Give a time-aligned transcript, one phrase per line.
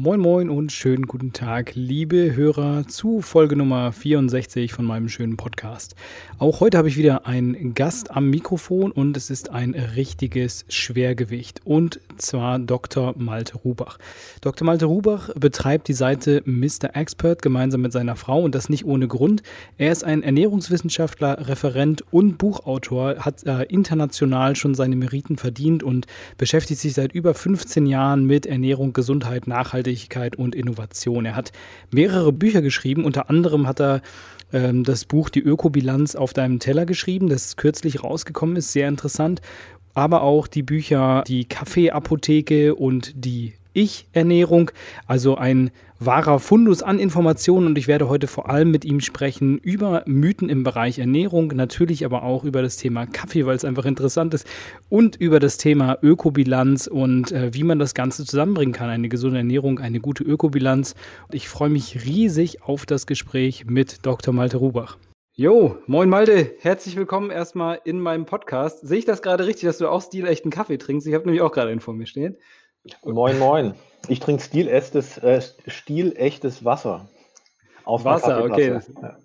[0.00, 5.36] Moin Moin und schönen guten Tag, liebe Hörer, zu Folge Nummer 64 von meinem schönen
[5.36, 5.96] Podcast.
[6.38, 11.62] Auch heute habe ich wieder einen Gast am Mikrofon und es ist ein richtiges Schwergewicht
[11.64, 13.16] und zwar Dr.
[13.18, 13.98] Malte Rubach.
[14.40, 14.64] Dr.
[14.64, 16.94] Malte Rubach betreibt die Seite Mr.
[16.94, 19.42] Expert gemeinsam mit seiner Frau und das nicht ohne Grund.
[19.78, 26.06] Er ist ein Ernährungswissenschaftler, Referent und Buchautor, hat äh, international schon seine Meriten verdient und
[26.36, 31.24] beschäftigt sich seit über 15 Jahren mit Ernährung, Gesundheit, Nachhaltigkeit Nachhaltigkeit und Innovation.
[31.24, 31.52] Er hat
[31.90, 34.02] mehrere Bücher geschrieben, unter anderem hat er
[34.52, 39.40] ähm, das Buch Die Ökobilanz auf deinem Teller geschrieben, das kürzlich rausgekommen ist, sehr interessant.
[39.94, 44.72] Aber auch die Bücher Die Kaffeeapotheke und die Ich-Ernährung,
[45.06, 49.56] also ein wahrer Fundus an Informationen und ich werde heute vor allem mit ihm sprechen
[49.58, 53.84] über Mythen im Bereich Ernährung, natürlich aber auch über das Thema Kaffee, weil es einfach
[53.84, 54.48] interessant ist
[54.88, 58.90] und über das Thema Ökobilanz und äh, wie man das Ganze zusammenbringen kann.
[58.90, 60.96] Eine gesunde Ernährung, eine gute Ökobilanz.
[61.30, 64.34] Ich freue mich riesig auf das Gespräch mit Dr.
[64.34, 64.98] Malte Rubach.
[65.34, 68.84] Jo, moin Malte, herzlich willkommen erstmal in meinem Podcast.
[68.84, 71.06] Sehe ich das gerade richtig, dass du auch stilechten Kaffee trinkst?
[71.06, 72.36] Ich habe nämlich auch gerade einen vor mir stehen.
[73.04, 73.74] Moin, moin.
[74.08, 77.08] Ich trinke stilechtes, äh, stilechtes Wasser.
[77.84, 78.78] Aus Wasser, okay.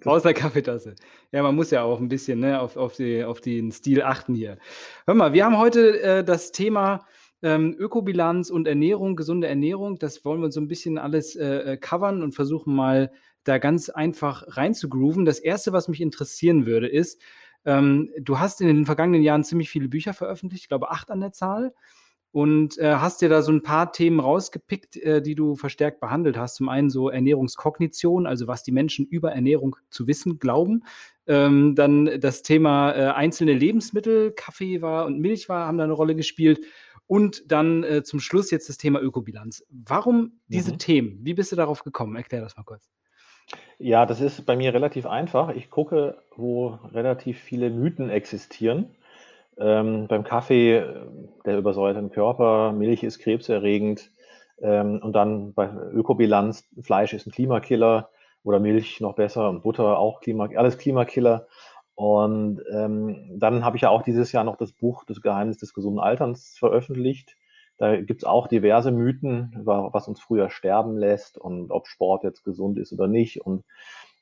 [0.06, 0.96] Aus der Kaffeetasse.
[1.32, 4.36] Ja, man muss ja auch ein bisschen ne, auf, auf, die, auf den Stil achten
[4.36, 4.58] hier.
[5.06, 7.06] Hör mal, wir haben heute äh, das Thema
[7.42, 10.00] ähm, Ökobilanz und Ernährung, gesunde Ernährung.
[10.00, 13.12] Das wollen wir so ein bisschen alles äh, äh covern und versuchen mal
[13.44, 15.26] da ganz einfach rein zu grooven.
[15.26, 17.22] Das Erste, was mich interessieren würde, ist,
[17.66, 21.20] ähm, du hast in den vergangenen Jahren ziemlich viele Bücher veröffentlicht, ich glaube acht an
[21.20, 21.74] der Zahl
[22.34, 26.36] und äh, hast dir da so ein paar Themen rausgepickt, äh, die du verstärkt behandelt
[26.36, 26.56] hast.
[26.56, 30.84] Zum einen so Ernährungskognition, also was die Menschen über Ernährung zu wissen glauben.
[31.28, 35.94] Ähm, dann das Thema äh, einzelne Lebensmittel, Kaffee war und Milch war, haben da eine
[35.94, 36.60] Rolle gespielt.
[37.06, 39.64] Und dann äh, zum Schluss jetzt das Thema Ökobilanz.
[39.70, 40.80] Warum diese mhm.
[40.80, 41.20] Themen?
[41.22, 42.16] Wie bist du darauf gekommen?
[42.16, 42.90] Erklär das mal kurz.
[43.78, 45.56] Ja, das ist bei mir relativ einfach.
[45.56, 48.96] Ich gucke, wo relativ viele Mythen existieren
[49.58, 51.06] ähm, beim Kaffee, äh,
[51.46, 54.12] der übersäuert den Körper, Milch ist krebserregend
[54.62, 58.10] ähm, und dann bei Ökobilanz, Fleisch ist ein Klimakiller
[58.44, 61.48] oder Milch noch besser und Butter auch Klima, alles Klimakiller.
[61.96, 65.74] Und ähm, dann habe ich ja auch dieses Jahr noch das Buch Das Geheimnis des
[65.74, 67.38] gesunden Alterns veröffentlicht.
[67.78, 72.44] Da gibt es auch diverse Mythen, was uns früher sterben lässt und ob Sport jetzt
[72.44, 73.42] gesund ist oder nicht.
[73.42, 73.64] Und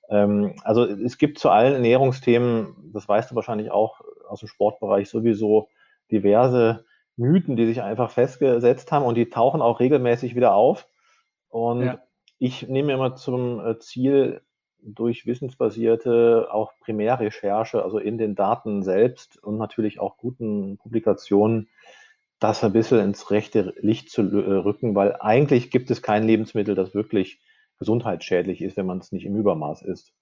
[0.09, 5.09] ähm, also es gibt zu allen Ernährungsthemen, das weißt du wahrscheinlich auch aus dem Sportbereich
[5.09, 5.69] sowieso,
[6.11, 6.85] diverse
[7.15, 10.87] Mythen, die sich einfach festgesetzt haben und die tauchen auch regelmäßig wieder auf.
[11.49, 11.99] Und ja.
[12.39, 14.41] ich nehme immer zum äh, Ziel,
[14.83, 21.69] durch wissensbasierte, auch Primärrecherche, also in den Daten selbst und natürlich auch guten Publikationen,
[22.39, 26.73] das ein bisschen ins rechte Licht zu äh, rücken, weil eigentlich gibt es kein Lebensmittel,
[26.73, 27.39] das wirklich
[27.81, 30.13] gesundheitsschädlich ist, wenn man es nicht im Übermaß isst.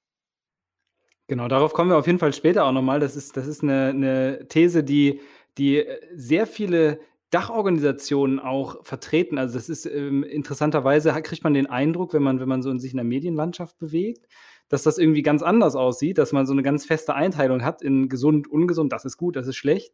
[1.28, 3.02] Genau, darauf kommen wir auf jeden Fall später auch nochmal.
[3.02, 5.20] Das ist, das ist eine, eine These, die,
[5.58, 9.38] die sehr viele Dachorganisationen auch vertreten.
[9.38, 12.80] Also das ist ähm, interessanterweise kriegt man den Eindruck, wenn man, wenn man so in
[12.80, 14.25] sich in der Medienlandschaft bewegt,
[14.69, 18.08] dass das irgendwie ganz anders aussieht, dass man so eine ganz feste Einteilung hat in
[18.08, 19.94] gesund, ungesund, das ist gut, das ist schlecht.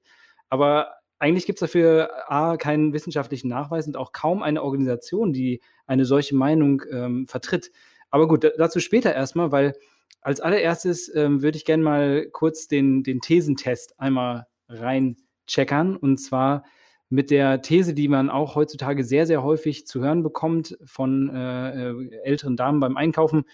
[0.49, 5.61] Aber eigentlich gibt es dafür A, keinen wissenschaftlichen Nachweis und auch kaum eine Organisation, die
[5.87, 7.71] eine solche Meinung ähm, vertritt.
[8.09, 9.73] Aber gut, dazu später erstmal, weil
[10.21, 15.95] als allererstes ähm, würde ich gerne mal kurz den, den Thesentest einmal reincheckern.
[15.95, 16.63] Und zwar
[17.09, 21.91] mit der These, die man auch heutzutage sehr, sehr häufig zu hören bekommt von äh,
[21.91, 23.45] äh älteren Damen beim Einkaufen.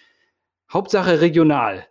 [0.72, 1.86] Hauptsache regional.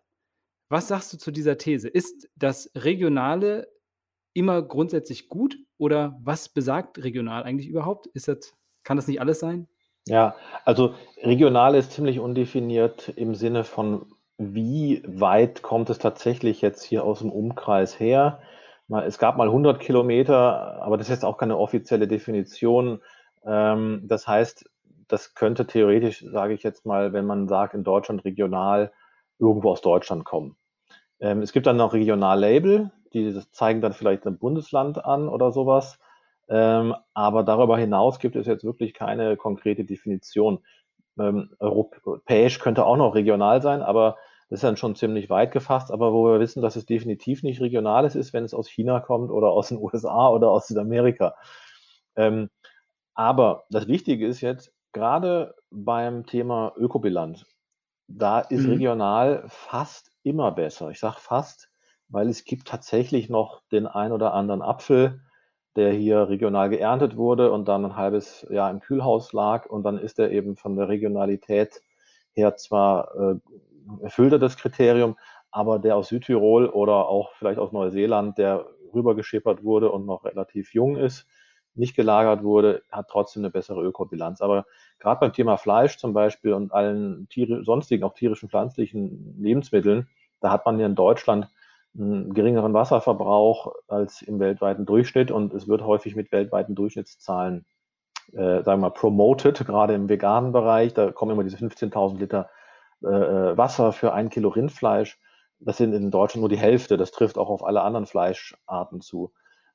[0.71, 1.89] Was sagst du zu dieser These?
[1.89, 3.69] Ist das Regionale
[4.33, 8.07] immer grundsätzlich gut oder was besagt regional eigentlich überhaupt?
[8.09, 8.55] Ist das,
[8.85, 9.69] kann das nicht alles sein?
[10.07, 10.35] Ja,
[10.65, 14.07] also regional ist ziemlich undefiniert im Sinne von,
[14.39, 18.41] wie weit kommt es tatsächlich jetzt hier aus dem Umkreis her?
[19.05, 23.01] es gab mal 100 Kilometer, aber das ist jetzt auch keine offizielle Definition.
[23.45, 24.69] Ähm, das heißt,
[25.07, 28.93] das könnte theoretisch, sage ich jetzt mal, wenn man sagt, in Deutschland regional,
[29.39, 30.57] irgendwo aus Deutschland kommen.
[31.21, 35.99] Ähm, es gibt dann noch Regionallabel, die zeigen dann vielleicht ein Bundesland an oder sowas.
[36.49, 40.61] Ähm, aber darüber hinaus gibt es jetzt wirklich keine konkrete Definition.
[41.19, 44.17] Ähm, europäisch könnte auch noch regional sein, aber
[44.49, 45.93] das ist dann schon ziemlich weit gefasst.
[45.93, 49.01] Aber wo wir wissen, dass es definitiv nicht regional ist, ist, wenn es aus China
[49.01, 51.35] kommt oder aus den USA oder aus Südamerika.
[52.17, 52.51] Ähm,
[53.15, 57.47] aber das Wichtige ist jetzt, gerade beim Thema Ökobilanz,
[58.09, 58.71] da ist mhm.
[58.71, 60.91] regional fast immer besser.
[60.91, 61.70] Ich sage fast,
[62.11, 65.21] weil es gibt tatsächlich noch den ein oder anderen Apfel,
[65.77, 69.99] der hier regional geerntet wurde und dann ein halbes Jahr im Kühlhaus lag und dann
[69.99, 71.83] ist er eben von der Regionalität
[72.33, 73.35] her zwar äh,
[74.03, 75.17] erfüllt er das Kriterium,
[75.51, 80.75] aber der aus Südtirol oder auch vielleicht aus Neuseeland, der rübergeschippert wurde und noch relativ
[80.75, 81.27] jung ist,
[81.75, 84.41] nicht gelagert wurde, hat trotzdem eine bessere Ökobilanz.
[84.41, 84.67] Aber
[84.99, 90.09] gerade beim Thema Fleisch zum Beispiel und allen Tiere, sonstigen, auch tierischen, pflanzlichen Lebensmitteln,
[90.41, 91.49] da hat man ja in Deutschland
[91.99, 97.67] einen geringeren Wasserverbrauch als im weltweiten Durchschnitt und es wird häufig mit weltweiten Durchschnittszahlen,
[98.33, 100.95] äh, sagen wir mal, promoted, gerade im veganen Bereich.
[100.95, 102.51] Da kommen immer diese 15.000 Liter
[103.03, 105.19] äh, äh, Wasser für ein Kilo Rindfleisch.
[105.59, 106.97] Das sind in Deutschland nur die Hälfte.
[106.97, 109.33] Das trifft auch auf alle anderen Fleischarten zu.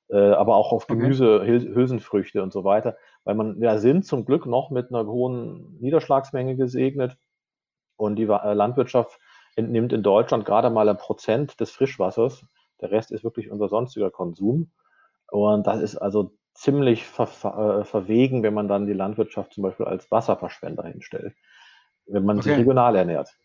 [0.10, 1.74] Äh, aber auch auf Gemüse, okay.
[1.74, 2.98] Hülsenfrüchte und so weiter.
[3.24, 7.18] Weil man, ja, sind zum Glück noch mit einer hohen Niederschlagsmenge gesegnet.
[7.98, 9.20] Und die Landwirtschaft
[9.56, 12.46] entnimmt in Deutschland gerade mal ein Prozent des Frischwassers.
[12.81, 14.72] Der Rest ist wirklich unser sonstiger Konsum.
[15.31, 19.63] Und das ist also ziemlich ver ver äh, verwegen, wenn man dann die Landwirtschaft zum
[19.63, 21.36] Beispiel als Wasserverschwender hinstellt,
[22.06, 22.50] wenn man okay.
[22.50, 23.36] sich regional ernährt.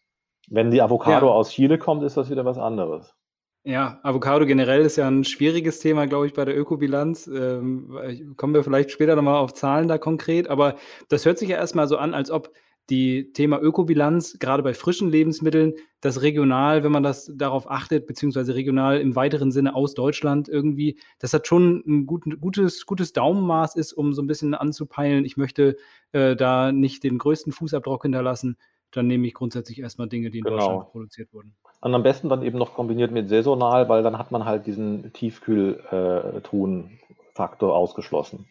[0.48, 1.32] Wenn die Avocado ja.
[1.32, 3.14] aus Chile kommt, ist das wieder was anderes.
[3.62, 7.26] Ja, Avocado generell ist ja ein schwieriges Thema, glaube ich, bei der Ökobilanz.
[7.26, 10.76] Ähm, kommen wir vielleicht später nochmal auf Zahlen da konkret, aber
[11.10, 12.50] das hört sich ja erstmal so an, als ob
[12.88, 18.54] die Thema Ökobilanz, gerade bei frischen Lebensmitteln, das regional, wenn man das darauf achtet, beziehungsweise
[18.54, 23.76] regional im weiteren Sinne aus Deutschland irgendwie, dass das schon ein gut, gutes, gutes Daumenmaß
[23.76, 25.76] ist, um so ein bisschen anzupeilen, ich möchte
[26.12, 28.56] äh, da nicht den größten Fußabdruck hinterlassen,
[28.90, 30.56] dann nehme ich grundsätzlich erstmal Dinge, die in genau.
[30.56, 31.54] Deutschland produziert wurden.
[31.80, 35.12] Und am besten dann eben noch kombiniert mit saisonal, weil dann hat man halt diesen
[35.12, 38.48] Tiefkühltruhen-Faktor ausgeschlossen.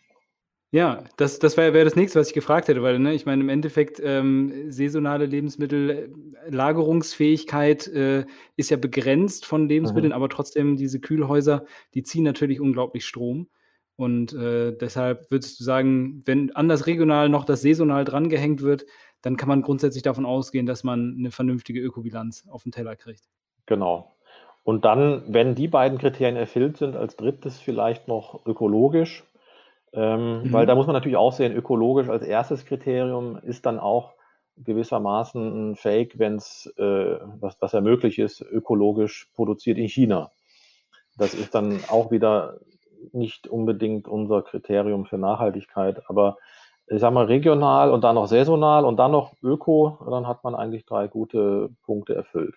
[0.72, 3.42] Ja, das, das wäre wär das nächste, was ich gefragt hätte, weil, ne, ich meine,
[3.42, 10.16] im Endeffekt, ähm, saisonale Lebensmittel-Lagerungsfähigkeit äh, ist ja begrenzt von Lebensmitteln, mhm.
[10.16, 13.48] aber trotzdem diese Kühlhäuser, die ziehen natürlich unglaublich Strom.
[13.96, 18.86] Und äh, deshalb würdest du sagen, wenn an das regional noch das saisonal drangehängt wird,
[19.22, 23.24] dann kann man grundsätzlich davon ausgehen, dass man eine vernünftige Ökobilanz auf den Teller kriegt.
[23.66, 24.16] Genau.
[24.64, 29.24] Und dann, wenn die beiden Kriterien erfüllt sind, als drittes vielleicht noch ökologisch.
[29.94, 30.54] Ähm, mhm.
[30.54, 34.14] Weil da muss man natürlich auch sehen, ökologisch als erstes Kriterium ist dann auch
[34.58, 40.32] gewissermaßen ein Fake, wenn es, äh, was, was ja möglich ist, ökologisch produziert in China.
[41.18, 42.60] Das ist dann auch wieder
[43.14, 46.38] nicht unbedingt unser Kriterium für Nachhaltigkeit, aber
[46.88, 50.56] ich sag mal regional und dann noch saisonal und dann noch öko, dann hat man
[50.56, 52.56] eigentlich drei gute Punkte erfüllt.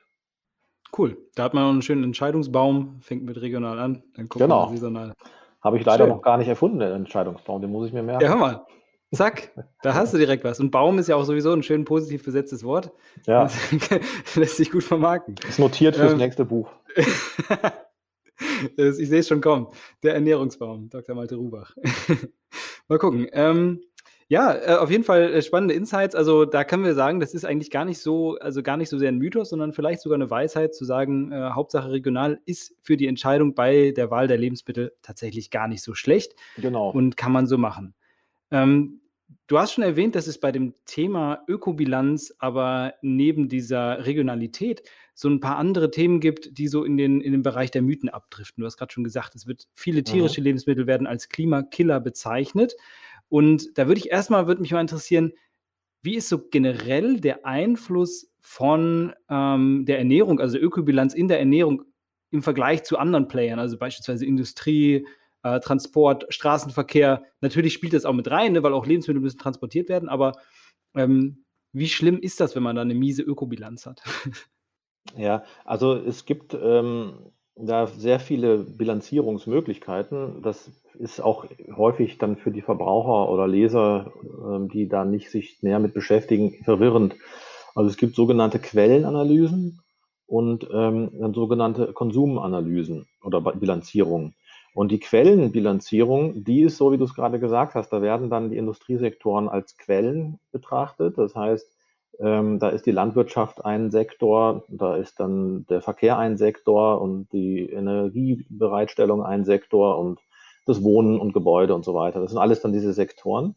[0.96, 1.16] Cool.
[1.34, 4.66] Da hat man einen schönen Entscheidungsbaum, fängt mit regional an, dann guckt genau.
[4.66, 5.14] man saisonal.
[5.62, 6.14] Habe ich leider Schön.
[6.14, 7.60] noch gar nicht erfunden, den Entscheidungsbaum.
[7.62, 8.22] Den muss ich mir merken.
[8.22, 8.66] Ja, hör mal.
[9.14, 10.58] Zack, da hast du direkt was.
[10.58, 12.92] Und Baum ist ja auch sowieso ein schön positiv besetztes Wort.
[13.26, 13.42] Ja.
[13.44, 13.56] Das
[14.36, 15.34] lässt sich gut vermarkten.
[15.46, 16.70] Ist notiert fürs ähm, nächste Buch.
[18.76, 19.68] ich sehe es schon kommen.
[20.02, 21.14] Der Ernährungsbaum, Dr.
[21.14, 21.76] Malte Rubach.
[22.88, 23.28] Mal gucken.
[23.32, 23.82] Ähm,
[24.28, 26.14] ja, äh, auf jeden Fall äh, spannende Insights.
[26.14, 28.98] Also da können wir sagen, das ist eigentlich gar nicht so, also gar nicht so
[28.98, 32.96] sehr ein Mythos, sondern vielleicht sogar eine Weisheit zu sagen, äh, Hauptsache regional ist für
[32.96, 36.34] die Entscheidung bei der Wahl der Lebensmittel tatsächlich gar nicht so schlecht.
[36.56, 36.90] Genau.
[36.90, 37.94] Und kann man so machen.
[38.50, 39.00] Ähm,
[39.46, 44.82] du hast schon erwähnt, dass es bei dem Thema Ökobilanz aber neben dieser Regionalität
[45.14, 48.08] so ein paar andere Themen gibt, die so in den, in den Bereich der Mythen
[48.08, 48.62] abdriften.
[48.62, 50.46] Du hast gerade schon gesagt, es wird viele tierische mhm.
[50.46, 52.76] Lebensmittel werden als Klimakiller bezeichnet.
[53.32, 55.32] Und da würde ich erstmal, würde mich mal interessieren,
[56.02, 61.82] wie ist so generell der Einfluss von ähm, der Ernährung, also Ökobilanz in der Ernährung
[62.30, 65.06] im Vergleich zu anderen Playern, also beispielsweise Industrie,
[65.44, 67.22] äh, Transport, Straßenverkehr.
[67.40, 70.32] Natürlich spielt das auch mit rein, ne, weil auch Lebensmittel müssen transportiert werden, aber
[70.94, 74.02] ähm, wie schlimm ist das, wenn man da eine miese Ökobilanz hat?
[75.16, 80.42] Ja, also es gibt ähm, da sehr viele Bilanzierungsmöglichkeiten.
[80.42, 84.12] Das ist auch häufig dann für die Verbraucher oder Leser,
[84.44, 87.14] ähm, die da nicht sich näher mit beschäftigen, verwirrend.
[87.74, 89.80] Also es gibt sogenannte Quellenanalysen
[90.26, 94.34] und ähm, dann sogenannte Konsumanalysen oder Bilanzierungen.
[94.74, 98.48] Und die Quellenbilanzierung, die ist so, wie du es gerade gesagt hast, da werden dann
[98.50, 101.18] die Industriesektoren als Quellen betrachtet.
[101.18, 101.71] Das heißt,
[102.18, 107.32] ähm, da ist die Landwirtschaft ein Sektor, da ist dann der Verkehr ein Sektor und
[107.32, 110.20] die Energiebereitstellung ein Sektor und
[110.66, 112.20] das Wohnen und Gebäude und so weiter.
[112.20, 113.56] Das sind alles dann diese Sektoren.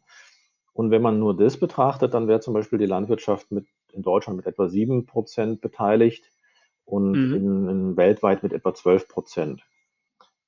[0.74, 4.38] Und wenn man nur das betrachtet, dann wäre zum Beispiel die Landwirtschaft mit, in Deutschland
[4.38, 6.26] mit etwa sieben Prozent beteiligt
[6.84, 7.34] und mhm.
[7.36, 9.64] in, in weltweit mit etwa zwölf Prozent.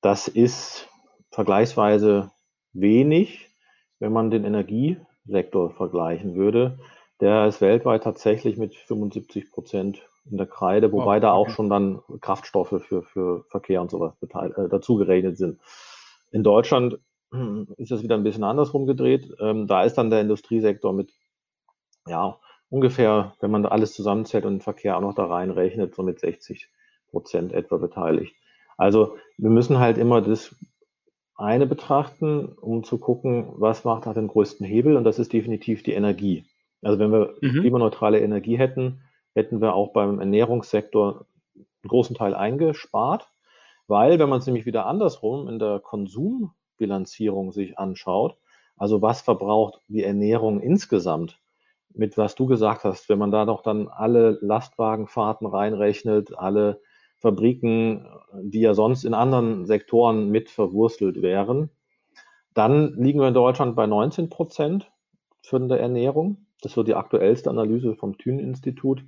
[0.00, 0.88] Das ist
[1.30, 2.30] vergleichsweise
[2.72, 3.48] wenig,
[3.98, 6.78] wenn man den Energiesektor vergleichen würde.
[7.20, 11.68] Der ist weltweit tatsächlich mit 75 Prozent in der Kreide, wobei oh, da auch schon
[11.70, 15.58] dann Kraftstoffe für, für Verkehr und sowas äh, dazu gerechnet sind.
[16.30, 16.98] In Deutschland
[17.76, 19.28] ist das wieder ein bisschen andersrum gedreht.
[19.40, 21.12] Ähm, da ist dann der Industriesektor mit,
[22.06, 22.38] ja,
[22.70, 26.20] ungefähr, wenn man da alles zusammenzählt und den Verkehr auch noch da reinrechnet, so mit
[26.20, 26.68] 60
[27.10, 28.34] Prozent etwa beteiligt.
[28.76, 30.54] Also wir müssen halt immer das
[31.36, 35.82] eine betrachten, um zu gucken, was macht hat den größten Hebel und das ist definitiv
[35.82, 36.44] die Energie.
[36.82, 37.60] Also wenn wir mhm.
[37.60, 39.02] klimaneutrale Energie hätten,
[39.34, 43.28] hätten wir auch beim Ernährungssektor einen großen Teil eingespart,
[43.86, 48.36] weil wenn man es nämlich wieder andersrum in der Konsumbilanzierung sich anschaut,
[48.76, 51.40] also was verbraucht die Ernährung insgesamt,
[51.94, 56.80] mit was du gesagt hast, wenn man da doch dann alle Lastwagenfahrten reinrechnet, alle
[57.16, 61.70] Fabriken, die ja sonst in anderen Sektoren mit verwurstelt wären,
[62.54, 64.90] dann liegen wir in Deutschland bei 19 Prozent
[65.42, 66.46] für die Ernährung.
[66.62, 69.04] Das wird die aktuellste Analyse vom Thün-Institut,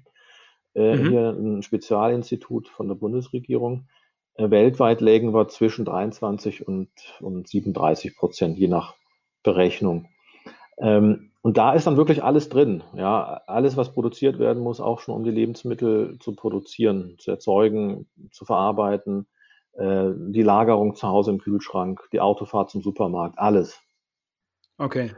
[0.74, 1.08] äh, mhm.
[1.08, 3.88] hier ein Spezialinstitut von der Bundesregierung.
[4.34, 6.90] Äh, weltweit lägen wir zwischen 23 und,
[7.20, 8.94] und 37 Prozent, je nach
[9.42, 10.08] Berechnung.
[10.78, 12.82] Ähm, und da ist dann wirklich alles drin.
[12.94, 18.08] Ja, alles, was produziert werden muss, auch schon um die Lebensmittel zu produzieren, zu erzeugen,
[18.30, 19.26] zu verarbeiten,
[19.72, 23.80] äh, die Lagerung zu Hause im Kühlschrank, die Autofahrt zum Supermarkt, alles.
[24.76, 25.12] Okay.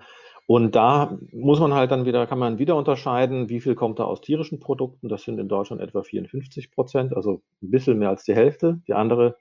[0.46, 4.04] Und da muss man halt dann wieder, kann man wieder unterscheiden, wie viel kommt da
[4.04, 5.08] aus tierischen Produkten.
[5.08, 8.80] Das sind in Deutschland etwa 54 Prozent, also ein bisschen mehr als die Hälfte.
[8.88, 9.37] Die andere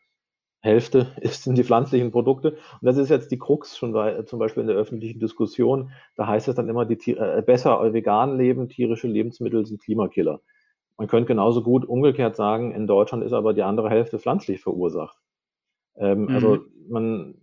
[0.61, 2.51] Hälfte ist, sind die pflanzlichen Produkte.
[2.51, 5.91] Und das ist jetzt die Krux schon bei, zum Beispiel in der öffentlichen Diskussion.
[6.15, 10.39] Da heißt es dann immer, die Tiere, äh, besser vegan leben, tierische Lebensmittel sind Klimakiller.
[10.97, 15.17] Man könnte genauso gut umgekehrt sagen, in Deutschland ist aber die andere Hälfte pflanzlich verursacht.
[15.95, 16.29] Ähm, mhm.
[16.29, 17.35] Also man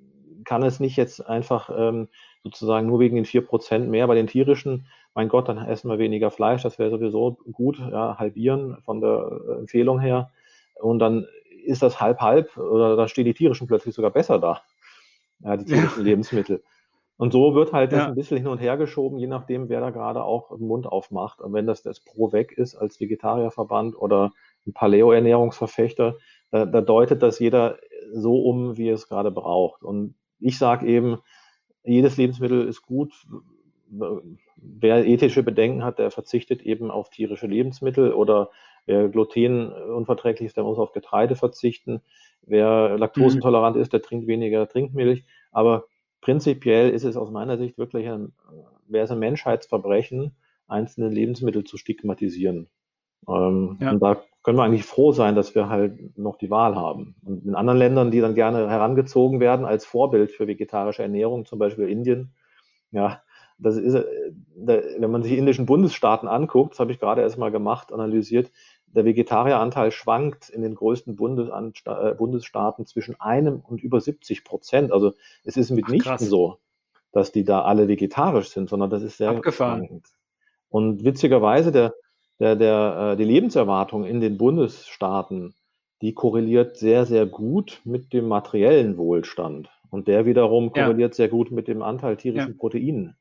[0.45, 2.09] kann es nicht jetzt einfach ähm,
[2.43, 5.99] sozusagen nur wegen den vier Prozent mehr bei den tierischen, mein Gott, dann essen wir
[5.99, 10.31] weniger Fleisch, das wäre sowieso gut, ja, halbieren von der äh, Empfehlung her.
[10.81, 11.27] Und dann
[11.65, 14.63] ist das halb-halb oder da stehen die tierischen plötzlich sogar besser da.
[15.41, 16.11] Ja, die tierischen ja.
[16.11, 16.63] Lebensmittel.
[17.17, 19.91] Und so wird halt das ein bisschen hin und her geschoben, je nachdem, wer da
[19.91, 21.41] gerade auch den Mund aufmacht.
[21.41, 24.31] Und wenn das das Pro Weg ist als Vegetarierverband oder
[24.69, 26.17] ein Paleo-Ernährungsverfechter,
[26.53, 27.79] da, da, deutet das jeder
[28.13, 29.83] so um, wie es gerade braucht.
[29.83, 31.19] Und ich sage eben,
[31.85, 33.13] jedes Lebensmittel ist gut.
[33.91, 38.51] Wer ethische Bedenken hat, der verzichtet eben auf tierische Lebensmittel oder
[38.89, 42.01] Wer glutenunverträglich ist, der muss auf Getreide verzichten.
[42.41, 43.83] Wer laktosentolerant mhm.
[43.83, 45.27] ist, der trinkt weniger Trinkmilch.
[45.53, 45.85] Aber
[46.23, 48.33] prinzipiell ist es aus meiner Sicht wirklich ein,
[48.87, 50.35] wäre es ein Menschheitsverbrechen,
[50.69, 52.71] einzelne Lebensmittel zu stigmatisieren.
[53.27, 53.91] Ähm, ja.
[53.91, 57.17] Und da können wir eigentlich froh sein, dass wir halt noch die Wahl haben.
[57.25, 61.59] Und in anderen Ländern, die dann gerne herangezogen werden als Vorbild für vegetarische Ernährung, zum
[61.59, 62.33] Beispiel Indien,
[62.91, 63.23] ja,
[63.59, 67.51] das ist, äh, wenn man sich indischen Bundesstaaten anguckt, das habe ich gerade erst mal
[67.51, 68.51] gemacht, analysiert,
[68.87, 74.93] der Vegetarieranteil schwankt in den größten äh, Bundesstaaten zwischen einem und über 70 Prozent.
[74.93, 75.13] Also
[75.45, 76.59] es ist mitnichten Ach, so,
[77.13, 79.81] dass die da alle vegetarisch sind, sondern das ist sehr Abgefahren.
[79.81, 80.07] schwankend.
[80.71, 81.95] Und witzigerweise, der,
[82.41, 85.55] der, der, äh, die Lebenserwartung in den Bundesstaaten,
[86.03, 89.71] die korreliert sehr, sehr gut mit dem materiellen Wohlstand.
[89.91, 91.17] Und der wiederum korreliert ja.
[91.17, 92.59] sehr gut mit dem Anteil tierischen ja.
[92.59, 93.17] Proteinen.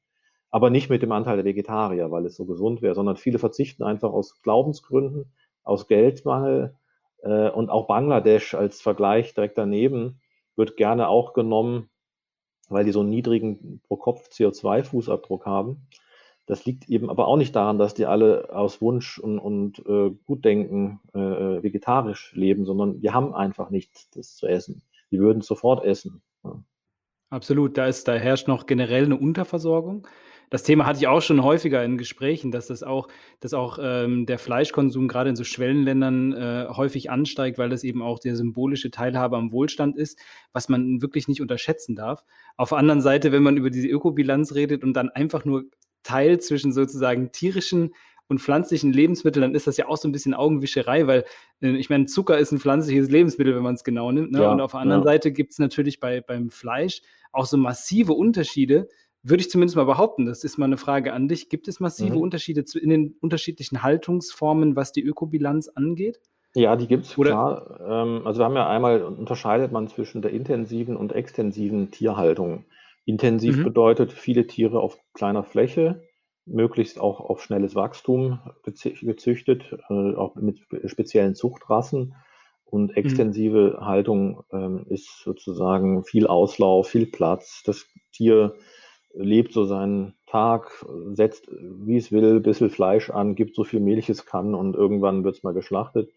[0.52, 3.84] Aber nicht mit dem Anteil der Vegetarier, weil es so gesund wäre, sondern viele verzichten
[3.84, 5.32] einfach aus Glaubensgründen
[5.68, 6.76] aus Geldmangel.
[7.22, 10.22] Äh, und auch Bangladesch als Vergleich direkt daneben
[10.56, 11.90] wird gerne auch genommen,
[12.70, 15.88] weil die so einen niedrigen Pro-Kopf CO2-Fußabdruck haben.
[16.48, 20.12] Das liegt eben aber auch nicht daran, dass die alle aus Wunsch und, und äh,
[20.26, 24.82] Gutdenken äh, vegetarisch leben, sondern die haben einfach nichts das zu essen.
[25.12, 26.22] Die würden sofort essen.
[26.46, 26.64] Ja.
[27.30, 30.08] Absolut, da ist, da herrscht noch generell eine Unterversorgung.
[30.50, 33.10] Das Thema hatte ich auch schon häufiger in Gesprächen, dass das auch,
[33.42, 38.02] dass auch ähm, der Fleischkonsum gerade in so Schwellenländern äh, häufig ansteigt, weil das eben
[38.02, 40.18] auch der symbolische Teilhabe am Wohlstand ist,
[40.54, 42.24] was man wirklich nicht unterschätzen darf.
[42.56, 45.66] Auf der anderen Seite, wenn man über diese Ökobilanz redet und dann einfach nur
[46.04, 47.94] teilt zwischen sozusagen tierischen
[48.30, 51.26] und pflanzlichen Lebensmitteln, dann ist das ja auch so ein bisschen Augenwischerei, weil
[51.62, 54.32] äh, ich meine, Zucker ist ein pflanzliches Lebensmittel, wenn man es genau nimmt.
[54.32, 54.42] Ne?
[54.42, 55.06] Ja, und auf der anderen ja.
[55.06, 57.02] Seite gibt es natürlich bei, beim Fleisch
[57.32, 58.90] auch so massive Unterschiede,
[59.24, 60.26] würde ich zumindest mal behaupten.
[60.26, 61.50] Das ist mal eine Frage an dich.
[61.50, 62.22] Gibt es massive mhm.
[62.22, 66.20] Unterschiede zu, in den unterschiedlichen Haltungsformen, was die Ökobilanz angeht?
[66.56, 67.80] Ja, die gibt es, klar.
[67.88, 72.66] Ähm, also wir haben ja einmal unterscheidet man zwischen der intensiven und extensiven Tierhaltung.
[73.08, 73.64] Intensiv mhm.
[73.64, 76.04] bedeutet viele Tiere auf kleiner Fläche,
[76.46, 82.16] möglichst auch auf schnelles Wachstum gezüchtet, äh, auch mit speziellen Zuchtrassen.
[82.66, 82.96] Und mhm.
[82.98, 83.86] extensive mhm.
[83.86, 87.64] Haltung ähm, ist sozusagen viel Auslauf, viel Platz.
[87.66, 88.56] Das Tier
[89.14, 93.80] lebt so seinen Tag, setzt, wie es will, ein bisschen Fleisch an, gibt so viel
[93.80, 96.12] Milch es kann und irgendwann wird es mal geschlachtet.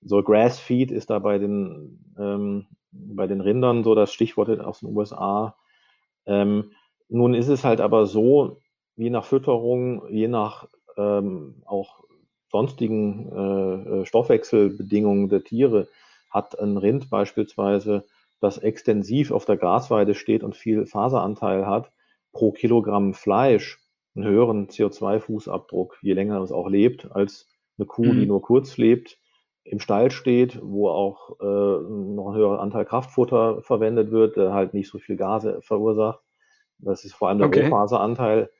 [0.00, 4.96] So Grass-Feed ist da bei den, ähm, bei den Rindern so das Stichwort aus den
[4.96, 5.56] USA.
[6.26, 6.72] Ähm,
[7.08, 8.60] nun ist es halt aber so,
[8.96, 12.04] je nach Fütterung, je nach ähm, auch
[12.50, 15.88] sonstigen äh, äh Stoffwechselbedingungen der Tiere,
[16.30, 18.04] hat ein Rind beispielsweise,
[18.40, 21.92] das extensiv auf der Grasweide steht und viel Faseranteil hat,
[22.32, 23.78] pro Kilogramm Fleisch
[24.14, 27.48] einen höheren CO2-Fußabdruck, je länger es auch lebt, als
[27.78, 28.20] eine Kuh, mhm.
[28.20, 29.18] die nur kurz lebt,
[29.64, 34.74] im Stall steht, wo auch äh, noch ein höherer Anteil Kraftfutter verwendet wird, der halt
[34.74, 36.20] nicht so viel Gase verursacht.
[36.78, 37.64] Das ist vor allem der okay.
[37.64, 38.50] Rohfaseranteil,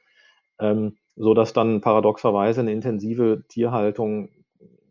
[0.60, 4.28] ähm, so dass dann paradoxerweise eine intensive Tierhaltung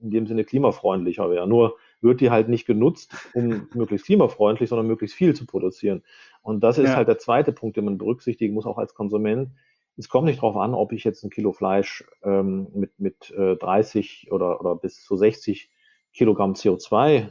[0.02, 1.48] in dem Sinne klimafreundlicher wäre.
[1.48, 6.04] Nur wird die halt nicht genutzt, um möglichst klimafreundlich, sondern möglichst viel zu produzieren.
[6.42, 6.96] Und das ist ja.
[6.96, 9.52] halt der zweite Punkt, den man berücksichtigen muss, auch als Konsument.
[9.98, 13.56] Es kommt nicht darauf an, ob ich jetzt ein Kilo Fleisch ähm, mit, mit äh,
[13.56, 15.70] 30 oder, oder bis zu 60
[16.14, 17.30] Kilogramm CO2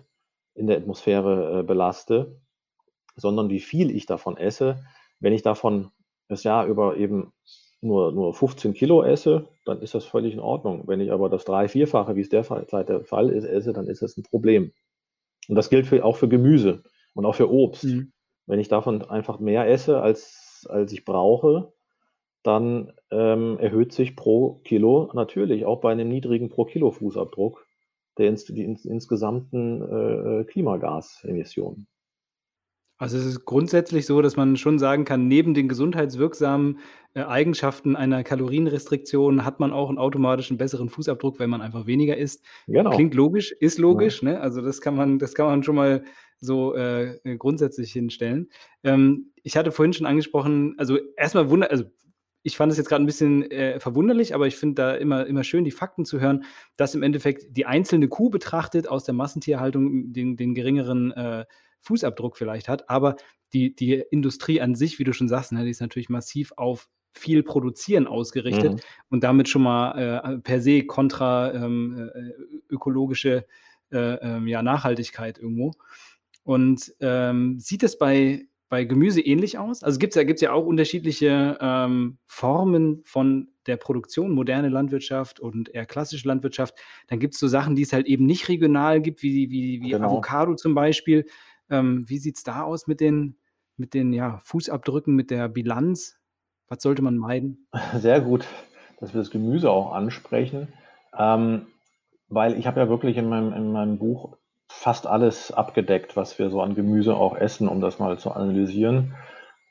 [0.55, 2.41] in der Atmosphäre äh, belaste,
[3.17, 4.85] sondern wie viel ich davon esse.
[5.19, 5.91] Wenn ich davon
[6.29, 7.33] das Jahr über eben
[7.81, 10.85] nur, nur 15 Kilo esse, dann ist das völlig in Ordnung.
[10.87, 14.03] Wenn ich aber das drei-, vierfache, wie es derzeit der Fall ist, esse, dann ist
[14.03, 14.73] das ein Problem.
[15.49, 16.83] Und das gilt für, auch für Gemüse
[17.15, 17.85] und auch für Obst.
[17.85, 18.13] Mhm.
[18.47, 21.73] Wenn ich davon einfach mehr esse, als, als ich brauche,
[22.43, 27.67] dann ähm, erhöht sich pro Kilo natürlich auch bei einem niedrigen Pro-Kilo-Fußabdruck
[28.21, 31.87] der ins, die ins, insgesamten äh, Klimagasemissionen.
[33.01, 36.81] Also es ist grundsätzlich so, dass man schon sagen kann, neben den gesundheitswirksamen
[37.15, 42.19] äh, Eigenschaften einer Kalorienrestriktion hat man auch einen automatisch besseren Fußabdruck, wenn man einfach weniger
[42.19, 42.45] isst.
[42.67, 42.91] Genau.
[42.91, 44.33] Klingt logisch, ist logisch, ja.
[44.33, 44.41] ne?
[44.41, 46.05] Also das kann man, das kann man schon mal
[46.41, 48.51] so äh, grundsätzlich hinstellen.
[48.85, 51.85] Ähm, ich hatte vorhin schon angesprochen, also erstmal wunder, also
[52.43, 55.45] ich fand es jetzt gerade ein bisschen äh, verwunderlich, aber ich finde da immer, immer
[55.45, 56.45] schön, die Fakten zu hören,
[56.77, 61.45] dass im Endeffekt die einzelne Kuh betrachtet aus der Massentierhaltung den, den geringeren äh,
[61.81, 63.17] Fußabdruck vielleicht hat, aber
[63.53, 66.89] die, die Industrie an sich, wie du schon sagst, ne, die ist natürlich massiv auf
[67.13, 68.81] viel Produzieren ausgerichtet mhm.
[69.09, 73.47] und damit schon mal äh, per se kontra ähm, äh, ökologische
[73.91, 75.73] äh, ähm, ja, Nachhaltigkeit irgendwo.
[76.45, 79.83] Und ähm, sieht es bei, bei Gemüse ähnlich aus?
[79.83, 85.41] Also gibt es ja, gibt's ja auch unterschiedliche ähm, Formen von der Produktion, moderne Landwirtschaft
[85.41, 86.77] und eher klassische Landwirtschaft.
[87.09, 89.91] Dann gibt es so Sachen, die es halt eben nicht regional gibt, wie, wie, wie
[89.91, 90.07] genau.
[90.07, 91.27] Avocado zum Beispiel.
[91.69, 93.37] Ähm, wie sieht es da aus mit den,
[93.77, 96.21] mit den ja, Fußabdrücken, mit der Bilanz?
[96.69, 97.67] Was sollte man meiden?
[97.99, 98.47] Sehr gut,
[99.01, 100.69] dass wir das Gemüse auch ansprechen,
[101.19, 101.67] ähm,
[102.29, 104.37] weil ich habe ja wirklich in meinem, in meinem Buch
[104.71, 109.17] fast alles abgedeckt, was wir so an Gemüse auch essen, um das mal zu analysieren.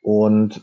[0.01, 0.61] Und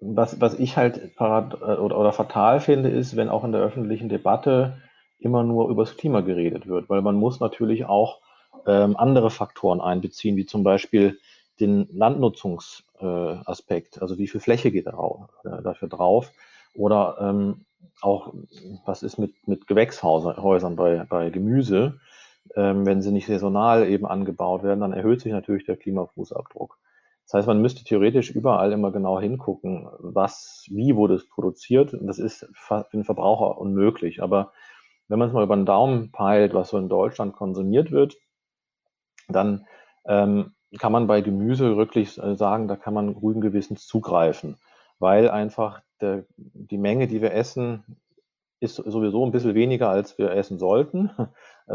[0.00, 3.60] was, was ich halt parad, äh, oder, oder fatal finde, ist, wenn auch in der
[3.62, 4.78] öffentlichen Debatte
[5.18, 8.20] immer nur über das Klima geredet wird, weil man muss natürlich auch
[8.66, 11.18] ähm, andere Faktoren einbeziehen, wie zum Beispiel
[11.60, 16.32] den Landnutzungsaspekt, äh, also wie viel Fläche geht da, äh, dafür drauf?
[16.74, 17.66] Oder ähm,
[18.00, 18.34] auch
[18.84, 22.00] was ist mit, mit Gewächshäusern bei, bei Gemüse,
[22.56, 26.78] ähm, wenn sie nicht saisonal eben angebaut werden, dann erhöht sich natürlich der Klimafußabdruck.
[27.24, 31.92] Das heißt, man müsste theoretisch überall immer genau hingucken, was, wie wurde es produziert.
[31.92, 34.22] Und das ist für den Verbraucher unmöglich.
[34.22, 34.52] Aber
[35.08, 38.16] wenn man es mal über den Daumen peilt, was so in Deutschland konsumiert wird,
[39.28, 39.66] dann
[40.06, 44.56] ähm, kann man bei Gemüse wirklich äh, sagen, da kann man ruhigen Gewissens zugreifen,
[44.98, 47.84] weil einfach der, die Menge, die wir essen,
[48.60, 51.10] ist sowieso ein bisschen weniger, als wir essen sollten.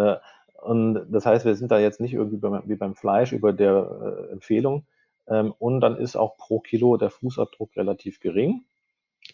[0.63, 4.27] Und das heißt, wir sind da jetzt nicht irgendwie beim, wie beim Fleisch über der
[4.29, 4.85] äh, Empfehlung.
[5.27, 8.63] Ähm, und dann ist auch pro Kilo der Fußabdruck relativ gering.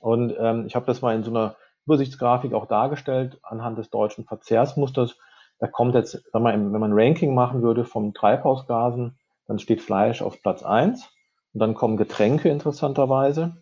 [0.02, 4.26] Und ähm, ich habe das mal in so einer Übersichtsgrafik auch dargestellt anhand des deutschen
[4.26, 5.18] Verzehrsmusters.
[5.60, 9.82] Da kommt jetzt, sag mal, wenn man ein Ranking machen würde vom Treibhausgasen, dann steht
[9.82, 11.10] Fleisch auf Platz eins
[11.54, 13.58] und dann kommen Getränke interessanterweise,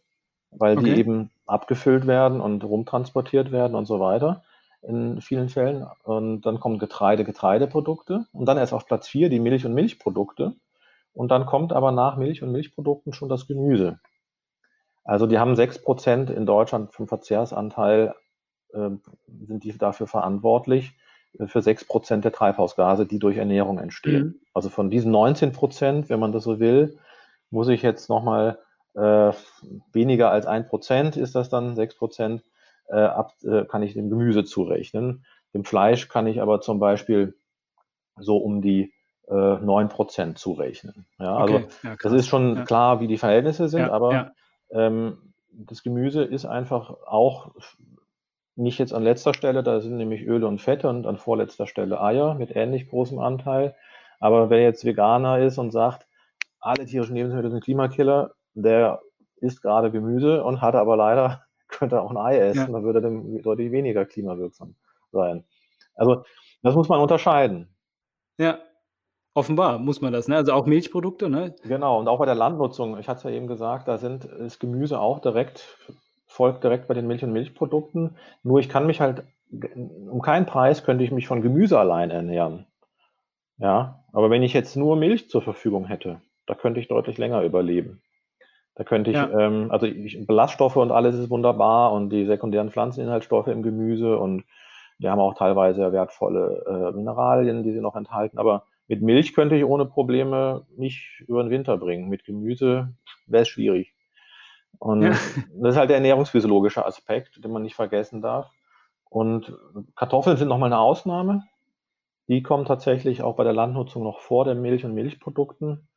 [0.51, 0.93] weil okay.
[0.93, 4.43] die eben abgefüllt werden und rumtransportiert werden und so weiter.
[4.82, 5.86] In vielen Fällen.
[6.04, 10.56] Und dann kommen Getreide, Getreideprodukte und dann erst auf Platz 4 die Milch- und Milchprodukte.
[11.13, 14.00] Und dann kommt aber nach Milch und Milchprodukten schon das Gemüse.
[15.04, 18.13] Also die haben 6% in Deutschland vom Verzehrsanteil,
[18.74, 18.90] äh,
[19.48, 20.94] sind die dafür verantwortlich,
[21.40, 24.24] äh, für 6% der Treibhausgase, die durch Ernährung entstehen.
[24.24, 24.40] Mhm.
[24.54, 27.00] Also von diesen 19%, wenn man das so will,
[27.50, 28.60] muss ich jetzt nochmal
[28.96, 29.32] äh,
[29.94, 32.42] weniger als 1% ist das dann, 6%,
[32.88, 35.26] äh, ab, äh, kann ich dem Gemüse zurechnen.
[35.54, 37.36] Dem Fleisch kann ich aber zum Beispiel
[38.17, 38.93] so um die
[39.28, 41.06] äh, 9% zurechnen.
[41.19, 41.67] Ja, also okay.
[41.84, 42.63] ja, das ist schon ja.
[42.63, 44.32] klar, wie die Verhältnisse sind, ja, aber
[44.71, 47.52] ähm, das Gemüse ist einfach auch
[48.56, 52.02] nicht jetzt an letzter Stelle, da sind nämlich Öle und Fette und an vorletzter Stelle
[52.02, 53.76] Eier mit ähnlich großem Anteil.
[54.19, 56.08] Aber wer jetzt Veganer ist und sagt,
[56.60, 59.02] alle tierischen Lebensmittel sind Klimakiller, der
[59.36, 62.67] isst gerade Gemüse und hat aber leider, könnte auch ein Ei essen, ja.
[62.67, 64.75] dann würde er deutlich weniger klimawirksam
[65.12, 65.43] sein.
[65.95, 66.23] Also
[66.63, 67.67] das muss man unterscheiden.
[68.38, 68.60] Ja,
[69.34, 70.36] offenbar muss man das, ne?
[70.36, 71.56] Also auch Milchprodukte, ne?
[71.63, 74.60] Genau, und auch bei der Landnutzung, ich hatte es ja eben gesagt, da sind ist
[74.60, 75.77] Gemüse auch direkt,
[76.25, 78.17] folgt direkt bei den Milch- und Milchprodukten.
[78.43, 82.65] Nur ich kann mich halt, um keinen Preis könnte ich mich von Gemüse allein ernähren.
[83.58, 87.41] Ja, aber wenn ich jetzt nur Milch zur Verfügung hätte, da könnte ich deutlich länger
[87.41, 88.01] überleben.
[88.78, 89.28] Da könnte ich, ja.
[89.32, 94.44] ähm, also ich, Ballaststoffe und alles ist wunderbar und die sekundären Pflanzeninhaltsstoffe im Gemüse und
[95.00, 98.38] die haben auch teilweise wertvolle äh, Mineralien, die sie noch enthalten.
[98.38, 102.08] Aber mit Milch könnte ich ohne Probleme mich über den Winter bringen.
[102.08, 102.94] Mit Gemüse
[103.26, 103.96] wäre es schwierig.
[104.78, 105.10] Und ja.
[105.56, 108.52] das ist halt der ernährungsphysiologische Aspekt, den man nicht vergessen darf.
[109.10, 109.58] Und
[109.96, 111.46] Kartoffeln sind nochmal eine Ausnahme.
[112.28, 115.88] Die kommen tatsächlich auch bei der Landnutzung noch vor den Milch- und Milchprodukten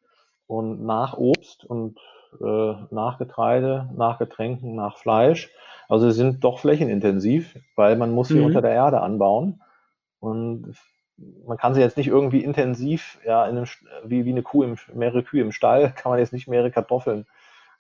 [0.47, 1.99] und nach Obst und
[2.38, 5.51] nach Getreide, nach Getränken, nach Fleisch.
[5.88, 8.47] Also sie sind doch flächenintensiv, weil man muss sie mhm.
[8.47, 9.61] unter der Erde anbauen.
[10.21, 10.77] Und
[11.47, 13.66] man kann sie jetzt nicht irgendwie intensiv, ja, in einem,
[14.05, 17.27] wie, wie eine Kuh, im, mehrere Kühe im Stall, kann man jetzt nicht mehrere Kartoffeln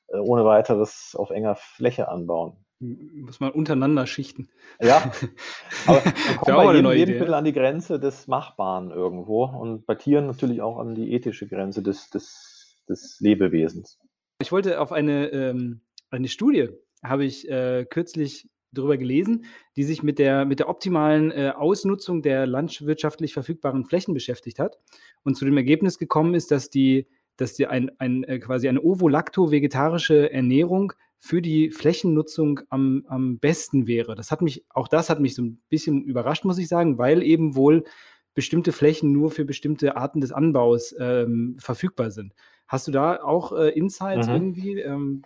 [0.08, 2.56] äh, ohne weiteres auf enger Fläche anbauen.
[2.80, 4.48] Muss man untereinander schichten.
[4.80, 5.12] Ja,
[5.86, 10.26] aber man kommt bei jedem Lebensmittel an die Grenze des Machbaren irgendwo und bei Tieren
[10.26, 12.60] natürlich auch an die ethische Grenze des, des
[12.90, 13.98] des Lebewesens.
[14.40, 16.68] Ich wollte auf eine, ähm, eine Studie,
[17.02, 19.44] habe ich äh, kürzlich darüber gelesen,
[19.76, 24.78] die sich mit der, mit der optimalen äh, Ausnutzung der landwirtschaftlich verfügbaren Flächen beschäftigt hat
[25.24, 28.80] und zu dem Ergebnis gekommen ist, dass die, dass die ein, ein, äh, quasi eine
[28.80, 34.14] ovolacto-vegetarische Ernährung für die Flächennutzung am, am besten wäre.
[34.14, 37.22] Das hat mich, auch das hat mich so ein bisschen überrascht, muss ich sagen, weil
[37.22, 37.84] eben wohl
[38.32, 42.32] bestimmte Flächen nur für bestimmte Arten des Anbaus ähm, verfügbar sind.
[42.70, 44.32] Hast du da auch äh, Insights mhm.
[44.32, 44.80] irgendwie?
[44.80, 45.24] Ähm,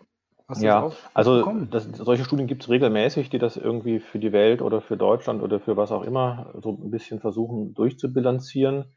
[0.57, 4.80] ja, also das, solche Studien gibt es regelmäßig, die das irgendwie für die Welt oder
[4.80, 8.94] für Deutschland oder für was auch immer so ein bisschen versuchen durchzubilanzieren.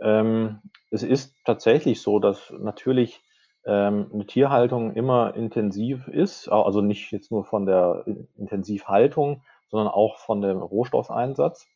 [0.00, 0.60] Ähm,
[0.92, 3.20] es ist tatsächlich so, dass natürlich
[3.66, 8.04] ähm, eine Tierhaltung immer intensiv ist, also nicht jetzt nur von der
[8.36, 11.66] Intensivhaltung, sondern auch von dem Rohstoffeinsatz.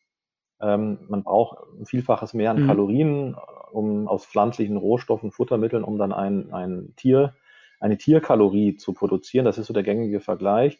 [0.63, 2.67] Ähm, man braucht ein Vielfaches mehr an mhm.
[2.67, 3.35] Kalorien,
[3.71, 7.35] um aus pflanzlichen Rohstoffen, Futtermitteln, um dann ein, ein Tier,
[7.79, 9.45] eine Tierkalorie zu produzieren.
[9.45, 10.79] Das ist so der gängige Vergleich.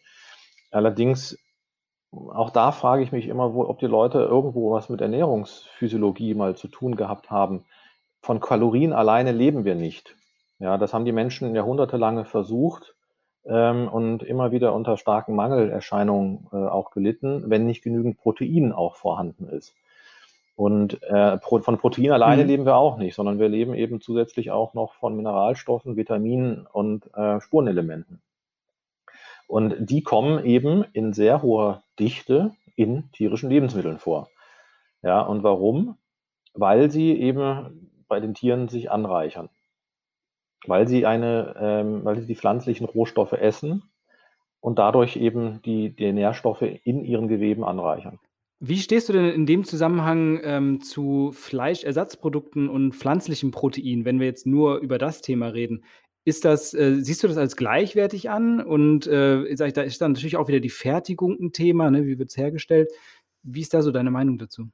[0.71, 1.37] Allerdings,
[2.11, 6.55] auch da frage ich mich immer, wo, ob die Leute irgendwo was mit Ernährungsphysiologie mal
[6.55, 7.65] zu tun gehabt haben.
[8.21, 10.15] Von Kalorien alleine leben wir nicht.
[10.59, 12.92] Ja, das haben die Menschen jahrhundertelange versucht
[13.45, 18.95] ähm, und immer wieder unter starken Mangelerscheinungen äh, auch gelitten, wenn nicht genügend Protein auch
[18.95, 19.73] vorhanden ist.
[20.55, 22.47] Und äh, von Protein alleine mhm.
[22.47, 27.11] leben wir auch nicht, sondern wir leben eben zusätzlich auch noch von Mineralstoffen, Vitaminen und
[27.15, 28.21] äh, Spurenelementen.
[29.47, 34.29] Und die kommen eben in sehr hoher Dichte in tierischen Lebensmitteln vor.
[35.01, 35.97] Ja, und warum?
[36.53, 39.49] Weil sie eben bei den Tieren sich anreichern
[40.67, 43.83] weil sie eine, ähm, weil sie die pflanzlichen Rohstoffe essen
[44.59, 48.19] und dadurch eben die, die Nährstoffe in ihren Geweben anreichern.
[48.65, 54.27] Wie stehst du denn in dem Zusammenhang ähm, zu Fleischersatzprodukten und pflanzlichem Protein, wenn wir
[54.27, 55.83] jetzt nur über das Thema reden?
[56.23, 58.61] Ist das, äh, siehst du das als gleichwertig an?
[58.61, 62.05] Und äh, sag ich, da ist dann natürlich auch wieder die Fertigung ein Thema, ne?
[62.05, 62.89] wie wird es hergestellt?
[63.41, 64.69] Wie ist da so deine Meinung dazu?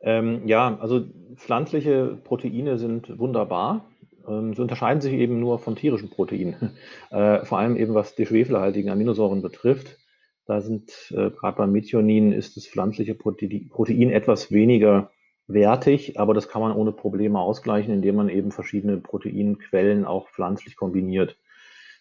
[0.00, 3.84] Ähm, ja, also pflanzliche Proteine sind wunderbar.
[4.28, 6.72] Ähm, sie unterscheiden sich eben nur von tierischen Proteinen,
[7.10, 9.98] äh, vor allem eben was die schwefelhaltigen Aminosäuren betrifft.
[10.46, 15.10] Da sind äh, gerade beim Methionin ist das pflanzliche Protein, Protein etwas weniger
[15.46, 20.76] wertig, aber das kann man ohne Probleme ausgleichen, indem man eben verschiedene Proteinquellen auch pflanzlich
[20.76, 21.36] kombiniert.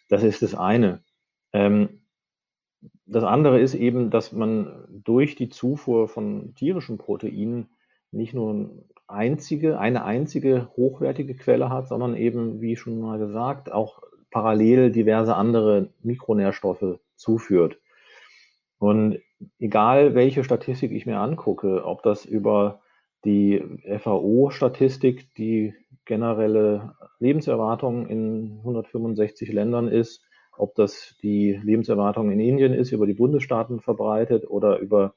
[0.09, 1.03] Das ist das eine.
[1.53, 2.01] Ähm,
[3.05, 7.69] das andere ist eben, dass man durch die Zufuhr von tierischen Proteinen
[8.11, 8.71] nicht nur
[9.07, 15.35] einzige, eine einzige hochwertige Quelle hat, sondern eben, wie schon mal gesagt, auch parallel diverse
[15.35, 17.79] andere Mikronährstoffe zuführt.
[18.79, 19.19] Und
[19.59, 22.81] egal welche Statistik ich mir angucke, ob das über
[23.25, 23.63] die
[23.99, 25.73] FAO-Statistik, die
[26.05, 30.23] generelle Lebenserwartung in 165 Ländern ist,
[30.57, 35.13] ob das die Lebenserwartung in Indien ist, über die Bundesstaaten verbreitet oder über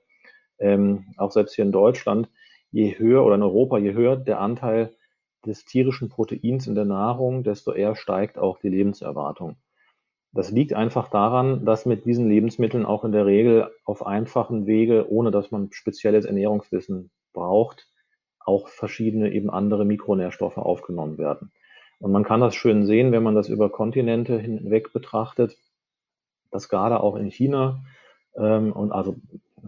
[0.59, 2.29] ähm, auch selbst hier in Deutschland,
[2.71, 4.95] je höher oder in Europa, je höher der Anteil
[5.45, 9.57] des tierischen Proteins in der Nahrung, desto eher steigt auch die Lebenserwartung.
[10.33, 15.11] Das liegt einfach daran, dass mit diesen Lebensmitteln auch in der Regel auf einfachen Wege,
[15.11, 17.89] ohne dass man spezielles Ernährungswissen braucht,
[18.39, 21.51] auch verschiedene eben andere Mikronährstoffe aufgenommen werden.
[21.99, 25.57] Und man kann das schön sehen, wenn man das über Kontinente hinweg betrachtet,
[26.51, 27.83] dass gerade auch in China
[28.37, 29.17] ähm, und also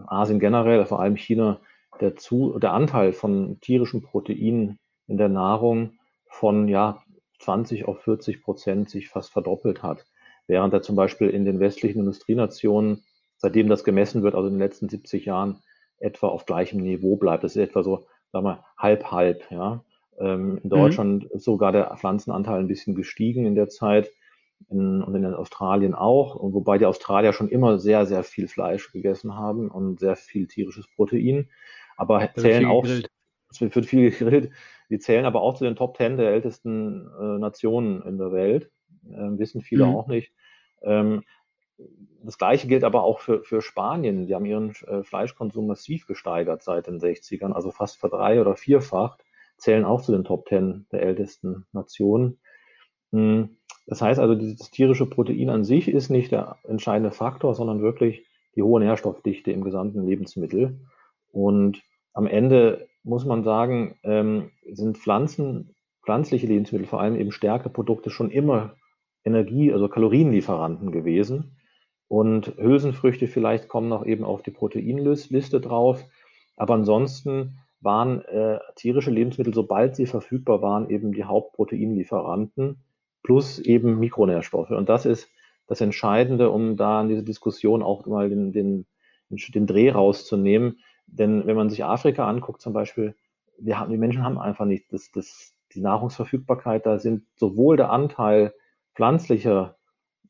[0.07, 1.59] Asien generell, vor allem China,
[1.99, 5.93] der, zu, der Anteil von tierischen Proteinen in der Nahrung
[6.27, 7.03] von ja,
[7.39, 10.05] 20 auf 40 Prozent sich fast verdoppelt hat.
[10.47, 13.03] Während er zum Beispiel in den westlichen Industrienationen,
[13.37, 15.61] seitdem das gemessen wird, also in den letzten 70 Jahren,
[15.99, 17.43] etwa auf gleichem Niveau bleibt.
[17.43, 19.83] Das ist etwa so, sagen wir, halb, halb, ja.
[20.19, 20.69] Ähm, in mhm.
[20.69, 21.29] Deutschland mhm.
[21.33, 24.11] ist sogar der Pflanzenanteil ein bisschen gestiegen in der Zeit
[24.69, 26.35] in, und in Australien auch.
[26.35, 30.47] Und wobei die Australier schon immer sehr, sehr viel Fleisch gegessen haben und sehr viel
[30.47, 31.49] tierisches Protein.
[31.97, 34.51] Aber da zählen auch, es wird viel gegrillt,
[34.89, 38.71] die zählen aber auch zu den Top Ten der ältesten äh, Nationen in der Welt.
[39.05, 39.95] Äh, wissen viele mhm.
[39.95, 40.33] auch nicht.
[40.81, 41.23] Ähm,
[42.23, 44.27] das Gleiche gilt aber auch für, für Spanien.
[44.27, 49.23] Die haben ihren äh, Fleischkonsum massiv gesteigert seit den 60ern, also fast verdrei- oder vierfacht
[49.57, 52.39] zählen auch zu den Top Ten der ältesten Nationen.
[53.11, 57.81] Hm, das heißt also, das tierische Protein an sich ist nicht der entscheidende Faktor, sondern
[57.81, 58.25] wirklich
[58.55, 60.79] die hohe Nährstoffdichte im gesamten Lebensmittel.
[61.33, 61.81] Und
[62.13, 68.31] am Ende muss man sagen, ähm, sind Pflanzen, pflanzliche Lebensmittel, vor allem eben Stärkeprodukte, schon
[68.31, 68.75] immer
[69.25, 71.57] Energie, also Kalorienlieferanten gewesen.
[72.07, 76.05] Und Hülsenfrüchte vielleicht kommen noch eben auf die Proteinliste drauf.
[76.55, 82.77] Aber ansonsten waren äh, tierische Lebensmittel, sobald sie verfügbar waren, eben die Hauptproteinlieferanten
[83.23, 84.69] plus eben Mikronährstoffe.
[84.69, 85.29] Und das ist
[85.67, 88.85] das Entscheidende, um da in diese Diskussion auch mal den, den,
[89.29, 90.79] den Dreh rauszunehmen.
[91.17, 93.15] Denn wenn man sich Afrika anguckt zum Beispiel,
[93.59, 96.85] wir haben, die Menschen haben einfach nicht das, das, die Nahrungsverfügbarkeit.
[96.85, 98.53] Da sind sowohl der Anteil
[98.95, 99.77] pflanzlicher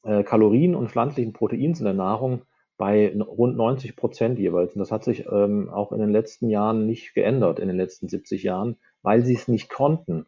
[0.04, 2.44] äh, Kalorien und pflanzlichen Proteins in der Nahrung
[2.78, 4.74] bei rund 90 Prozent jeweils.
[4.74, 8.10] Und das hat sich ähm, auch in den letzten Jahren nicht geändert, in den letzten
[8.10, 10.26] 70 Jahren, weil sie es nicht konnten.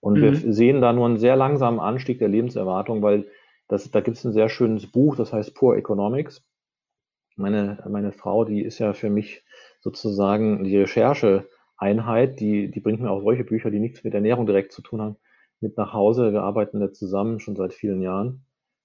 [0.00, 0.22] Und mhm.
[0.22, 3.26] wir sehen da nur einen sehr langsamen Anstieg der Lebenserwartung, weil
[3.68, 6.42] das, da gibt es ein sehr schönes Buch, das heißt Poor Economics.
[7.38, 9.44] Meine, meine Frau, die ist ja für mich
[9.80, 14.72] sozusagen die Rechercheeinheit, die, die bringt mir auch solche Bücher, die nichts mit Ernährung direkt
[14.72, 15.16] zu tun haben,
[15.60, 16.32] mit nach Hause.
[16.32, 18.44] Wir arbeiten da zusammen schon seit vielen Jahren.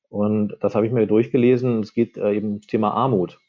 [0.09, 1.79] Und das habe ich mir durchgelesen.
[1.79, 3.39] Es geht äh, eben Thema Armut.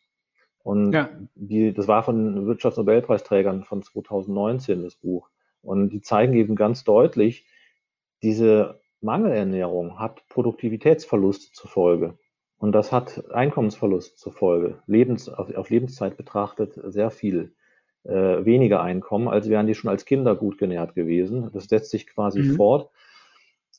[0.62, 1.10] Und ja.
[1.34, 5.28] die, das war von Wirtschaftsnobelpreisträgern von 2019, das Buch.
[5.60, 7.46] Und die zeigen eben ganz deutlich,
[8.22, 12.18] diese Mangelernährung hat Produktivitätsverluste zur Folge.
[12.58, 14.78] Und das hat Einkommensverlust zur Folge.
[14.86, 17.52] Lebens, auf, auf Lebenszeit betrachtet sehr viel
[18.04, 21.50] äh, weniger Einkommen, als wären die schon als Kinder gut genährt gewesen.
[21.52, 22.56] Das setzt sich quasi mhm.
[22.56, 22.90] fort.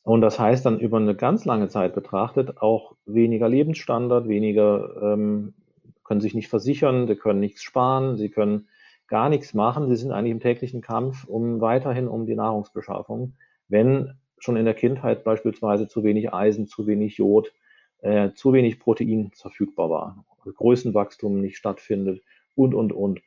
[0.03, 5.55] Und das heißt dann über eine ganz lange Zeit betrachtet auch weniger Lebensstandard, weniger, ähm,
[6.03, 8.67] können sich nicht versichern, sie können nichts sparen, sie können
[9.07, 9.89] gar nichts machen.
[9.89, 13.33] Sie sind eigentlich im täglichen Kampf um weiterhin um die Nahrungsbeschaffung,
[13.67, 17.51] wenn schon in der Kindheit beispielsweise zu wenig Eisen, zu wenig Jod,
[18.05, 23.21] äh, zu wenig Protein verfügbar war, Größenwachstum nicht stattfindet und, und, und.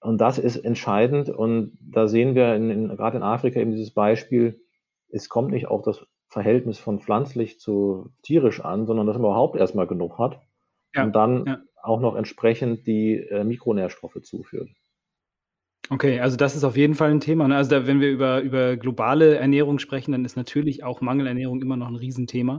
[0.00, 1.30] Und das ist entscheidend.
[1.30, 4.60] Und da sehen wir in, in, gerade in Afrika eben dieses Beispiel,
[5.08, 9.56] es kommt nicht auf das Verhältnis von pflanzlich zu tierisch an, sondern dass man überhaupt
[9.56, 10.40] erstmal genug hat
[10.94, 11.60] ja, und dann ja.
[11.82, 14.68] auch noch entsprechend die äh, Mikronährstoffe zuführt.
[15.88, 17.48] Okay, also das ist auf jeden Fall ein Thema.
[17.48, 17.56] Ne?
[17.56, 21.76] Also da, wenn wir über, über globale Ernährung sprechen, dann ist natürlich auch Mangelernährung immer
[21.76, 22.58] noch ein Riesenthema.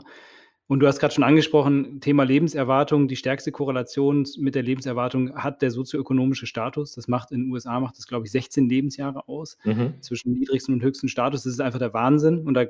[0.71, 3.09] Und du hast gerade schon angesprochen, Thema Lebenserwartung.
[3.09, 6.93] Die stärkste Korrelation mit der Lebenserwartung hat der sozioökonomische Status.
[6.93, 9.95] Das macht in den USA, macht das, glaube ich, 16 Lebensjahre aus mhm.
[9.99, 11.43] zwischen niedrigsten und höchsten Status.
[11.43, 12.47] Das ist einfach der Wahnsinn.
[12.47, 12.67] Und da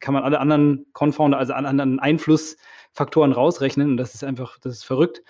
[0.00, 3.90] kann man alle anderen Confounder, also alle anderen Einflussfaktoren rausrechnen.
[3.90, 5.22] Und das ist einfach, das ist verrückt.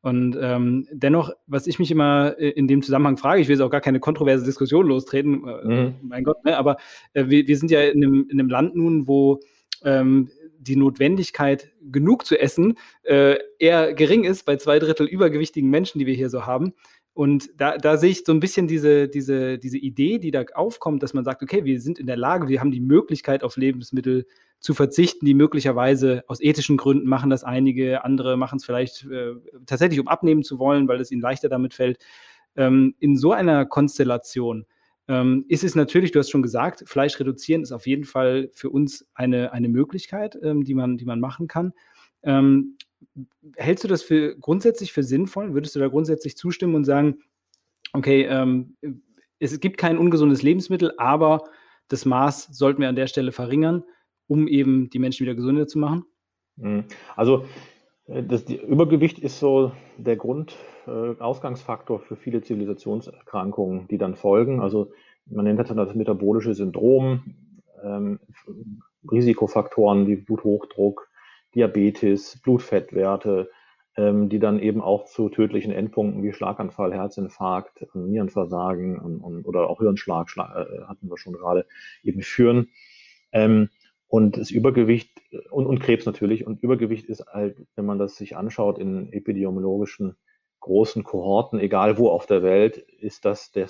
[0.00, 3.62] Und ähm, dennoch, was ich mich immer äh, in dem Zusammenhang frage, ich will jetzt
[3.62, 5.94] auch gar keine kontroverse Diskussion lostreten, äh, mhm.
[6.02, 6.78] mein Gott, ne, aber
[7.12, 9.38] äh, wir, wir, sind ja in einem, in einem Land nun, wo
[9.84, 10.30] ähm,
[10.68, 16.06] die Notwendigkeit, genug zu essen, äh, eher gering ist bei zwei Drittel übergewichtigen Menschen, die
[16.06, 16.74] wir hier so haben.
[17.14, 21.02] Und da, da sehe ich so ein bisschen diese, diese, diese Idee, die da aufkommt,
[21.02, 24.24] dass man sagt, okay, wir sind in der Lage, wir haben die Möglichkeit, auf Lebensmittel
[24.60, 29.34] zu verzichten, die möglicherweise aus ethischen Gründen machen das einige, andere machen es vielleicht äh,
[29.66, 31.98] tatsächlich, um abnehmen zu wollen, weil es ihnen leichter damit fällt.
[32.56, 34.66] Ähm, in so einer Konstellation
[35.08, 38.70] ähm, ist es natürlich, du hast schon gesagt, Fleisch reduzieren ist auf jeden Fall für
[38.70, 41.72] uns eine, eine Möglichkeit, ähm, die, man, die man machen kann.
[42.22, 42.76] Ähm,
[43.56, 45.54] hältst du das für grundsätzlich für sinnvoll?
[45.54, 47.20] Würdest du da grundsätzlich zustimmen und sagen,
[47.92, 48.76] okay, ähm,
[49.38, 51.44] es gibt kein ungesundes Lebensmittel, aber
[51.88, 53.84] das Maß sollten wir an der Stelle verringern,
[54.26, 56.04] um eben die Menschen wieder gesünder zu machen?
[56.56, 56.84] Mhm.
[57.16, 57.46] Also
[58.08, 64.60] das die Übergewicht ist so der Grundausgangsfaktor äh, für viele Zivilisationserkrankungen, die dann folgen.
[64.60, 64.92] Also
[65.26, 67.34] man nennt das dann das metabolische Syndrom,
[67.84, 68.18] ähm,
[69.10, 71.08] Risikofaktoren wie Bluthochdruck,
[71.54, 73.50] Diabetes, Blutfettwerte,
[73.96, 79.68] ähm, die dann eben auch zu tödlichen Endpunkten wie Schlaganfall, Herzinfarkt, Nierenversagen und, und, oder
[79.68, 81.66] auch Hirnschlag äh, hatten wir schon gerade
[82.02, 82.68] eben führen.
[83.32, 83.68] Ähm,
[84.08, 85.10] und das Übergewicht
[85.50, 86.46] und, und Krebs natürlich.
[86.46, 90.16] Und Übergewicht ist halt, wenn man das sich anschaut in epidemiologischen
[90.60, 93.68] großen Kohorten, egal wo auf der Welt, ist das der,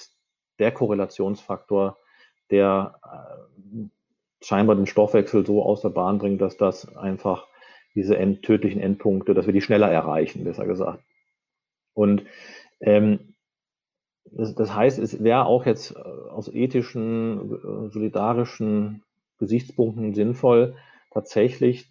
[0.58, 1.98] der Korrelationsfaktor,
[2.50, 3.88] der äh,
[4.40, 7.46] scheinbar den Stoffwechsel so aus der Bahn bringt, dass das einfach
[7.94, 11.02] diese end, tödlichen Endpunkte, dass wir die schneller erreichen, besser gesagt.
[11.94, 12.24] Und
[12.80, 13.34] ähm,
[14.30, 19.02] das, das, heißt, es wäre auch jetzt äh, aus ethischen, äh, solidarischen
[19.38, 20.74] Gesichtspunkten sinnvoll,
[21.12, 21.88] tatsächlich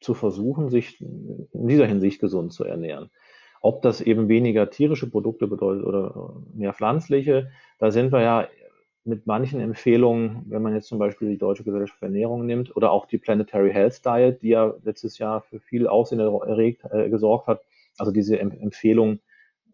[0.00, 3.10] zu versuchen, sich in dieser Hinsicht gesund zu ernähren.
[3.60, 8.48] Ob das eben weniger tierische Produkte bedeutet oder mehr pflanzliche, da sind wir ja
[9.04, 12.90] mit manchen Empfehlungen, wenn man jetzt zum Beispiel die Deutsche Gesellschaft für Ernährung nimmt oder
[12.90, 17.46] auch die Planetary Health Diet, die ja letztes Jahr für viel Aussehen erregt, äh, gesorgt
[17.46, 17.62] hat,
[17.98, 19.20] also diese em Empfehlung,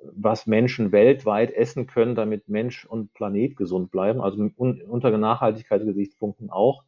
[0.03, 6.51] was Menschen weltweit essen können, damit Mensch und Planet gesund bleiben, also un unter Nachhaltigkeitsgesichtspunkten
[6.51, 6.85] auch,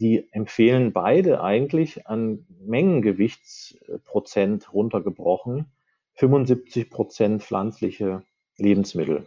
[0.00, 5.66] die empfehlen beide eigentlich an Mengengewichtsprozent runtergebrochen
[6.14, 8.22] 75 Prozent pflanzliche
[8.56, 9.26] Lebensmittel.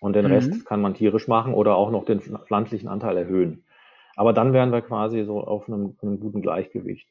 [0.00, 0.32] Und den mhm.
[0.32, 3.64] Rest kann man tierisch machen oder auch noch den pflanzlichen Anteil erhöhen.
[4.16, 7.08] Aber dann wären wir quasi so auf einem, einem guten Gleichgewicht,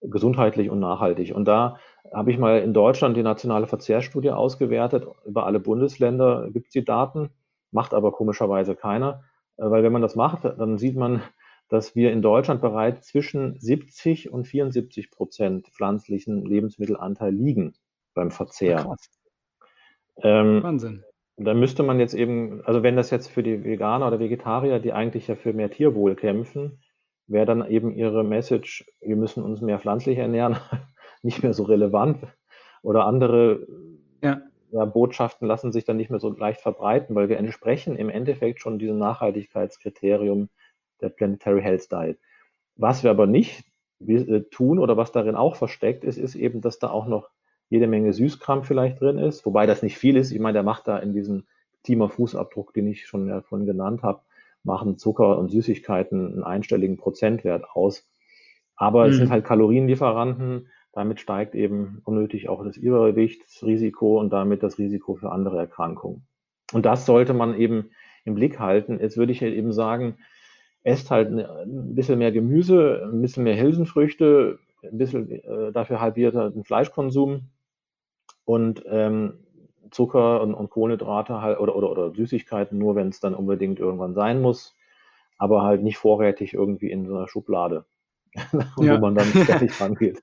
[0.00, 1.34] gesundheitlich und nachhaltig.
[1.34, 1.78] Und da
[2.12, 5.06] habe ich mal in Deutschland die nationale Verzehrstudie ausgewertet.
[5.26, 7.30] Über alle Bundesländer gibt es die Daten,
[7.70, 9.24] macht aber komischerweise keiner.
[9.56, 11.22] Äh, weil wenn man das macht, dann sieht man,
[11.68, 17.74] dass wir in Deutschland bereits zwischen 70 und 74 Prozent pflanzlichen Lebensmittelanteil liegen
[18.14, 18.96] beim Verzehr.
[20.22, 21.04] Ähm, Wahnsinn.
[21.36, 24.92] Da müsste man jetzt eben, also wenn das jetzt für die Veganer oder Vegetarier, die
[24.92, 26.82] eigentlich ja für mehr Tierwohl kämpfen,
[27.28, 30.56] wäre dann eben ihre Message, wir müssen uns mehr pflanzlich ernähren,
[31.22, 32.26] nicht mehr so relevant.
[32.82, 33.66] Oder andere
[34.22, 34.40] ja.
[34.70, 38.60] Ja, Botschaften lassen sich dann nicht mehr so leicht verbreiten, weil wir entsprechen im Endeffekt
[38.60, 40.50] schon diesem Nachhaltigkeitskriterium
[41.00, 42.18] der Planetary Health Diet.
[42.76, 43.64] Was wir aber nicht
[44.06, 47.30] äh, tun oder was darin auch versteckt ist, ist eben, dass da auch noch
[47.68, 50.30] jede Menge Süßkram vielleicht drin ist, wobei das nicht viel ist.
[50.30, 51.44] Ich meine, der macht da in diesem
[51.84, 54.22] Klimafußabdruck, den ich schon ja vorhin genannt habe,
[54.62, 58.08] machen Zucker und Süßigkeiten einen einstelligen Prozentwert aus.
[58.76, 59.10] Aber mhm.
[59.10, 59.32] es sind mhm.
[59.32, 60.68] halt Kalorienlieferanten.
[60.92, 66.26] Damit steigt eben unnötig auch das Übergewichtsrisiko und damit das Risiko für andere Erkrankungen.
[66.72, 67.90] Und das sollte man eben
[68.24, 68.98] im Blick halten.
[69.00, 70.18] Jetzt würde ich halt eben sagen,
[70.82, 76.34] esst halt ein bisschen mehr Gemüse, ein bisschen mehr Hülsenfrüchte, ein bisschen äh, dafür halbiert
[76.34, 77.50] den Fleischkonsum
[78.44, 79.34] und ähm,
[79.90, 84.14] Zucker und, und, Kohlenhydrate halt oder, oder, oder Süßigkeiten nur, wenn es dann unbedingt irgendwann
[84.14, 84.76] sein muss,
[85.38, 87.84] aber halt nicht vorrätig irgendwie in so einer Schublade,
[88.34, 88.96] ja.
[88.96, 90.22] wo man dann ständig rangeht.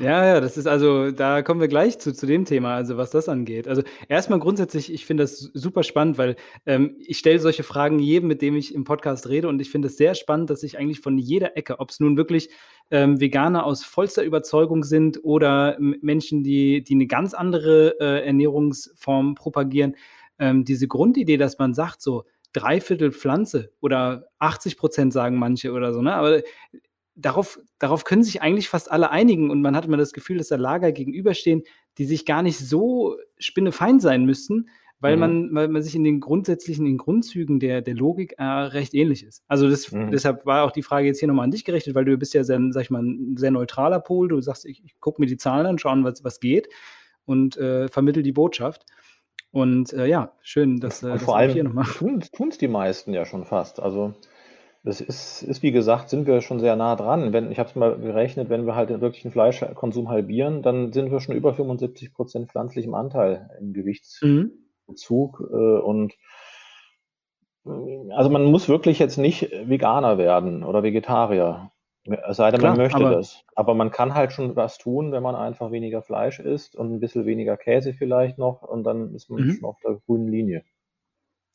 [0.00, 3.10] Ja, ja, das ist also, da kommen wir gleich zu, zu dem Thema, also was
[3.10, 3.66] das angeht.
[3.66, 8.28] Also erstmal grundsätzlich, ich finde das super spannend, weil ähm, ich stelle solche Fragen jedem,
[8.28, 11.00] mit dem ich im Podcast rede und ich finde es sehr spannend, dass ich eigentlich
[11.00, 12.50] von jeder Ecke, ob es nun wirklich
[12.90, 19.34] ähm, Veganer aus vollster Überzeugung sind oder Menschen, die, die eine ganz andere äh, Ernährungsform
[19.34, 19.96] propagieren,
[20.38, 25.92] ähm, diese Grundidee, dass man sagt, so Dreiviertel Pflanze oder 80 Prozent sagen manche oder
[25.92, 26.14] so, ne?
[26.14, 26.42] Aber
[27.16, 30.48] darauf, darauf können sich eigentlich fast alle einigen und man hat immer das Gefühl, dass
[30.48, 31.62] da Lager gegenüberstehen,
[31.98, 34.68] die sich gar nicht so spinnefeind sein müssten,
[35.00, 35.20] weil, mhm.
[35.20, 38.94] man, weil man sich in den grundsätzlichen, in den Grundzügen der, der Logik äh, recht
[38.94, 39.42] ähnlich ist.
[39.48, 40.10] Also das, mhm.
[40.10, 42.44] deshalb war auch die Frage jetzt hier nochmal an dich gerichtet, weil du bist ja
[42.44, 44.28] sehr, sag ich mal, ein sehr neutraler Pol.
[44.28, 46.68] Du sagst, ich, ich gucke mir die Zahlen an, schauen, was, was geht
[47.24, 48.86] und äh, vermittel die Botschaft.
[49.50, 51.86] Und äh, ja, schön, dass, äh, und vor allem hier nochmal.
[51.86, 53.80] Tun es die meisten ja schon fast.
[53.80, 54.14] Also
[54.86, 57.32] Das ist, ist, wie gesagt, sind wir schon sehr nah dran.
[57.32, 61.10] Wenn, ich habe es mal gerechnet, wenn wir halt den wirklichen Fleischkonsum halbieren, dann sind
[61.10, 65.40] wir schon über 75 Prozent pflanzlichem Anteil im Gewichtsbezug.
[65.40, 65.46] Mhm.
[65.50, 66.14] Äh, und
[68.14, 71.72] also man muss wirklich jetzt nicht Veganer werden oder Vegetarier.
[72.28, 73.42] Es sei denn, Klar, man möchte aber, das.
[73.56, 77.00] Aber man kann halt schon was tun, wenn man einfach weniger Fleisch isst und ein
[77.00, 79.50] bisschen weniger Käse vielleicht noch und dann ist man mhm.
[79.54, 80.62] schon auf der grünen Linie.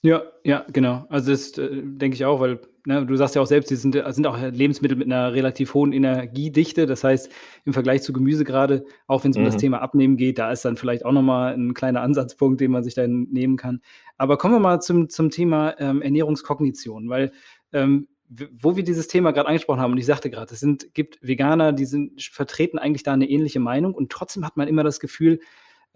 [0.03, 1.05] Ja, ja, genau.
[1.09, 4.01] Also das äh, denke ich auch, weil ne, du sagst ja auch selbst, die sind,
[4.07, 6.87] sind auch Lebensmittel mit einer relativ hohen Energiedichte.
[6.87, 7.31] Das heißt,
[7.65, 9.59] im Vergleich zu Gemüse gerade, auch wenn es um das mhm.
[9.59, 12.95] Thema Abnehmen geht, da ist dann vielleicht auch nochmal ein kleiner Ansatzpunkt, den man sich
[12.95, 13.81] dann nehmen kann.
[14.17, 17.31] Aber kommen wir mal zum, zum Thema ähm, Ernährungskognition, weil
[17.71, 21.19] ähm, wo wir dieses Thema gerade angesprochen haben, und ich sagte gerade, es sind, gibt
[21.21, 25.01] Veganer, die sind, vertreten eigentlich da eine ähnliche Meinung und trotzdem hat man immer das
[25.01, 25.41] Gefühl,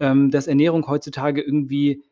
[0.00, 2.04] ähm, dass Ernährung heutzutage irgendwie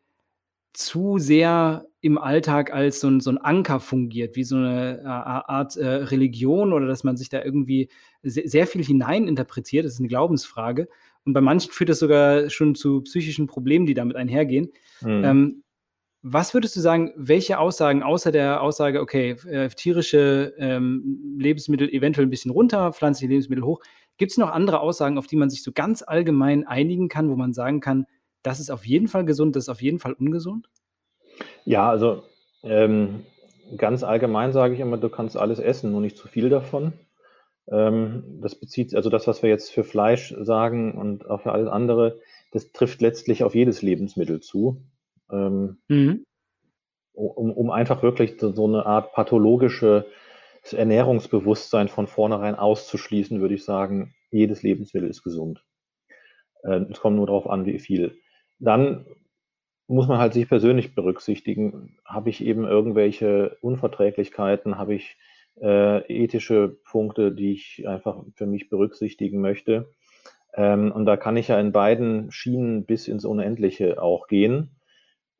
[0.77, 5.05] zu sehr im Alltag als so ein, so ein Anker fungiert, wie so eine äh,
[5.05, 7.89] Art äh, Religion oder dass man sich da irgendwie
[8.21, 9.85] sehr, sehr viel hineininterpretiert.
[9.85, 10.87] Das ist eine Glaubensfrage.
[11.23, 14.71] Und bei manchen führt das sogar schon zu psychischen Problemen, die damit einhergehen.
[15.01, 15.23] Mhm.
[15.23, 15.63] Ähm,
[16.27, 22.25] was würdest du sagen, welche Aussagen, außer der Aussage, okay, äh, tierische ähm, Lebensmittel eventuell
[22.25, 23.79] ein bisschen runter, pflanzliche Lebensmittel hoch,
[24.17, 27.35] gibt es noch andere Aussagen, auf die man sich so ganz allgemein einigen kann, wo
[27.35, 28.05] man sagen kann,
[28.45, 30.69] das ist auf jeden Fall gesund, das ist auf jeden Fall ungesund?
[31.65, 32.23] Ja, also
[32.63, 33.25] ähm,
[33.77, 36.93] ganz allgemein sage ich immer, du kannst alles essen, nur nicht zu viel davon.
[37.67, 41.67] Ähm, das bezieht, also das, was wir jetzt für Fleisch sagen und auch für alles
[41.67, 42.19] andere,
[42.51, 44.83] das trifft letztlich auf jedes Lebensmittel zu.
[45.31, 46.23] Ähm, mhm.
[47.13, 50.05] um, um einfach wirklich so eine Art pathologisches
[50.71, 55.65] Ernährungsbewusstsein von vornherein auszuschließen, würde ich sagen, jedes Lebensmittel ist gesund.
[56.61, 58.19] Äh, es kommt nur darauf an, wie viel.
[58.59, 59.05] Dann
[59.87, 61.97] muss man halt sich persönlich berücksichtigen.
[62.05, 64.77] Habe ich eben irgendwelche Unverträglichkeiten?
[64.77, 65.17] Habe ich
[65.61, 69.93] äh, ethische Punkte, die ich einfach für mich berücksichtigen möchte?
[70.53, 74.71] Ähm, und da kann ich ja in beiden Schienen bis ins Unendliche auch gehen.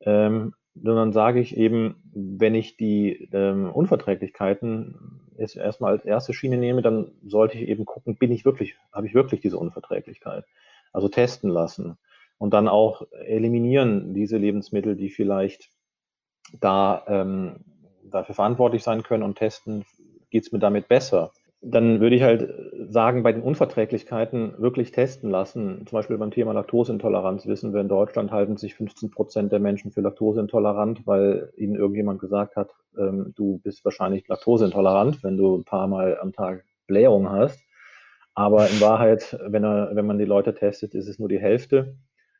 [0.00, 6.58] Ähm, sondern sage ich eben, wenn ich die ähm, Unverträglichkeiten jetzt erstmal als erste Schiene
[6.58, 10.44] nehme, dann sollte ich eben gucken, bin ich wirklich, habe ich wirklich diese Unverträglichkeit?
[10.92, 11.98] Also testen lassen
[12.38, 15.70] und dann auch eliminieren diese Lebensmittel, die vielleicht
[16.60, 17.56] da ähm,
[18.04, 19.84] dafür verantwortlich sein können und testen,
[20.30, 21.32] geht es mir damit besser.
[21.62, 22.52] Dann würde ich halt
[22.88, 25.86] sagen, bei den Unverträglichkeiten wirklich testen lassen.
[25.86, 29.90] Zum Beispiel beim Thema Laktoseintoleranz wissen wir in Deutschland halten sich 15 Prozent der Menschen
[29.90, 35.64] für laktoseintolerant, weil ihnen irgendjemand gesagt hat, ähm, du bist wahrscheinlich laktoseintolerant, wenn du ein
[35.64, 37.58] paar Mal am Tag Blähung hast.
[38.34, 41.96] Aber in Wahrheit, wenn, er, wenn man die Leute testet, ist es nur die Hälfte.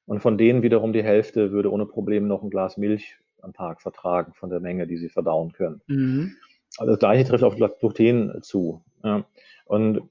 [0.06, 3.82] Und von denen wiederum die Hälfte würde ohne Probleme noch ein Glas Milch am Tag
[3.82, 5.82] vertragen, von der Menge, die sie verdauen können.
[5.86, 6.36] Mhm.
[6.78, 8.82] Also das gleiche trifft auf Gluten zu.
[9.02, 9.24] Ja.
[9.66, 10.02] Und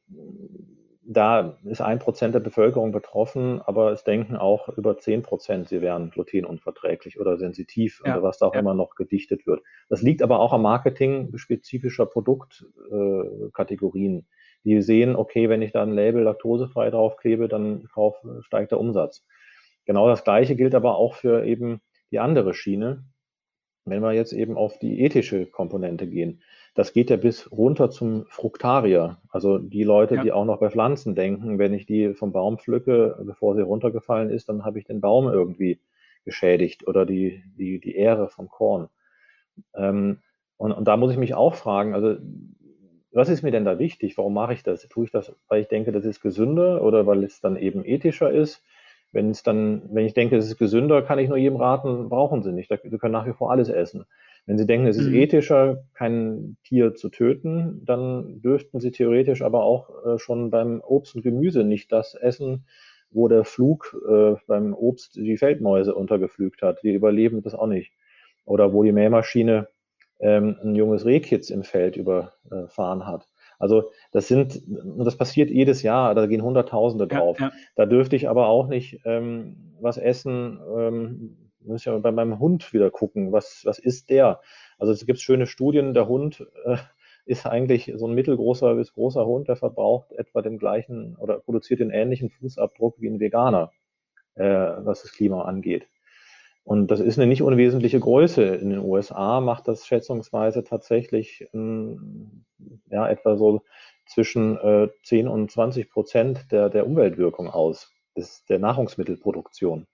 [1.07, 5.81] da ist ein Prozent der Bevölkerung betroffen, aber es denken auch über zehn Prozent, sie
[5.81, 8.61] wären glutenunverträglich oder sensitiv ja, oder was da auch ja.
[8.61, 9.61] immer noch gedichtet wird.
[9.87, 14.19] Das liegt aber auch am Marketing spezifischer Produktkategorien.
[14.19, 14.23] Äh,
[14.63, 17.87] die sehen, okay, wenn ich da ein Label laktosefrei draufklebe, dann
[18.41, 19.23] steigt der Umsatz.
[19.86, 21.81] Genau das Gleiche gilt aber auch für eben
[22.11, 23.03] die andere Schiene.
[23.86, 26.41] Wenn wir jetzt eben auf die ethische Komponente gehen,
[26.73, 30.23] das geht ja bis runter zum Fruktarier, also die Leute, ja.
[30.23, 34.29] die auch noch bei Pflanzen denken, wenn ich die vom Baum pflücke, bevor sie runtergefallen
[34.29, 35.79] ist, dann habe ich den Baum irgendwie
[36.25, 38.89] geschädigt oder die, die, die Ähre vom Korn.
[39.75, 40.19] Ähm,
[40.57, 42.17] und, und da muss ich mich auch fragen, also
[43.11, 44.17] was ist mir denn da wichtig?
[44.17, 44.88] Warum mache ich das?
[44.89, 48.31] Tue ich das, weil ich denke, das ist gesünder oder weil es dann eben ethischer
[48.31, 48.61] ist?
[49.16, 52.43] Wenn es dann, wenn ich denke, es ist gesünder, kann ich nur jedem raten, brauchen
[52.43, 52.70] Sie nicht.
[52.70, 54.03] Sie können nach wie vor alles essen.
[54.45, 55.16] Wenn Sie denken, es ist mhm.
[55.16, 61.16] ethischer, kein Tier zu töten, dann dürften Sie theoretisch aber auch äh, schon beim Obst
[61.16, 62.66] und Gemüse nicht das essen,
[63.09, 66.84] wo der Flug äh, beim Obst die Feldmäuse untergeflügt hat.
[66.84, 67.93] Die überleben das auch nicht.
[68.43, 69.70] Oder wo die Mähmaschine
[70.20, 73.30] ähm, ein junges Rehkitz im Feld überfahren hat.
[73.59, 74.61] Also das sind,
[74.97, 77.39] das passiert jedes Jahr, da gehen Hunderttausende drauf.
[77.39, 77.53] Ja, ja.
[77.75, 82.73] Da dürfte ich aber auch nicht ähm, was essen, ähm, muss ja bei meinem Hund
[82.73, 84.41] wieder gucken, was, was ist der?
[84.77, 86.77] Also es gibt schöne Studien, der Hund äh,
[87.25, 91.79] ist eigentlich so ein mittelgroßer bis großer Hund, der verbraucht etwa den gleichen oder produziert
[91.79, 93.71] den ähnlichen Fußabdruck wie ein Veganer,
[94.35, 95.87] äh, was das Klima angeht.
[96.66, 98.43] Und das ist eine nicht unwesentliche Größe.
[98.43, 102.43] In den USA macht das schätzungsweise tatsächlich ähm,
[102.89, 103.61] ja, etwa so
[104.07, 109.86] zwischen äh, 10 und 20 Prozent der, der Umweltwirkung aus, des, der Nahrungsmittelproduktion.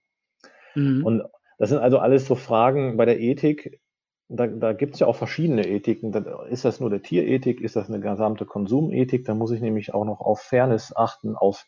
[0.73, 1.05] Mhm.
[1.05, 1.23] Und
[1.57, 3.81] das sind also alles so Fragen bei der Ethik.
[4.29, 6.13] da, da gibt es ja auch verschiedene Ethiken.
[6.49, 7.59] ist das nur der Tierethik?
[7.59, 9.25] Ist das eine gesamte Konsumethik?
[9.25, 11.65] Da muss ich nämlich auch noch auf Fairness achten, auf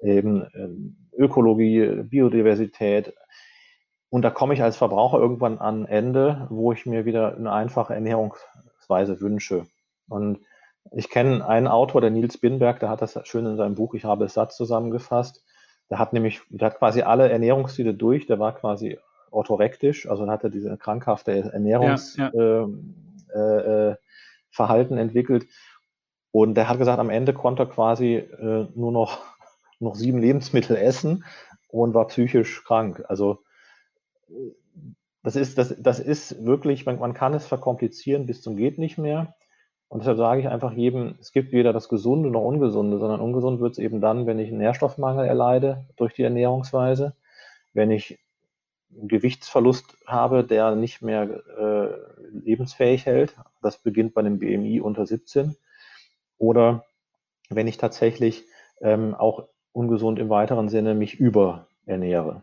[0.00, 3.12] eben ähm, Ökologie, Biodiversität.
[4.10, 7.94] Und da komme ich als Verbraucher irgendwann an Ende, wo ich mir wieder eine einfache
[7.94, 9.66] Ernährungsweise wünsche.
[10.08, 10.40] Und
[10.92, 14.04] ich kenne einen Autor, der Nils Binberg, der hat das schön in seinem Buch Ich
[14.04, 15.44] habe es satt zusammengefasst.
[15.90, 18.98] Der hat nämlich, der hat quasi alle Ernährungsstile durch, der war quasi
[19.30, 23.92] orthorektisch, also hat er diese krankhafte Ernährungsverhalten ja, ja.
[23.92, 25.46] äh, äh, entwickelt.
[26.30, 29.20] Und der hat gesagt, am Ende konnte er quasi äh, nur noch,
[29.80, 31.24] noch sieben Lebensmittel essen
[31.68, 33.04] und war psychisch krank.
[33.08, 33.42] Also
[35.22, 38.98] das ist, das, das ist wirklich, man, man kann es verkomplizieren bis zum geht nicht
[38.98, 39.34] mehr.
[39.88, 43.60] Und deshalb sage ich einfach jedem, es gibt weder das Gesunde noch Ungesunde, sondern ungesund
[43.60, 47.14] wird es eben dann, wenn ich einen Nährstoffmangel erleide durch die Ernährungsweise,
[47.72, 48.18] wenn ich
[48.90, 51.22] Gewichtsverlust habe, der nicht mehr
[51.58, 51.88] äh,
[52.32, 53.34] lebensfähig hält.
[53.62, 55.56] Das beginnt bei einem BMI unter 17.
[56.38, 56.84] Oder
[57.50, 58.44] wenn ich tatsächlich
[58.80, 62.42] ähm, auch ungesund im weiteren Sinne mich überernähre.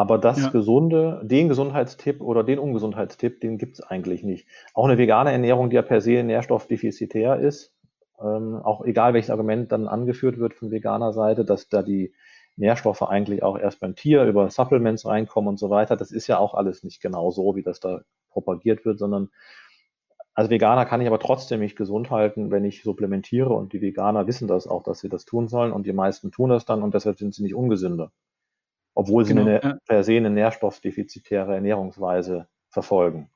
[0.00, 0.50] Aber das ja.
[0.50, 4.46] Gesunde, den Gesundheitstipp oder den Ungesundheitstipp, den gibt es eigentlich nicht.
[4.72, 7.74] Auch eine vegane Ernährung, die ja per se nährstoffdefizitär ist,
[8.20, 12.14] ähm, auch egal welches Argument dann angeführt wird von veganer Seite, dass da die
[12.54, 15.96] Nährstoffe eigentlich auch erst beim Tier über Supplements reinkommen und so weiter.
[15.96, 19.30] Das ist ja auch alles nicht genau so, wie das da propagiert wird, sondern
[20.32, 24.28] als Veganer kann ich aber trotzdem mich gesund halten, wenn ich supplementiere und die Veganer
[24.28, 26.94] wissen das auch, dass sie das tun sollen und die meisten tun das dann und
[26.94, 28.12] deshalb sind sie nicht ungesünder,
[28.98, 29.78] obwohl sie genau, eine ja.
[29.86, 33.30] per se eine nährstoffdefizitäre Ernährungsweise verfolgen.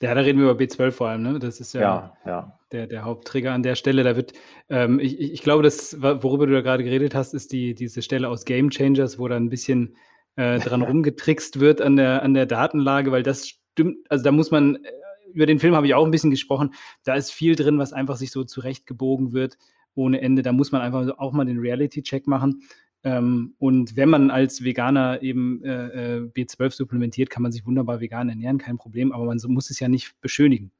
[0.00, 1.40] Ja, da reden wir über B12 vor allem, ne?
[1.40, 2.58] Das ist ja, ja, ja.
[2.70, 4.04] Der, der Hauptträger an der Stelle.
[4.04, 4.32] Da wird,
[4.68, 8.28] ähm, ich, ich glaube, das, worüber du da gerade geredet hast, ist die, diese Stelle
[8.28, 9.96] aus Game Changers, wo da ein bisschen
[10.36, 14.52] äh, dran rumgetrickst wird an der, an der Datenlage, weil das stimmt, also da muss
[14.52, 14.90] man, äh,
[15.34, 18.16] über den Film habe ich auch ein bisschen gesprochen, da ist viel drin, was einfach
[18.16, 19.58] sich so zurechtgebogen wird
[19.96, 20.42] ohne Ende.
[20.42, 22.62] Da muss man einfach auch mal den Reality-Check machen.
[23.02, 28.00] Ähm, und wenn man als Veganer eben äh, äh B12 supplementiert, kann man sich wunderbar
[28.00, 30.70] vegan ernähren, kein Problem, aber man so, muss es ja nicht beschönigen.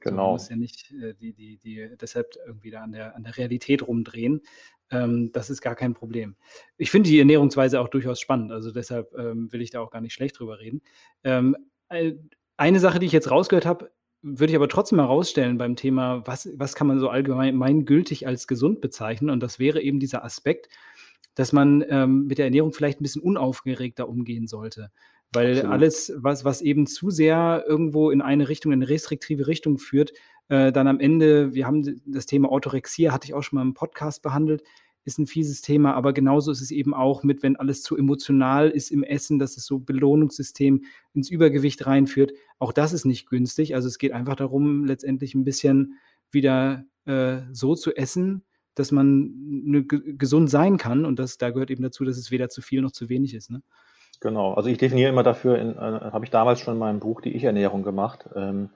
[0.00, 0.16] Genau.
[0.16, 3.22] So, man muss ja nicht äh, die, die, die, deshalb irgendwie da an der, an
[3.22, 4.42] der Realität rumdrehen.
[4.90, 6.36] Ähm, das ist gar kein Problem.
[6.76, 10.00] Ich finde die Ernährungsweise auch durchaus spannend, also deshalb ähm, will ich da auch gar
[10.00, 10.82] nicht schlecht drüber reden.
[11.22, 11.56] Ähm,
[11.88, 12.14] äh,
[12.56, 13.90] eine Sache, die ich jetzt rausgehört habe,
[14.22, 18.46] würde ich aber trotzdem herausstellen beim Thema, was, was kann man so allgemein gültig als
[18.46, 19.28] gesund bezeichnen?
[19.28, 20.68] Und das wäre eben dieser Aspekt,
[21.34, 24.90] dass man ähm, mit der Ernährung vielleicht ein bisschen unaufgeregter umgehen sollte.
[25.32, 25.72] Weil Absolut.
[25.72, 30.12] alles, was, was eben zu sehr irgendwo in eine Richtung, in eine restriktive Richtung führt,
[30.48, 33.74] äh, dann am Ende, wir haben das Thema Orthorexie, hatte ich auch schon mal im
[33.74, 34.62] Podcast behandelt,
[35.04, 38.70] ist ein fieses Thema, aber genauso ist es eben auch mit, wenn alles zu emotional
[38.70, 42.32] ist im Essen, dass es so Belohnungssystem ins Übergewicht reinführt.
[42.58, 43.74] Auch das ist nicht günstig.
[43.74, 45.98] Also es geht einfach darum, letztendlich ein bisschen
[46.30, 49.86] wieder äh, so zu essen, dass man
[50.18, 52.92] gesund sein kann und das, da gehört eben dazu, dass es weder zu viel noch
[52.92, 53.50] zu wenig ist.
[53.50, 53.62] Ne?
[54.20, 55.74] Genau, also ich definiere immer dafür, äh,
[56.10, 58.28] habe ich damals schon in meinem Buch die Ich-Ernährung gemacht.
[58.34, 58.70] Ähm,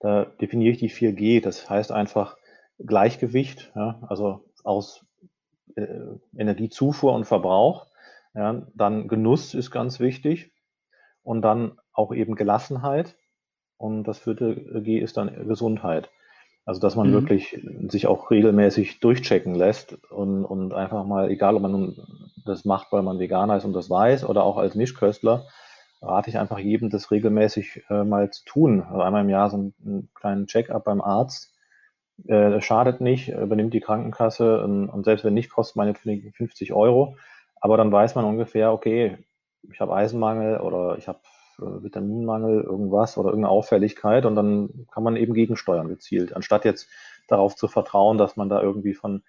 [0.00, 2.36] da definiere ich die 4G, das heißt einfach
[2.78, 5.04] Gleichgewicht, ja, also aus
[5.76, 5.86] äh,
[6.36, 7.86] Energiezufuhr und Verbrauch.
[8.34, 10.52] Ja, dann Genuss ist ganz wichtig
[11.22, 13.16] und dann auch eben Gelassenheit.
[13.78, 16.10] Und das vierte G ist dann Gesundheit.
[16.66, 17.12] Also, dass man mhm.
[17.12, 21.96] wirklich sich auch regelmäßig durchchecken lässt und, und einfach mal, egal ob man nun
[22.44, 25.46] das macht, weil man Veganer ist und das weiß oder auch als Mischköstler,
[26.02, 28.82] rate ich einfach jedem, das regelmäßig äh, mal zu tun.
[28.82, 31.54] Also einmal im Jahr so einen, einen kleinen Check-up beim Arzt.
[32.26, 36.72] Äh, das schadet nicht, übernimmt die Krankenkasse und, und selbst wenn nicht, kostet meine 50
[36.72, 37.16] Euro.
[37.60, 39.18] Aber dann weiß man ungefähr, okay,
[39.70, 41.20] ich habe Eisenmangel oder ich habe
[41.58, 46.88] Vitaminmangel, irgendwas oder irgendeine Auffälligkeit und dann kann man eben gegensteuern gezielt, anstatt jetzt
[47.28, 49.22] darauf zu vertrauen, dass man da irgendwie von,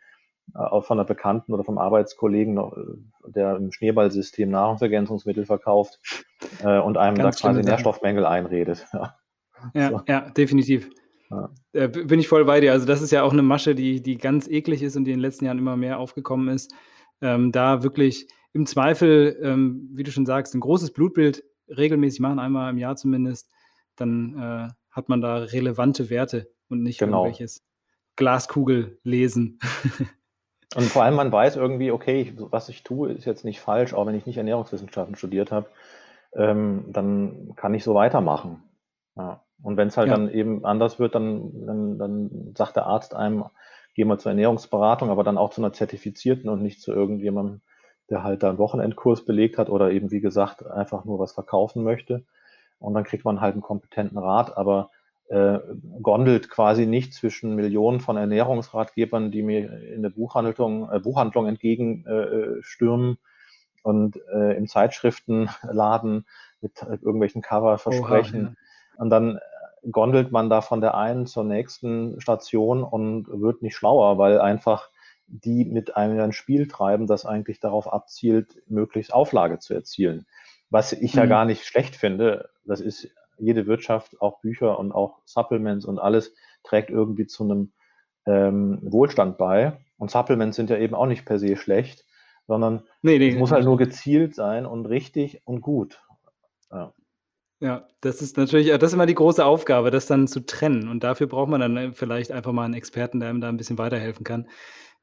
[0.53, 2.81] äh, von einer Bekannten oder vom Arbeitskollegen, noch, äh,
[3.27, 5.99] der im Schneeballsystem Nahrungsergänzungsmittel verkauft
[6.63, 8.85] äh, und einem Ganz da quasi Nährstoffmängel einredet.
[8.93, 9.15] Ja,
[9.73, 10.01] ja, so.
[10.07, 10.89] ja definitiv.
[11.29, 11.49] Ja.
[11.73, 12.71] Äh, bin ich voll bei dir.
[12.71, 15.17] Also das ist ja auch eine Masche, die, die ganz eklig ist und die in
[15.17, 16.73] den letzten Jahren immer mehr aufgekommen ist.
[17.21, 22.39] Ähm, da wirklich im Zweifel, ähm, wie du schon sagst, ein großes Blutbild regelmäßig machen,
[22.39, 23.49] einmal im Jahr zumindest,
[23.95, 27.25] dann äh, hat man da relevante Werte und nicht genau.
[27.25, 27.63] irgendwelches
[28.15, 29.59] Glaskugel lesen.
[30.75, 33.93] und vor allem man weiß irgendwie, okay, ich, was ich tue, ist jetzt nicht falsch,
[33.93, 35.67] auch wenn ich nicht Ernährungswissenschaften studiert habe,
[36.33, 38.63] ähm, dann kann ich so weitermachen.
[39.15, 39.43] Ja.
[39.63, 40.15] Und wenn es halt ja.
[40.15, 43.45] dann eben anders wird, dann, dann, dann sagt der Arzt einem,
[43.95, 47.61] geh mal zur Ernährungsberatung, aber dann auch zu einer zertifizierten und nicht zu irgendjemandem,
[48.09, 51.83] der halt da einen Wochenendkurs belegt hat oder eben, wie gesagt, einfach nur was verkaufen
[51.83, 52.23] möchte.
[52.79, 54.91] und dann kriegt man halt einen kompetenten Rat, aber
[55.29, 55.59] äh,
[56.01, 63.13] gondelt quasi nicht zwischen Millionen von Ernährungsratgebern, die mir in der Buchhandlung, äh, Buchhandlung entgegenstürmen
[63.13, 66.25] äh, und äh, im Zeitschriftenladen
[66.61, 68.41] mit irgendwelchen Cover versprechen.
[68.41, 69.03] Oha, ja.
[69.03, 69.39] Und dann
[69.91, 74.89] gondelt man da von der einen zur nächsten Station und wird nicht schlauer, weil einfach
[75.27, 80.25] die mit einem ein Spiel treiben, das eigentlich darauf abzielt, möglichst Auflage zu erzielen.
[80.69, 81.19] Was ich mhm.
[81.19, 85.99] ja gar nicht schlecht finde, das ist jede Wirtschaft, auch Bücher und auch Supplements und
[85.99, 87.71] alles trägt irgendwie zu einem
[88.25, 89.77] ähm, Wohlstand bei.
[89.97, 92.05] Und Supplements sind ja eben auch nicht per se schlecht,
[92.47, 96.01] sondern nee, nee, es muss halt nur gezielt sein und richtig und gut.
[96.71, 96.93] Ja.
[97.59, 100.87] Ja, das ist natürlich das ist immer die große Aufgabe, das dann zu trennen.
[100.89, 103.57] Und dafür braucht man dann äh, vielleicht einfach mal einen Experten, der einem da ein
[103.57, 104.47] bisschen weiterhelfen kann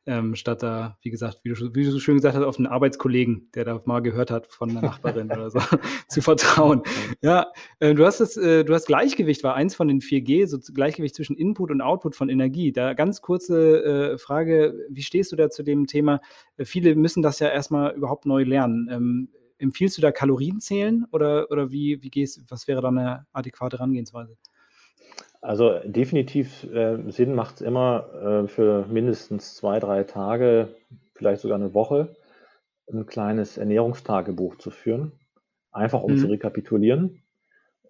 [0.06, 2.66] ähm, statt da, wie gesagt, wie du, wie du so schön gesagt hast, auf einen
[2.66, 5.60] Arbeitskollegen, der da mal gehört hat von einer Nachbarin oder so,
[6.08, 6.82] zu vertrauen.
[7.22, 7.46] Ja,
[7.80, 11.14] äh, du hast das, äh, du hast Gleichgewicht, war eins von den 4G, so Gleichgewicht
[11.14, 12.72] zwischen Input und Output von Energie.
[12.72, 16.20] Da ganz kurze äh, Frage, wie stehst du da zu dem Thema?
[16.56, 18.88] Äh, viele müssen das ja erstmal überhaupt neu lernen.
[18.90, 19.28] Ähm,
[19.58, 23.78] empfiehlst du da Kalorien zählen oder, oder wie, wie gehst, was wäre da eine adäquate
[23.78, 24.36] Herangehensweise?
[25.44, 30.74] Also definitiv äh, Sinn macht es immer äh, für mindestens zwei, drei Tage,
[31.12, 32.16] vielleicht sogar eine Woche,
[32.90, 35.12] ein kleines Ernährungstagebuch zu führen,
[35.70, 36.16] einfach um mhm.
[36.16, 37.22] zu rekapitulieren.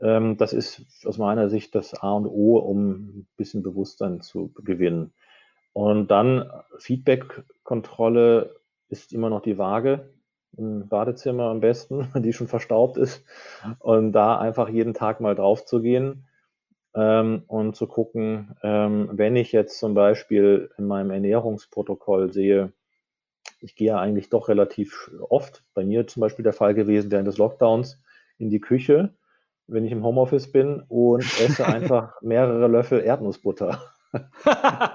[0.00, 4.52] Ähm, das ist aus meiner Sicht das A und O, um ein bisschen Bewusstsein zu
[4.64, 5.12] gewinnen.
[5.72, 8.56] Und dann Feedback-Kontrolle
[8.88, 10.10] ist immer noch die Waage
[10.56, 13.24] im Badezimmer am besten, die schon verstaubt ist.
[13.78, 16.24] Und da einfach jeden Tag mal drauf zu gehen
[16.94, 22.72] und zu gucken, ähm, wenn ich jetzt zum Beispiel in meinem Ernährungsprotokoll sehe,
[23.60, 27.26] ich gehe ja eigentlich doch relativ oft, bei mir zum Beispiel der Fall gewesen während
[27.26, 28.00] des Lockdowns,
[28.38, 29.14] in die Küche,
[29.66, 33.80] wenn ich im Homeoffice bin und esse einfach mehrere Löffel Erdnussbutter.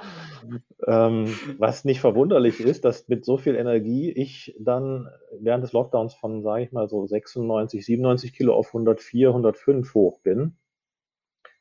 [0.87, 6.13] ähm, was nicht verwunderlich ist, dass mit so viel Energie ich dann während des Lockdowns
[6.13, 10.55] von, sage ich mal, so 96, 97 Kilo auf 104, 105 hoch bin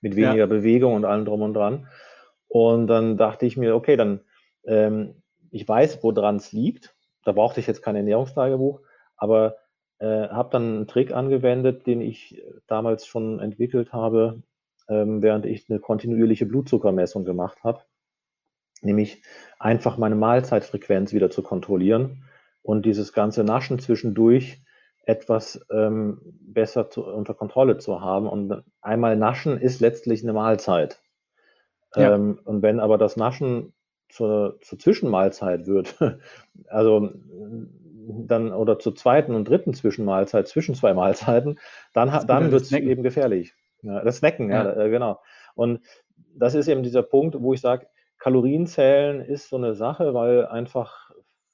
[0.00, 0.46] mit weniger ja.
[0.46, 1.88] Bewegung und allem drum und dran.
[2.48, 4.20] Und dann dachte ich mir, okay, dann,
[4.64, 6.94] ähm, ich weiß, woran es liegt.
[7.24, 8.80] Da brauchte ich jetzt kein Ernährungstagebuch,
[9.16, 9.56] aber
[9.98, 14.42] äh, habe dann einen Trick angewendet, den ich damals schon entwickelt habe,
[14.88, 17.82] ähm, während ich eine kontinuierliche Blutzuckermessung gemacht habe.
[18.80, 19.22] Nämlich
[19.58, 22.24] einfach meine Mahlzeitfrequenz wieder zu kontrollieren
[22.62, 24.62] und dieses ganze Naschen zwischendurch
[25.08, 28.28] etwas ähm, besser zu, unter Kontrolle zu haben.
[28.28, 31.00] Und einmal naschen ist letztlich eine Mahlzeit.
[31.96, 32.14] Ja.
[32.14, 33.72] Ähm, und wenn aber das Naschen
[34.10, 35.96] zur, zur Zwischenmahlzeit wird,
[36.68, 37.10] also
[38.26, 41.58] dann oder zur zweiten und dritten Zwischenmahlzeit, zwischen zwei Mahlzeiten,
[41.94, 43.54] dann, dann wird es eben gefährlich.
[43.80, 44.64] Ja, das Snacken, ja.
[44.64, 45.20] ja, äh, genau.
[45.54, 45.80] Und
[46.34, 47.86] das ist eben dieser Punkt, wo ich sage,
[48.18, 51.07] Kalorienzählen ist so eine Sache, weil einfach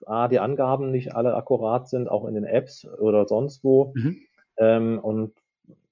[0.08, 3.92] A, die Angaben nicht alle akkurat sind, auch in den Apps oder sonst wo.
[3.94, 4.18] Mhm.
[4.56, 5.32] Ähm, und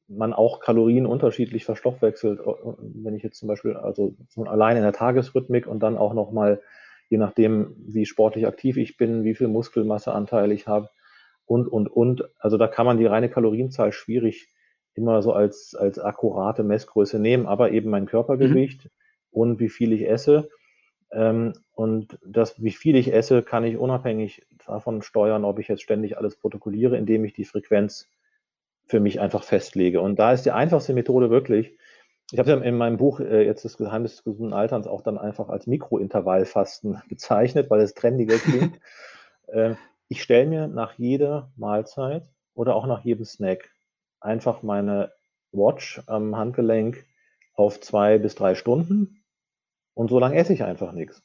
[0.08, 2.40] man auch Kalorien unterschiedlich verstoffwechselt.
[2.78, 6.60] Wenn ich jetzt zum Beispiel, also allein in der Tagesrhythmik und dann auch nochmal,
[7.08, 10.88] je nachdem, wie sportlich aktiv ich bin, wie viel Muskelmasseanteil ich habe
[11.46, 12.24] und, und, und.
[12.38, 14.48] Also da kann man die reine Kalorienzahl schwierig
[14.94, 18.90] immer so als, als akkurate Messgröße nehmen, aber eben mein Körpergewicht mhm.
[19.30, 20.50] und wie viel ich esse.
[21.12, 25.82] Ähm, und das, wie viel ich esse, kann ich unabhängig davon steuern, ob ich jetzt
[25.82, 28.08] ständig alles protokolliere, indem ich die Frequenz
[28.86, 30.00] für mich einfach festlege.
[30.00, 31.76] Und da ist die einfachste Methode wirklich,
[32.30, 35.18] ich habe ja in meinem Buch äh, jetzt das Geheimnis des gesunden Alterns auch dann
[35.18, 38.80] einfach als Mikrointervallfasten bezeichnet, weil es trendiger klingt.
[39.48, 39.74] äh,
[40.08, 43.70] ich stelle mir nach jeder Mahlzeit oder auch nach jedem Snack
[44.20, 45.12] einfach meine
[45.52, 47.04] Watch am Handgelenk
[47.54, 49.21] auf zwei bis drei Stunden
[49.94, 51.22] und so lange esse ich einfach nichts.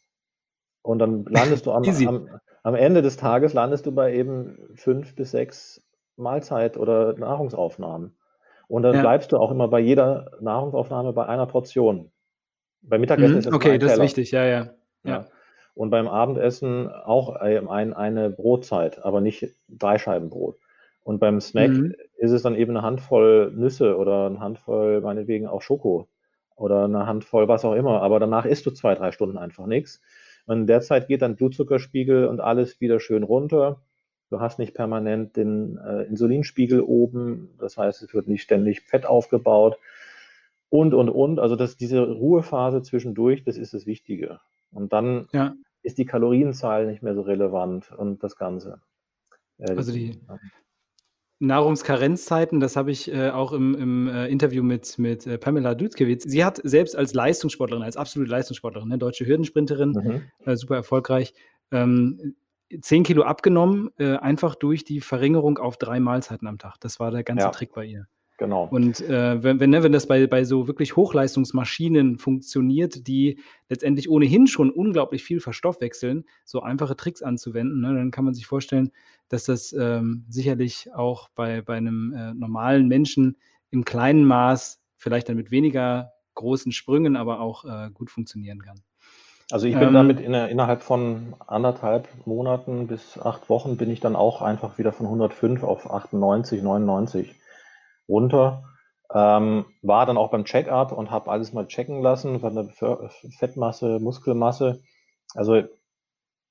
[0.81, 2.29] Und dann landest du am, am,
[2.63, 5.83] am, Ende des Tages landest du bei eben fünf bis sechs
[6.15, 8.17] Mahlzeit- oder Nahrungsaufnahmen.
[8.67, 9.01] Und dann ja.
[9.01, 12.11] bleibst du auch immer bei jeder Nahrungsaufnahme bei einer Portion.
[12.81, 14.03] Beim Mittagessen mhm, ist es Okay, das Teller.
[14.03, 14.69] ist wichtig, ja, ja,
[15.03, 15.25] ja, ja.
[15.73, 20.57] Und beim Abendessen auch ein, eine Brotzeit, aber nicht drei Scheiben Brot.
[21.03, 21.95] Und beim Snack mhm.
[22.17, 26.07] ist es dann eben eine Handvoll Nüsse oder eine Handvoll, meinetwegen auch Schoko
[26.57, 28.01] oder eine Handvoll, was auch immer.
[28.01, 30.01] Aber danach isst du zwei, drei Stunden einfach nichts.
[30.45, 33.81] Und in der Zeit geht dann Blutzuckerspiegel und alles wieder schön runter.
[34.29, 37.55] Du hast nicht permanent den äh, Insulinspiegel oben.
[37.59, 39.77] Das heißt, es wird nicht ständig Fett aufgebaut.
[40.69, 41.39] Und, und, und.
[41.39, 44.39] Also das, diese Ruhephase zwischendurch, das ist das Wichtige.
[44.71, 45.53] Und dann ja.
[45.83, 48.81] ist die Kalorienzahl nicht mehr so relevant und das Ganze.
[49.59, 50.19] Äh, also die,
[51.39, 56.23] Nahrungskarenzzeiten, das habe ich äh, auch im, im äh, Interview mit, mit äh, Pamela Dudkiewicz.
[56.23, 60.21] Sie hat selbst als Leistungssportlerin, als absolute Leistungssportlerin, ne, deutsche Hürdensprinterin, mhm.
[60.45, 61.33] Äh, super erfolgreich,
[61.71, 62.35] ähm,
[62.81, 66.77] 10 Kilo abgenommen, äh, einfach durch die Verringerung auf drei Mahlzeiten am Tag.
[66.79, 67.51] Das war der ganze ja.
[67.51, 68.07] Trick bei ihr.
[68.37, 68.67] Genau.
[68.69, 74.09] Und äh, wenn, wenn, ne, wenn das bei, bei so wirklich Hochleistungsmaschinen funktioniert, die letztendlich
[74.09, 78.91] ohnehin schon unglaublich viel verstoffwechseln, so einfache Tricks anzuwenden, ne, dann kann man sich vorstellen,
[79.27, 83.37] dass das ähm, sicherlich auch bei, bei einem äh, normalen Menschen
[83.71, 88.79] im kleinen Maß, vielleicht dann mit weniger großen Sprüngen, aber auch äh, gut funktionieren kann.
[89.49, 93.99] Also ich bin ähm, damit in, innerhalb von anderthalb Monaten bis acht Wochen bin ich
[93.99, 97.33] dann auch einfach wieder von 105 auf 98, 99
[98.07, 98.63] runter.
[99.13, 102.69] Ähm, war dann auch beim Check-up und habe alles mal checken lassen, von der
[103.39, 104.81] Fettmasse, Muskelmasse.
[105.33, 105.63] Also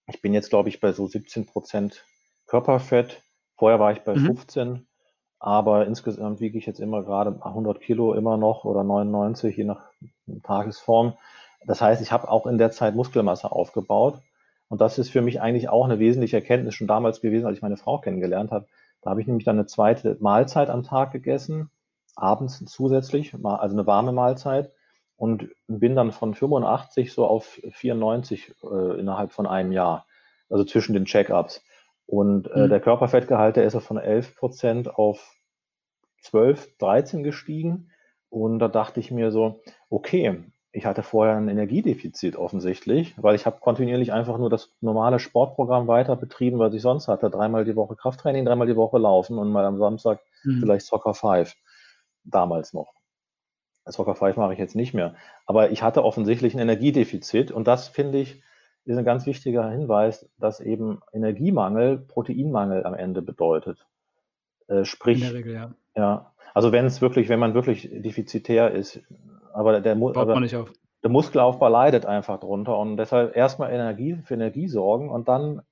[0.06, 2.04] ich bin jetzt, glaube ich, bei so 17 Prozent
[2.46, 3.22] Körperfett.
[3.56, 4.26] Vorher war ich bei mhm.
[4.26, 4.86] 15,
[5.38, 9.90] aber insgesamt wiege ich jetzt immer gerade 100 Kilo immer noch oder 99, je nach
[10.42, 11.14] Tagesform.
[11.66, 14.20] Das heißt, ich habe auch in der Zeit Muskelmasse aufgebaut.
[14.68, 17.62] Und das ist für mich eigentlich auch eine wesentliche Erkenntnis schon damals gewesen, als ich
[17.62, 18.66] meine Frau kennengelernt habe.
[19.02, 21.70] Da habe ich nämlich dann eine zweite Mahlzeit am Tag gegessen,
[22.14, 24.72] abends zusätzlich, also eine warme Mahlzeit
[25.16, 30.06] und bin dann von 85 so auf 94 äh, innerhalb von einem Jahr,
[30.50, 31.62] also zwischen den Check-ups.
[32.06, 32.68] Und äh, mhm.
[32.68, 35.34] der Körperfettgehalt, der ist von 11 Prozent auf
[36.22, 37.90] 12, 13 gestiegen.
[38.28, 40.44] Und da dachte ich mir so, okay,
[40.76, 45.88] ich hatte vorher ein Energiedefizit offensichtlich, weil ich habe kontinuierlich einfach nur das normale Sportprogramm
[45.88, 47.30] weiter betrieben, was ich sonst hatte.
[47.30, 50.60] Dreimal die Woche Krafttraining, dreimal die Woche laufen und mal am Samstag mhm.
[50.60, 51.54] vielleicht Soccer 5.
[52.24, 52.92] Damals noch.
[53.86, 55.14] Soccer 5 mache ich jetzt nicht mehr.
[55.46, 58.42] Aber ich hatte offensichtlich ein Energiedefizit und das finde ich
[58.84, 63.86] ist ein ganz wichtiger Hinweis, dass eben Energiemangel Proteinmangel am Ende bedeutet.
[64.68, 65.74] Äh, sprich, In der Regel, ja.
[65.96, 69.00] ja also wenn es wirklich, wenn man wirklich defizitär ist,
[69.56, 70.72] aber der, Baut aber auf.
[71.02, 75.62] der Muskelaufbau leidet einfach drunter und deshalb erstmal Energie für Energie sorgen und dann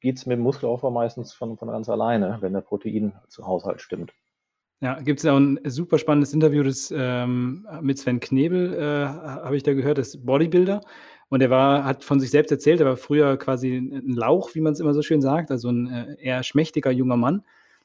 [0.00, 3.80] geht es mit dem Muskelaufbau meistens von, von ganz alleine, wenn der Protein zu Haushalt
[3.80, 4.12] stimmt.
[4.80, 9.06] Ja, gibt es ja auch ein super spannendes Interview das, ähm, mit Sven Knebel, äh,
[9.06, 10.80] habe ich da gehört, das Bodybuilder.
[11.28, 14.60] Und er war, hat von sich selbst erzählt, er war früher quasi ein Lauch, wie
[14.60, 17.44] man es immer so schön sagt, also ein äh, eher schmächtiger junger Mann.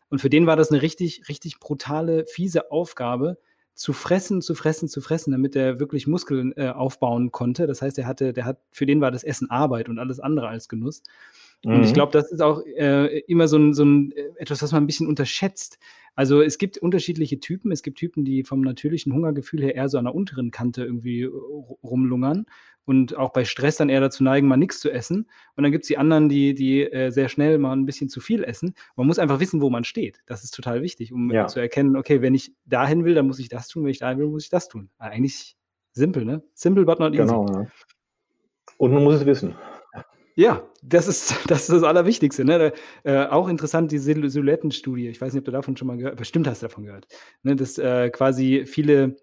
[0.09, 3.37] Und für den war das eine richtig, richtig brutale, fiese Aufgabe,
[3.77, 7.67] zu fressen, zu fressen, zu fressen, damit er wirklich Muskeln äh, aufbauen konnte.
[7.67, 10.47] Das heißt, er hatte, der hat, für den war das Essen Arbeit und alles andere
[10.47, 11.03] als Genuss.
[11.63, 11.73] Mhm.
[11.73, 11.93] Und ich mhm.
[11.93, 14.87] glaube, das ist auch äh, immer so ein, so ein äh, etwas, was man ein
[14.87, 15.77] bisschen unterschätzt.
[16.15, 17.71] Also es gibt unterschiedliche Typen.
[17.71, 21.21] Es gibt Typen, die vom natürlichen Hungergefühl her eher so an der unteren Kante irgendwie
[21.21, 21.31] äh,
[21.83, 22.47] rumlungern
[22.87, 25.29] und auch bei Stress dann eher dazu neigen, mal nichts zu essen.
[25.57, 28.21] Und dann gibt es die anderen, die, die äh, sehr schnell mal ein bisschen zu
[28.21, 28.75] viel essen.
[28.95, 30.21] Man muss einfach wissen, wo man steht.
[30.25, 31.47] Das ist total wichtig, um ja.
[31.47, 34.19] zu erkennen, okay, wenn ich dahin will, dann muss ich das tun, wenn ich dahin
[34.19, 34.89] will, muss ich das tun.
[34.99, 35.57] Eigentlich
[35.91, 36.41] simpel, ne?
[36.53, 37.23] Simple but not easy.
[37.23, 37.67] Genau, ja.
[38.77, 39.53] Und man muss es wissen.
[40.35, 42.45] Ja, das ist das, ist das Allerwichtigste.
[42.45, 42.71] Ne?
[43.03, 45.09] Äh, auch interessant, die Silhouettenstudie.
[45.09, 46.19] Ich weiß nicht, ob du davon schon mal gehört hast.
[46.19, 47.05] Bestimmt hast du davon gehört.
[47.43, 47.57] Ne?
[47.57, 49.17] Dass äh, quasi viele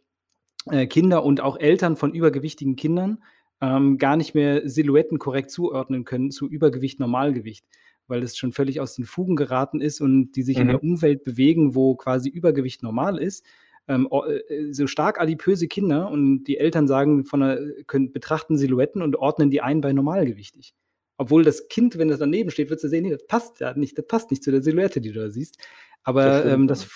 [0.71, 3.23] äh, Kinder und auch Eltern von übergewichtigen Kindern
[3.61, 7.65] ähm, gar nicht mehr Silhouetten korrekt zuordnen können zu Übergewicht, Normalgewicht,
[8.07, 10.63] weil es schon völlig aus den Fugen geraten ist und die sich mhm.
[10.63, 10.91] in der mhm.
[10.91, 13.45] Umwelt bewegen, wo quasi Übergewicht normal ist.
[13.87, 19.03] Ähm, äh, so stark adipöse Kinder und die Eltern sagen, von einer, können, betrachten Silhouetten
[19.03, 20.75] und ordnen die ein bei normalgewichtig.
[21.17, 23.97] Obwohl das Kind, wenn das daneben steht, wird du sehen, nee, das passt ja nicht,
[23.97, 25.59] das passt nicht zu der Silhouette, die du da siehst.
[26.03, 26.89] Aber das, ähm, das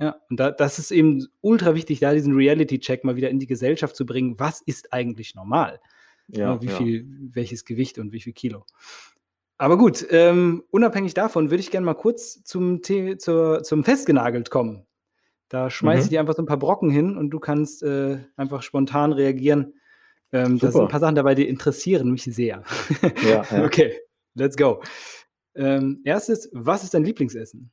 [0.00, 3.46] ja, und da, das ist eben ultra wichtig, da diesen Reality-Check mal wieder in die
[3.48, 4.38] Gesellschaft zu bringen.
[4.38, 5.80] Was ist eigentlich normal?
[6.28, 6.76] Ja, ne, wie ja.
[6.76, 8.64] viel, welches Gewicht und wie viel Kilo.
[9.56, 14.86] Aber gut, ähm, unabhängig davon würde ich gerne mal kurz zum, zur, zum Festgenagelt kommen.
[15.48, 16.04] Da schmeiße mhm.
[16.04, 19.74] ich dir einfach so ein paar Brocken hin und du kannst äh, einfach spontan reagieren.
[20.30, 22.62] Ähm, da sind ein paar Sachen dabei, die interessieren mich sehr.
[23.26, 23.64] Ja, ja.
[23.64, 23.98] okay,
[24.34, 24.82] let's go.
[25.54, 27.72] Ähm, erstes, was ist dein Lieblingsessen?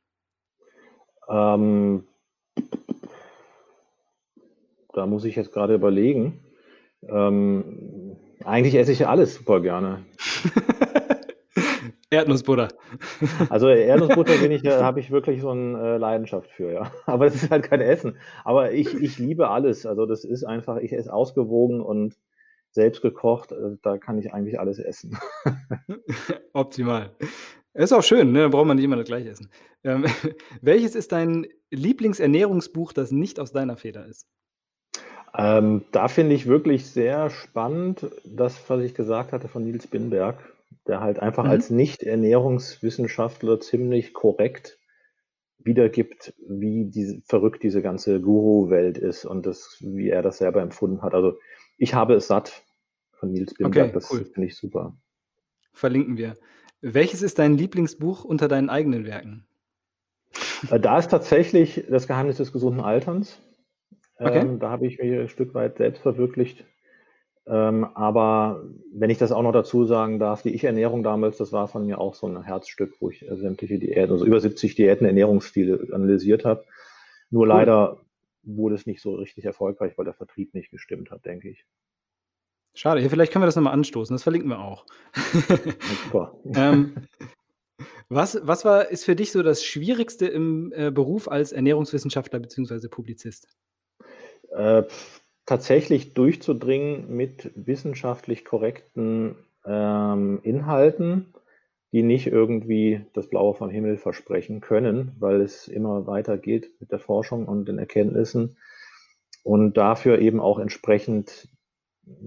[1.28, 2.04] Ähm,
[4.94, 6.40] da muss ich jetzt gerade überlegen.
[7.02, 8.16] Ähm,
[8.46, 10.04] eigentlich esse ich ja alles super gerne.
[12.10, 12.68] Erdnussbutter.
[13.50, 16.92] Also Erdnussbutter bin ich, äh, habe ich wirklich so eine äh, Leidenschaft für, ja.
[17.06, 18.16] Aber es ist halt kein Essen.
[18.44, 19.86] Aber ich, ich liebe alles.
[19.86, 22.16] Also das ist einfach, ich esse ausgewogen und
[22.70, 23.52] selbst gekocht.
[23.52, 25.18] Äh, da kann ich eigentlich alles essen.
[26.52, 27.16] Optimal.
[27.74, 28.42] Ist auch schön, ne?
[28.42, 29.50] da braucht man nicht immer das gleiche essen.
[29.84, 30.06] Ähm,
[30.62, 34.26] welches ist dein Lieblingsernährungsbuch, das nicht aus deiner Feder ist?
[35.36, 40.38] Ähm, da finde ich wirklich sehr spannend das, was ich gesagt hatte von Nils Binberg,
[40.86, 41.50] der halt einfach Mhm.
[41.50, 44.78] als Nicht-Ernährungswissenschaftler ziemlich korrekt
[45.58, 51.02] wiedergibt, wie diese, verrückt diese ganze Guru-Welt ist und das, wie er das selber empfunden
[51.02, 51.12] hat.
[51.12, 51.38] Also
[51.76, 52.62] ich habe es satt
[53.12, 54.24] von Nils Bimberg, Okay, das cool.
[54.24, 54.96] finde ich super.
[55.72, 56.36] Verlinken wir.
[56.80, 59.46] Welches ist dein Lieblingsbuch unter deinen eigenen Werken?
[60.70, 63.38] Äh, Da ist tatsächlich das Geheimnis des gesunden Alterns.
[64.18, 64.40] Okay.
[64.40, 66.64] Ähm, da habe ich mich ein Stück weit selbst verwirklicht.
[67.46, 71.68] Ähm, aber wenn ich das auch noch dazu sagen darf, die Ich-Ernährung damals, das war
[71.68, 75.06] von mir auch so ein Herzstück, wo ich äh, sämtliche Diäten, also über 70 Diäten,
[75.06, 76.64] Ernährungsstile analysiert habe.
[77.30, 77.48] Nur Cool.
[77.48, 78.00] leider
[78.42, 81.64] wurde es nicht so richtig erfolgreich, weil der Vertrieb nicht gestimmt hat, denke ich.
[82.74, 83.00] Schade.
[83.00, 84.14] Ja, vielleicht können wir das nochmal anstoßen.
[84.14, 84.84] Das verlinken wir auch.
[86.04, 86.38] Super.
[86.54, 86.94] ähm,
[88.08, 92.88] was, was war, ist für dich so das Schwierigste im äh, Beruf als Ernährungswissenschaftler bzw.
[92.88, 93.48] Publizist?
[94.56, 94.84] Äh,
[95.46, 101.32] tatsächlich durchzudringen mit wissenschaftlich korrekten ähm, Inhalten,
[101.92, 106.90] die nicht irgendwie das Blaue vom Himmel versprechen können, weil es immer weiter geht mit
[106.90, 108.56] der Forschung und den Erkenntnissen
[109.44, 111.48] und dafür eben auch entsprechend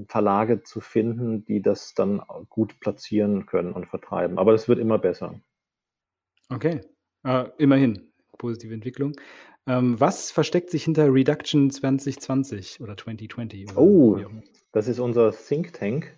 [0.07, 4.38] Verlage zu finden, die das dann gut platzieren können und vertreiben.
[4.38, 5.39] Aber das wird immer besser.
[6.49, 6.82] Okay.
[7.23, 8.11] Äh, immerhin.
[8.38, 9.13] Positive Entwicklung.
[9.68, 13.70] Ähm, was versteckt sich hinter Reduction 2020 oder 2020?
[13.70, 14.20] Oder Oh,
[14.72, 16.16] das ist unser Think Tank,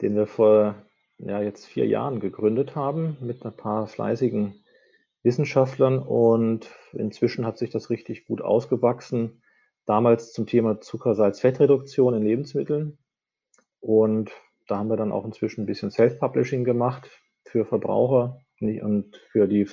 [0.00, 0.74] den wir vor
[1.18, 4.54] ja, jetzt vier Jahren gegründet haben mit ein paar fleißigen
[5.22, 9.42] Wissenschaftlern und inzwischen hat sich das richtig gut ausgewachsen.
[9.84, 12.98] Damals zum Thema Zucker-Salz-Fett-Reduktion in Lebensmitteln
[13.80, 14.30] und
[14.68, 17.10] da haben wir dann auch inzwischen ein bisschen Self-Publishing gemacht
[17.44, 19.64] für Verbraucher und für die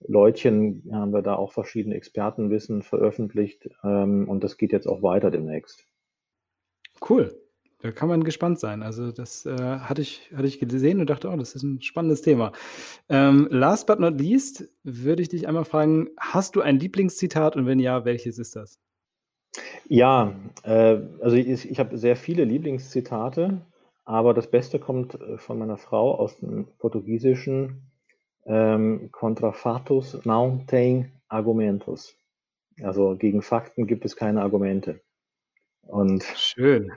[0.00, 5.30] Fachpublikumsleutchen haben wir da auch verschiedene Expertenwissen veröffentlicht ähm, und das geht jetzt auch weiter
[5.30, 5.86] demnächst.
[7.08, 7.34] Cool.
[7.82, 8.82] Da kann man gespannt sein.
[8.82, 12.20] Also das äh, hatte, ich, hatte ich gesehen und dachte, oh, das ist ein spannendes
[12.20, 12.52] Thema.
[13.08, 17.64] Ähm, last but not least würde ich dich einmal fragen, hast du ein Lieblingszitat und
[17.64, 18.78] wenn ja, welches ist das?
[19.88, 23.62] Ja, äh, also ich, ich habe sehr viele Lieblingszitate,
[24.04, 27.89] aber das Beste kommt äh, von meiner Frau aus dem Portugiesischen.
[28.46, 32.16] Ähm, contra fatos não tem argumentos.
[32.82, 35.00] Also gegen Fakten gibt es keine Argumente.
[35.82, 36.92] Und Schön.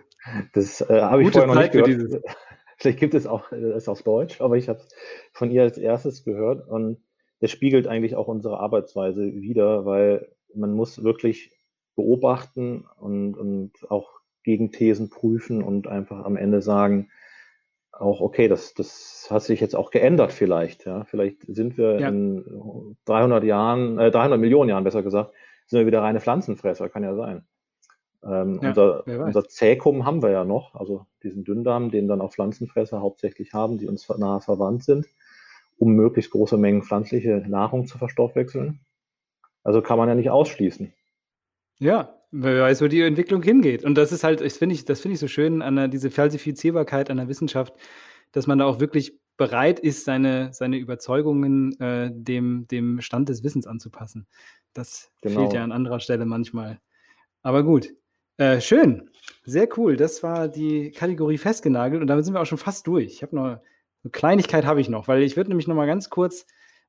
[0.54, 1.88] das äh, habe ich vorher noch nicht gehört.
[1.88, 2.22] dieses.
[2.78, 4.90] Vielleicht gibt es auch äh, es auf Deutsch, aber ich habe es
[5.34, 7.04] von ihr als erstes gehört und
[7.40, 11.52] das spiegelt eigentlich auch unsere Arbeitsweise wider, weil man muss wirklich
[11.96, 17.10] beobachten und, und auch Gegenthesen prüfen und einfach am Ende sagen,
[17.94, 20.86] auch okay, das, das hat sich jetzt auch geändert vielleicht.
[20.86, 22.10] Ja, vielleicht sind wir Ja.
[22.10, 25.32] in 300 Jahren, äh, 300 Millionen Jahren besser gesagt,
[25.68, 27.46] sind wir wieder reine Pflanzenfresser, kann ja sein.
[28.24, 32.32] Ähm, Ja, unser, unser Zäkum haben wir ja noch, also diesen Dünndarm, den dann auch
[32.34, 35.06] Pflanzenfresser hauptsächlich haben, die uns nahe verwandt sind,
[35.78, 38.80] um möglichst große Mengen pflanzliche Nahrung zu verstoffwechseln.
[39.64, 40.94] Also kann man ja nicht ausschließen.
[41.80, 43.86] Ja, wer weiß, wo die Entwicklung hingeht.
[43.86, 46.12] Und das ist halt, ich finde ich, das finde ich so schön an der, diese
[46.12, 47.74] Falsifizierbarkeit an der Wissenschaft,
[48.32, 53.44] dass man da auch wirklich bereit ist, seine, seine Überzeugungen äh, dem, dem Stand des
[53.44, 54.28] Wissens anzupassen.
[54.74, 55.42] Das Genau.
[55.42, 56.80] fehlt ja an anderer Stelle manchmal.
[57.42, 57.94] Aber gut.
[58.38, 59.10] Äh, schön.
[59.46, 59.96] Sehr cool.
[59.96, 63.06] Das war die Kategorie festgenagelt und damit sind wir auch schon fast durch.
[63.14, 66.10] Ich habe noch eine Kleinigkeit habe ich noch, weil ich würde nämlich noch mal ganz
[66.10, 66.46] kurz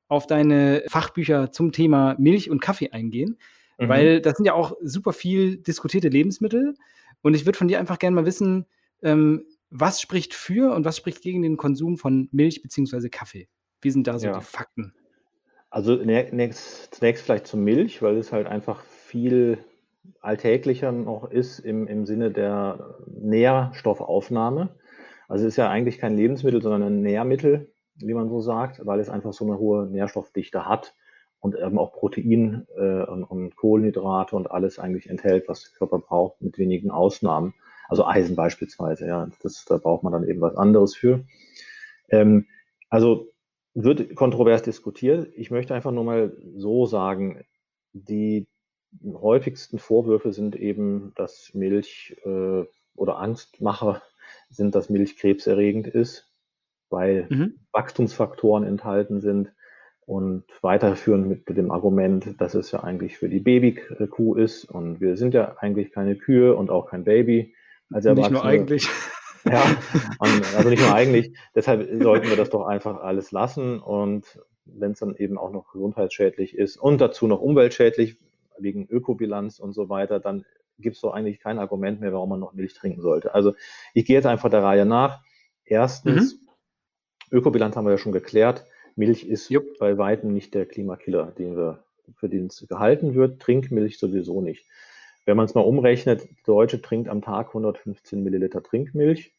[0.07, 3.37] auf deine Fachbücher zum Thema Milch und Kaffee eingehen.
[3.77, 3.89] Mhm.
[3.89, 6.75] Weil das sind ja auch super viel diskutierte Lebensmittel.
[7.21, 8.65] Und ich würde von dir einfach gerne mal wissen,
[9.01, 13.09] ähm, was spricht für und was spricht gegen den Konsum von Milch bzw.
[13.09, 13.47] Kaffee?
[13.81, 14.37] Wie sind da so Ja.
[14.37, 14.93] die Fakten?
[15.69, 19.57] Also nächst, zunächst vielleicht zur Milch, weil es halt einfach viel
[20.21, 24.69] alltäglicher noch ist im, im Sinne der Nährstoffaufnahme.
[25.27, 28.99] Also es ist ja eigentlich kein Lebensmittel, sondern ein Nährmittel, wie man so sagt, weil
[28.99, 30.95] es einfach so eine hohe Nährstoffdichte hat
[31.45, 35.99] und eben auch Protein äh, und, und Kohlenhydrate und alles eigentlich enthält, was der Körper
[35.99, 37.53] braucht, mit wenigen Ausnahmen.
[37.87, 41.23] Also Eisen beispielsweise, ja, das, da braucht man dann eben was anderes für.
[42.09, 42.47] Ähm,
[42.89, 43.31] also
[43.75, 45.31] wird kontrovers diskutiert.
[45.35, 47.45] Ich möchte einfach nur mal so sagen,
[47.93, 48.47] die
[49.03, 52.63] häufigsten Vorwürfe sind eben, dass Milch äh,
[52.95, 54.01] oder Angstmacher
[54.49, 56.27] sind, dass Milch krebserregend ist,
[56.89, 57.59] weil Mhm.
[57.71, 59.53] Wachstumsfaktoren enthalten sind
[60.05, 65.17] und weiterführen mit dem Argument, dass es ja eigentlich für die Babykuh ist und wir
[65.17, 67.55] sind ja eigentlich keine Kühe und auch kein Baby.
[67.91, 68.87] Als Nicht nur eigentlich.
[69.47, 69.63] Ja,
[70.17, 71.37] und, also nicht nur eigentlich.
[71.53, 73.79] Deshalb sollten wir das doch einfach alles lassen.
[73.79, 78.17] Und wenn es dann eben auch noch gesundheitsschädlich ist und dazu noch umweltschädlich
[78.57, 80.45] wegen Ökobilanz und so weiter, dann
[80.79, 83.35] gibt es doch eigentlich kein Argument mehr, warum man noch Milch trinken sollte.
[83.35, 83.53] Also
[83.93, 85.21] ich gehe jetzt einfach der Reihe nach.
[85.63, 86.39] Erstens,
[87.31, 88.65] Ökobilanz haben wir ja schon geklärt.
[88.95, 89.77] Milch ist Jupp.
[89.79, 91.83] bei weitem nicht der Klimakiller, den wir,
[92.15, 93.41] für den es gehalten wird.
[93.41, 94.65] Trinkmilch sowieso nicht.
[95.25, 99.33] Wenn man es mal umrechnet, Deutsche trinkt am Tag 115 Milliliter Trinkmilch.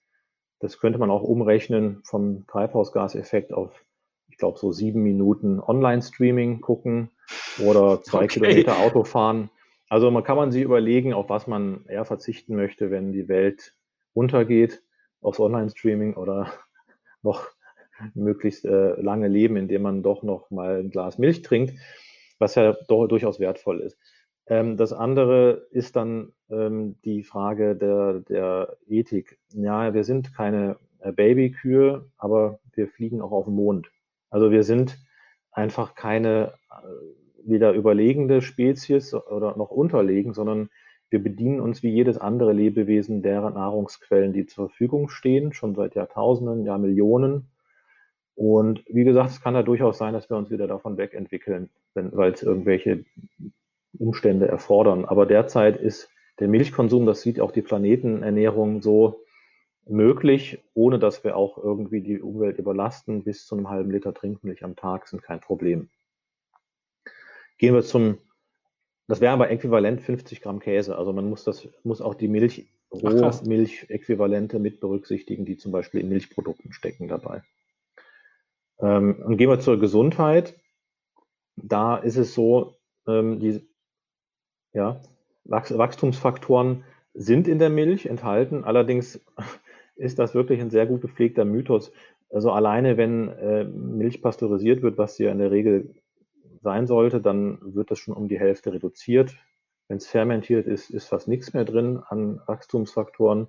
[0.58, 3.84] Das könnte man auch umrechnen vom Treibhausgaseffekt auf,
[4.28, 7.10] ich glaube, so sieben Minuten Online-Streaming gucken
[7.64, 8.40] oder zwei okay.
[8.40, 9.50] Kilometer Auto fahren.
[9.88, 13.74] Also man kann man sich überlegen, auf was man eher verzichten möchte, wenn die Welt
[14.12, 14.82] untergeht,
[15.20, 16.52] aufs Online-Streaming oder
[17.22, 17.48] noch
[18.14, 21.74] möglichst äh, lange leben, indem man doch noch mal ein Glas Milch trinkt,
[22.38, 23.98] was ja doch durchaus wertvoll ist.
[24.46, 29.38] Ähm, das andere ist dann ähm, die Frage der, der Ethik.
[29.48, 33.90] Ja, wir sind keine äh, Babykühe, aber wir fliegen auch auf dem Mond.
[34.30, 34.98] Also wir sind
[35.50, 36.86] einfach keine äh,
[37.44, 40.68] weder überlegende Spezies oder noch unterlegen, sondern
[41.10, 45.94] wir bedienen uns wie jedes andere Lebewesen derer Nahrungsquellen, die zur Verfügung stehen, schon seit
[45.94, 47.48] Jahrtausenden, Jahrmillionen.
[48.36, 52.32] Und wie gesagt, es kann ja durchaus sein, dass wir uns wieder davon wegentwickeln, weil
[52.32, 53.04] es irgendwelche
[53.98, 55.06] Umstände erfordern.
[55.06, 59.24] Aber derzeit ist der Milchkonsum, das sieht auch die Planetenernährung so
[59.88, 63.24] möglich, ohne dass wir auch irgendwie die Umwelt überlasten.
[63.24, 65.88] Bis zu einem halben Liter Trinkmilch am Tag sind kein Problem.
[67.56, 68.18] Gehen wir zum,
[69.08, 70.98] das wäre aber äquivalent 50 Gramm Käse.
[70.98, 76.10] Also man muss das, muss auch die Milch, Rohmilch-Äquivalente mit berücksichtigen, die zum Beispiel in
[76.10, 77.42] Milchprodukten stecken dabei.
[78.80, 80.58] Ähm, und gehen wir zur Gesundheit.
[81.56, 82.74] Da ist es so,
[83.06, 83.66] ähm, die
[84.72, 85.00] ja,
[85.44, 88.64] Wachstumsfaktoren sind in der Milch enthalten.
[88.64, 89.20] Allerdings
[89.96, 91.92] ist das wirklich ein sehr gut gepflegter Mythos.
[92.30, 95.94] Also alleine, wenn äh, Milch pasteurisiert wird, was sie ja in der Regel
[96.60, 99.36] sein sollte, dann wird das schon um die Hälfte reduziert.
[99.88, 103.46] Wenn es fermentiert ist, ist fast nichts mehr drin an Wachstumsfaktoren.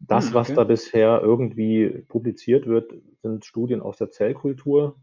[0.00, 0.40] Das, hm, okay.
[0.40, 2.92] was da bisher irgendwie publiziert wird,
[3.22, 4.96] sind Studien aus der Zellkultur.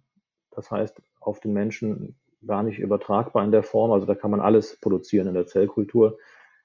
[0.51, 3.91] Das heißt, auf den Menschen gar nicht übertragbar in der Form.
[3.91, 6.17] Also da kann man alles produzieren in der Zellkultur.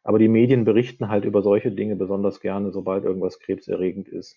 [0.03, 4.37] Aber die Medien berichten halt über solche Dinge besonders gerne, sobald irgendwas krebserregend ist.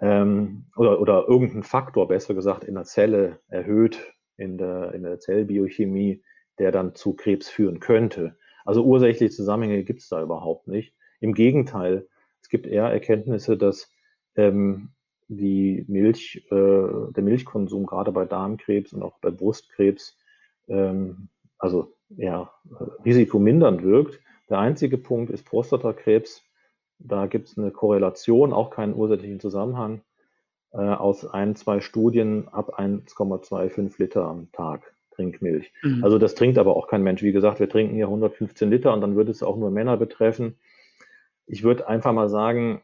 [0.00, 5.20] Ähm, oder, oder irgendein Faktor, besser gesagt, in der Zelle erhöht in der, in der
[5.20, 6.22] Zellbiochemie,
[6.58, 8.36] der dann zu Krebs führen könnte.
[8.64, 10.94] Also ursächliche Zusammenhänge gibt es da überhaupt nicht.
[11.20, 12.08] Im Gegenteil,
[12.44, 13.90] es gibt eher Erkenntnisse, dass
[14.36, 14.90] ähm,
[15.28, 20.18] die Milch, äh, der Milchkonsum gerade bei Darmkrebs und auch bei Brustkrebs
[20.68, 22.52] ähm, also ja,
[23.02, 24.20] risikomindernd wirkt.
[24.50, 26.42] Der einzige Punkt ist Prostatakrebs.
[26.98, 30.02] Da gibt es eine Korrelation, auch keinen ursächlichen Zusammenhang
[30.72, 35.72] äh, aus ein, zwei Studien ab 1,25 Liter am Tag Trinkmilch.
[35.82, 36.04] Mhm.
[36.04, 37.22] Also das trinkt aber auch kein Mensch.
[37.22, 40.58] Wie gesagt, wir trinken hier 115 Liter und dann würde es auch nur Männer betreffen.
[41.46, 42.82] Ich würde einfach mal sagen,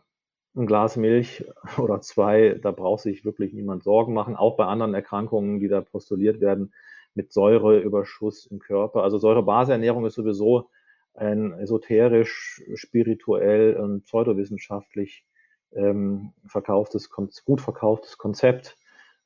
[0.56, 1.44] ein Glas Milch
[1.78, 4.36] oder zwei, da braucht sich wirklich niemand Sorgen machen.
[4.36, 6.72] Auch bei anderen Erkrankungen, die da postuliert werden,
[7.14, 9.02] mit Säureüberschuss im Körper.
[9.02, 10.70] Also Säurebasernährung ist sowieso
[11.14, 15.24] ein esoterisch, spirituell und pseudowissenschaftlich
[15.72, 18.76] ähm, verkauftes, gut verkauftes Konzept.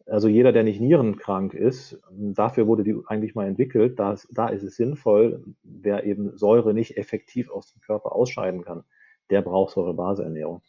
[0.07, 4.76] Also jeder, der nicht nierenkrank ist, dafür wurde die eigentlich mal entwickelt, da ist es
[4.76, 8.85] sinnvoll, wer eben Säure nicht effektiv aus dem Körper ausscheiden kann,
[9.31, 10.62] der braucht Säurebasernährung.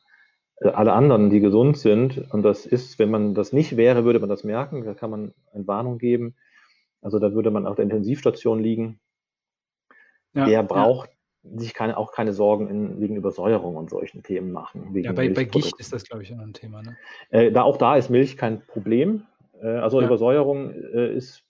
[0.58, 4.20] Äh, alle anderen, die gesund sind, und das ist, wenn man das nicht wäre, würde
[4.20, 6.36] man das merken, da kann man eine Warnung geben,
[7.02, 9.00] also da würde man auf der Intensivstation liegen.
[10.34, 11.12] Ja, der braucht
[11.44, 11.60] ja.
[11.60, 14.94] sich keine, auch keine Sorgen in, wegen Übersäuerung und solchen Themen machen.
[14.96, 16.82] ja, bei, bei Gicht ist das, glaube ich, ein Thema.
[16.82, 16.98] Ne?
[17.30, 19.24] Äh, da, auch da ist Milch kein Problem.
[19.62, 20.08] Äh, also ja.
[20.08, 21.46] Übersäuerung äh, ist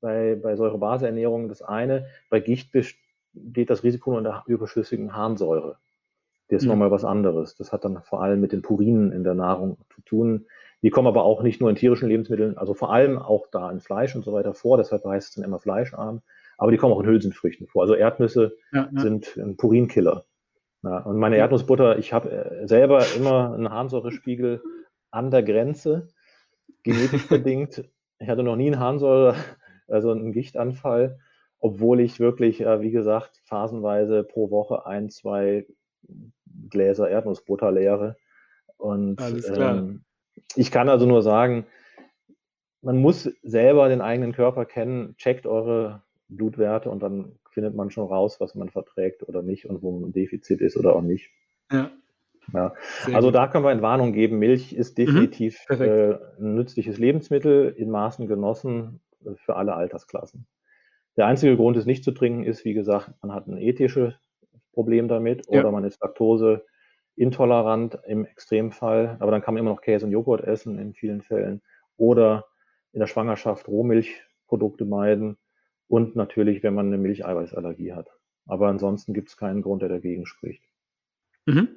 [0.00, 2.06] bei, bei Säurebaseernährung das eine.
[2.28, 5.78] Bei Gicht besteht das Risiko nur in der überschüssigen Harnsäure.
[6.48, 6.70] Das ist mhm.
[6.70, 7.56] nochmal was anderes.
[7.56, 10.46] Das hat dann vor allem mit den Purinen in der Nahrung zu tun.
[10.82, 13.80] Die kommen aber auch nicht nur in tierischen Lebensmitteln, also vor allem auch da in
[13.80, 16.20] Fleisch und so weiter vor, deshalb heißt es dann immer fleischarm,
[16.58, 17.82] aber die kommen auch in Hülsenfrüchten vor.
[17.82, 19.00] Also Erdnüsse ja, ja.
[19.00, 20.26] sind ein Purinkiller.
[20.82, 24.62] Ja, und meine Erdnussbutter, ich habe äh, selber immer einen Harnsäurespiegel
[25.10, 26.08] an der Grenze,
[26.82, 27.88] genetisch bedingt.
[28.18, 29.34] Ich hatte noch nie einen Harnsäure,
[29.88, 31.18] also einen Gichtanfall,
[31.58, 35.66] obwohl ich wirklich, äh, wie gesagt, phasenweise pro Woche ein, zwei
[36.70, 38.16] Gläser Erdnussbutter leere.
[38.76, 39.20] Und
[39.56, 40.04] ähm,
[40.56, 41.66] ich kann also nur sagen,
[42.82, 48.06] man muss selber den eigenen Körper kennen, checkt eure Blutwerte und dann findet man schon
[48.06, 51.30] raus, was man verträgt oder nicht und wo ein Defizit ist oder auch nicht.
[51.70, 51.90] Ja.
[52.52, 52.74] ja.
[53.12, 54.38] Also da können wir eine Warnung geben.
[54.38, 55.04] Milch ist mhm.
[55.04, 55.80] definitiv mhm.
[55.80, 59.00] äh, ein nützliches Lebensmittel, in Maßen genossen
[59.36, 60.46] für alle Altersklassen.
[61.16, 64.14] Der einzige Grund, es nicht zu trinken, ist, wie gesagt, man hat ein ethisches
[64.74, 65.60] Problem damit ja.
[65.60, 66.64] oder man ist Laktose
[67.16, 71.22] intolerant im Extremfall, aber dann kann man immer noch Käse und Joghurt essen in vielen
[71.22, 71.62] Fällen.
[71.96, 72.46] Oder
[72.92, 75.36] in der Schwangerschaft Rohmilchprodukte meiden
[75.88, 78.08] und natürlich, wenn man eine Milcheiweißallergie hat.
[78.46, 80.62] Aber ansonsten gibt es keinen Grund, der dagegen spricht.
[81.46, 81.68] Mhm.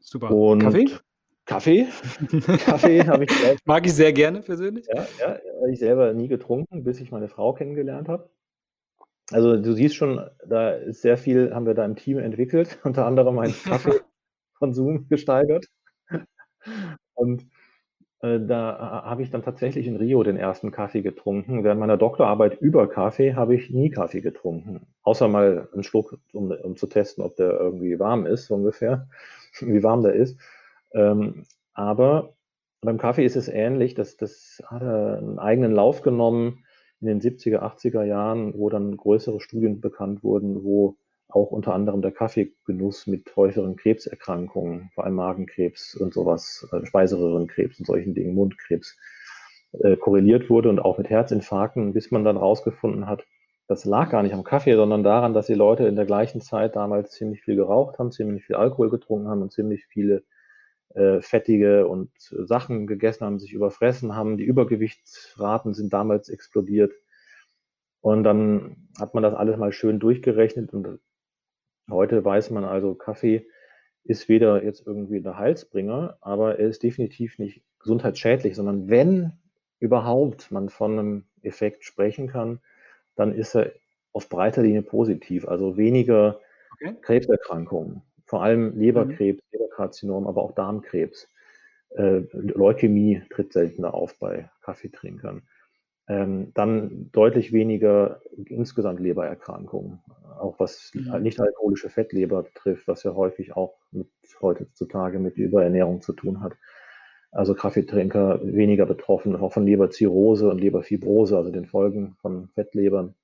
[0.00, 0.30] Super.
[0.30, 0.88] Und Kaffee?
[1.46, 1.86] Kaffee,
[2.64, 4.86] Kaffee habe ich selbst, Mag ich sehr gerne persönlich.
[4.94, 5.38] ja, ja,
[5.70, 8.30] ich selber nie getrunken, bis ich meine Frau kennengelernt habe.
[9.30, 13.06] Also du siehst schon, da ist sehr viel, haben wir da im Team entwickelt, unter
[13.06, 15.66] anderem einen Kaffeekonsum gesteigert.
[17.14, 17.46] Und
[18.20, 21.64] äh, da habe ich dann tatsächlich in Rio den ersten Kaffee getrunken.
[21.64, 24.86] Während meiner Doktorarbeit über Kaffee habe ich nie Kaffee getrunken.
[25.02, 29.08] Außer mal einen Schluck, um, um zu testen, ob der irgendwie warm ist, so ungefähr,
[29.60, 30.38] wie warm der ist.
[30.92, 31.44] Ähm,
[31.74, 32.34] aber
[32.80, 33.94] beim Kaffee ist es ähnlich.
[33.94, 36.63] Das, das hat einen eigenen Lauf genommen
[37.00, 40.96] in den 70er, 80er Jahren, wo dann größere Studien bekannt wurden, wo
[41.28, 47.78] auch unter anderem der Kaffeegenuss mit häufigeren Krebserkrankungen, vor allem Magenkrebs und sowas, äh, Speiseröhrenkrebs
[47.80, 48.96] und solchen Dingen, Mundkrebs,
[49.80, 53.24] äh, korreliert wurde und auch mit Herzinfarkten, bis man dann rausgefunden hat,
[53.66, 56.76] das lag gar nicht am Kaffee, sondern daran, dass die Leute in der gleichen Zeit
[56.76, 60.22] damals ziemlich viel geraucht haben, ziemlich viel Alkohol getrunken haben und ziemlich viele
[60.94, 64.36] äh, fettige und Sachen gegessen haben, sich überfressen haben.
[64.36, 66.92] Die Übergewichtsraten sind damals explodiert.
[68.00, 70.98] Und dann hat man das alles mal schön durchgerechnet und
[71.90, 73.46] heute weiß man also, Kaffee
[74.04, 79.32] ist weder jetzt irgendwie der Heilsbringer, aber er ist definitiv nicht gesundheitsschädlich, sondern wenn
[79.78, 82.60] überhaupt man von einem Effekt sprechen kann,
[83.16, 83.72] dann ist er
[84.12, 85.48] auf breiter Linie positiv.
[85.48, 86.40] Also weniger
[86.74, 86.96] Okay.
[87.02, 88.80] Krebserkrankungen, vor allem Mhm.
[88.80, 91.28] Leberkrebs, Leberkarzinom, aber auch Darmkrebs.
[91.96, 95.42] Äh, Leukämie tritt seltener auf bei Kaffeetrinkern.
[96.08, 100.00] Ähm, dann deutlich weniger insgesamt Lebererkrankungen,
[100.38, 101.22] auch was Mhm.
[101.22, 104.08] nicht alkoholische Fettleber betrifft, was ja häufig auch mit,
[104.42, 106.54] heutzutage mit Überernährung zu tun hat.
[107.32, 113.14] Also Kaffeetrinker weniger betroffen, auch von Leberzirrhose und Leberfibrose, also den Folgen von Fettlebern.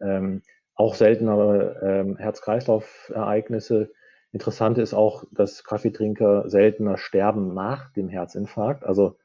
[0.00, 0.42] Ähm,
[0.74, 3.90] auch seltenere ähm, Herz-Kreislauf-Ereignisse.
[4.32, 8.82] Interessant ist auch, dass Kaffeetrinker seltener sterben nach dem Herzinfarkt.
[8.82, 9.16] Also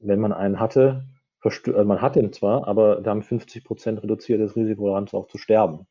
[0.00, 1.04] wenn man einen hatte,
[1.42, 5.38] äh, man hat ihn zwar, aber da haben 50 Prozent reduziertes Risiko daran auch zu
[5.38, 5.86] sterben.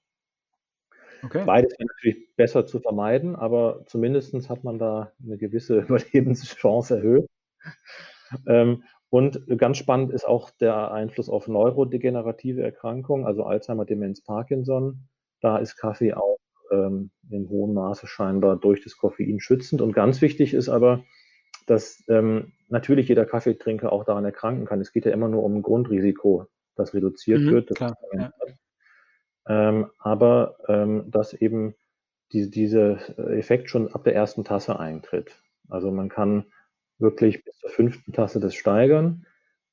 [1.23, 1.43] Okay.
[1.45, 7.27] Beides wäre natürlich besser zu vermeiden, aber zumindest hat man da eine gewisse Überlebenschance erhöht.
[8.47, 15.09] Ähm, und ganz spannend ist auch der Einfluss auf neurodegenerative Erkrankungen, also Alzheimer, Demenz, Parkinson.
[15.41, 16.37] Da ist Kaffee auch
[16.71, 19.81] ähm, in hohem Maße scheinbar durch das Koffein schützend.
[19.81, 21.03] Und ganz wichtig ist aber,
[21.67, 24.81] dass ähm, natürlich jeder Kaffeetrinker auch daran erkranken kann.
[24.81, 27.69] Es geht ja immer nur um ein Grundrisiko, das reduziert Mhm, wird.
[27.71, 28.31] Das klar, ja.
[29.47, 31.75] ähm, aber ähm, dass eben
[32.31, 32.97] die, dieser
[33.31, 35.41] Effekt schon ab der ersten Tasse eintritt.
[35.69, 36.45] Also man kann
[36.97, 39.25] wirklich bis zur fünften Tasse das steigern.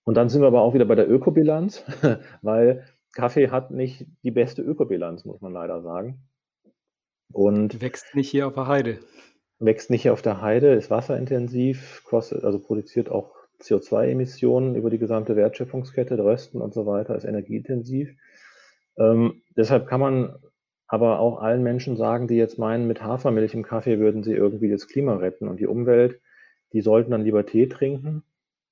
[0.04, 1.84] Und dann sind wir aber auch wieder bei der Ökobilanz,
[2.42, 6.27] weil Kaffee hat nicht die beste Ökobilanz, muss man leider sagen.
[7.32, 8.98] Und Wächst nicht hier auf der Heide.
[9.58, 15.36] wächst nicht auf der Heide, ist wasserintensiv, kostet, also produziert auch CO2-Emissionen über die gesamte
[15.36, 18.14] Wertschöpfungskette, Rösten und so weiter, ist energieintensiv.
[18.96, 20.36] Ähm, deshalb kann man
[20.86, 24.70] aber auch allen Menschen sagen, die jetzt meinen, mit Hafermilch im Kaffee würden sie irgendwie
[24.70, 26.20] das Klima retten und die Umwelt,
[26.72, 28.22] die sollten dann lieber Tee trinken.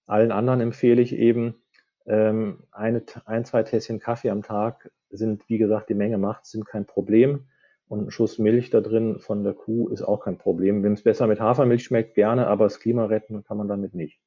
[0.06, 1.56] Allen anderen empfehle ich eben,
[2.06, 6.64] ähm, eine, ein, zwei Tässchen Kaffee am Tag sind, wie gesagt, die Menge macht, sind
[6.66, 7.48] kein Problem.
[7.88, 10.82] Und ein Schuss Milch da drin von der Kuh ist auch kein Problem.
[10.82, 14.18] Wenn es besser mit Hafermilch schmeckt, gerne, aber das Klima retten kann man damit nicht.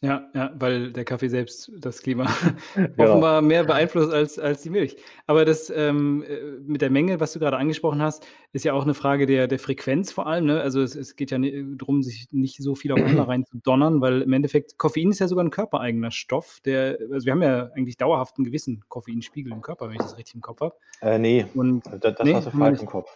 [0.00, 2.26] Ja, ja, weil der Kaffee selbst das Klima
[2.76, 2.92] Genau.
[2.98, 4.96] offenbar mehr beeinflusst als, als die Milch.
[5.26, 8.84] Aber das ähm, äh, mit der Menge, was du gerade angesprochen hast, ist ja auch
[8.84, 10.46] eine Frage der, der Frequenz vor allem.
[10.46, 10.60] Ne?
[10.60, 11.38] Also es, es geht ja
[11.74, 15.44] darum, sich nicht so viel auf einmal reinzudonnern, weil im Endeffekt Koffein ist ja sogar
[15.44, 16.60] ein körpereigener Stoff.
[16.64, 20.16] Der, also wir haben ja eigentlich dauerhaft einen gewissen Koffeinspiegel im Körper, wenn ich das
[20.16, 20.74] richtig im Kopf habe.
[21.00, 23.10] Äh, nee, Und das, das Nee, hast du wir falsch im Kopf.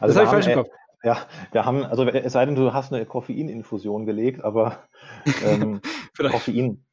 [0.00, 0.70] Also habe wir ich falsch im Kopf.
[1.02, 4.78] Ja, wir haben, also es sei denn, du hast eine Koffeininfusion gelegt, aber
[5.44, 5.80] ähm.
[6.16, 6.84] Koffein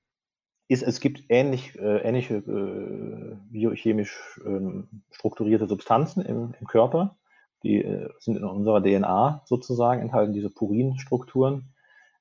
[0.69, 7.17] ist, es gibt ähnlich, äh, ähnliche äh, biochemisch ähm, strukturierte Substanzen im, im Körper,
[7.63, 11.73] die äh, sind in unserer DNA sozusagen, enthalten diese Purinstrukturen.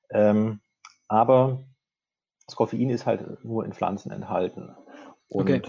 [0.09, 0.59] Ähm,
[1.07, 1.59] aber
[2.47, 4.75] das Koffein ist halt nur in Pflanzen enthalten
[5.27, 5.61] und Okay.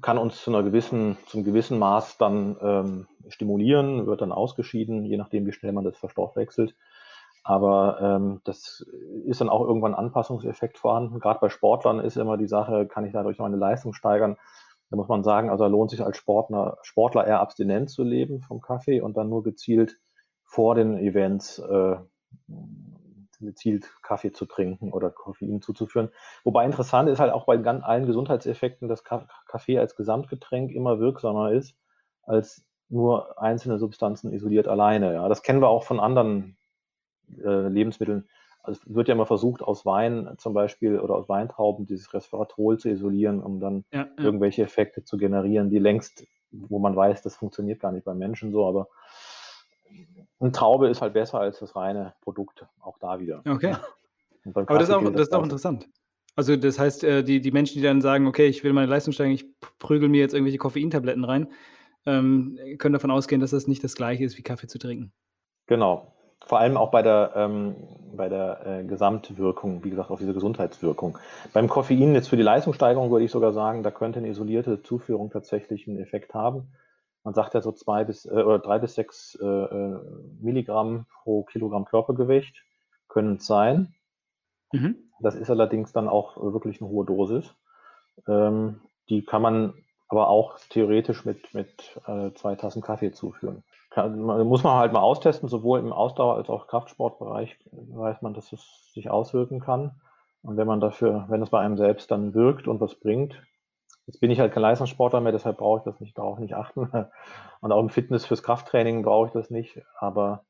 [0.00, 5.16] Kann uns zu einer gewissen, zum gewissen Maß dann ähm, stimulieren, wird dann ausgeschieden, je
[5.16, 6.74] nachdem, wie schnell man das verstoffwechselt.
[7.42, 8.86] Aber ähm, das
[9.26, 11.20] ist dann auch irgendwann Anpassungseffekt vorhanden.
[11.20, 14.36] Gerade bei Sportlern ist immer die Sache, kann ich dadurch meine Leistung steigern?
[14.90, 18.60] Da muss man sagen, also lohnt sich als Sportler, Sportler eher abstinent zu leben vom
[18.60, 19.98] Kaffee und dann nur gezielt
[20.44, 21.96] vor den Events äh,
[23.44, 26.10] gezielt Kaffee zu trinken oder Koffein zuzuführen.
[26.44, 31.76] Wobei interessant ist halt auch bei allen Gesundheitseffekten, dass Kaffee als Gesamtgetränk immer wirksamer ist
[32.22, 35.14] als nur einzelne Substanzen isoliert alleine.
[35.14, 35.28] Ja.
[35.28, 36.56] Das kennen wir auch von anderen
[37.42, 38.28] äh, Lebensmitteln.
[38.62, 42.78] Also es wird ja immer versucht, aus Wein zum Beispiel oder aus Weintrauben dieses Resveratrol
[42.78, 44.24] zu isolieren, um dann ja, ja.
[44.24, 48.52] irgendwelche Effekte zu generieren, die längst, wo man weiß, das funktioniert gar nicht beim Menschen
[48.52, 48.88] so, aber
[50.40, 53.42] eine Traube ist halt besser als das reine Produkt, auch da wieder.
[53.48, 53.76] Okay.
[54.54, 55.88] Aber das ist, auch, das ist auch interessant.
[56.36, 59.12] Also das heißt, äh, die, die Menschen, die dann sagen, okay, ich will meine Leistung
[59.12, 59.46] steigen, ich
[59.78, 61.48] prügel mir jetzt irgendwelche Koffeintabletten rein,
[62.06, 65.12] ähm, können davon ausgehen, dass das nicht das gleiche ist, wie Kaffee zu trinken.
[65.66, 66.12] Genau.
[66.44, 67.76] Vor allem auch bei der, ähm,
[68.14, 71.16] bei der äh, Gesamtwirkung, wie gesagt, auf diese Gesundheitswirkung.
[71.54, 75.30] Beim Koffein jetzt für die Leistungssteigerung würde ich sogar sagen, da könnte eine isolierte Zuführung
[75.30, 76.74] tatsächlich einen Effekt haben.
[77.24, 79.98] Man sagt ja so zwei bis äh, oder drei bis sechs äh, äh
[80.40, 82.62] Milligramm pro Kilogramm Körpergewicht
[83.08, 83.94] können es sein.
[84.72, 84.96] Mhm.
[85.20, 87.54] Das ist allerdings dann auch wirklich eine hohe Dosis.
[88.28, 89.74] Ähm, die kann man
[90.08, 93.64] aber auch theoretisch mit, mit äh, zwei Tassen Kaffee zuführen.
[93.90, 98.52] Kann, muss man halt mal austesten, sowohl im Ausdauer- als auch Kraftsportbereich weiß man, dass
[98.52, 99.92] es sich auswirken kann.
[100.42, 103.40] Und wenn man dafür, wenn es bei einem selbst dann wirkt und was bringt,
[104.06, 106.90] Jetzt bin ich halt kein Leistungssportler mehr, deshalb brauche ich das nicht, darauf nicht achten.
[107.60, 109.80] Und auch im Fitness fürs Krafttraining brauche ich das nicht.
[109.98, 110.44] Aber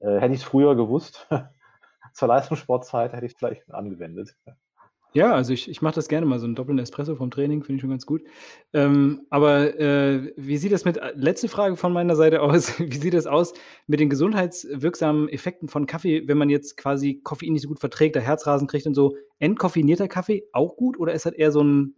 [0.00, 1.28] äh, hätte ich es früher gewusst,
[2.12, 4.36] zur Leistungssportzeit hätte ich es vielleicht angewendet.
[5.12, 7.76] Ja, also ich, ich mache das gerne mal, so einen doppelten Espresso vom Training, finde
[7.76, 8.22] ich schon ganz gut.
[8.72, 12.96] Ähm, aber äh, wie sieht das mit, äh, letzte Frage von meiner Seite aus, wie
[12.96, 13.52] sieht das aus
[13.88, 18.14] mit den gesundheitswirksamen Effekten von Kaffee, wenn man jetzt quasi Koffein nicht so gut verträgt,
[18.14, 21.96] der Herzrasen kriegt und so, entkoffinierter Kaffee auch gut oder ist das eher so ein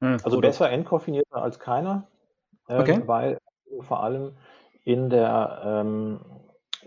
[0.00, 2.06] hm, also besser entkoffinierter als keiner,
[2.68, 3.02] ähm, Okay.
[3.06, 3.38] weil
[3.80, 4.36] vor allem
[4.84, 6.20] in der ähm,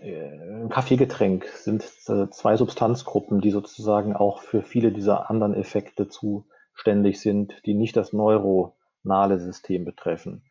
[0.01, 6.07] äh, im Kaffeegetränk sind äh, zwei Substanzgruppen, die sozusagen auch für viele dieser anderen Effekte
[6.07, 10.43] zuständig sind, die nicht das neuronale System betreffen.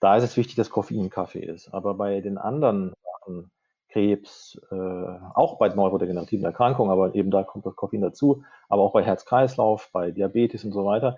[0.00, 1.72] Da ist es wichtig, dass Koffein Kaffee ist.
[1.72, 3.50] Aber bei den anderen Sachen,
[3.88, 8.92] Krebs, äh, auch bei neurodegenerativen Erkrankungen, aber eben da kommt das Koffein dazu, aber auch
[8.92, 11.16] bei Herz-Kreislauf, bei Diabetes und so weiter,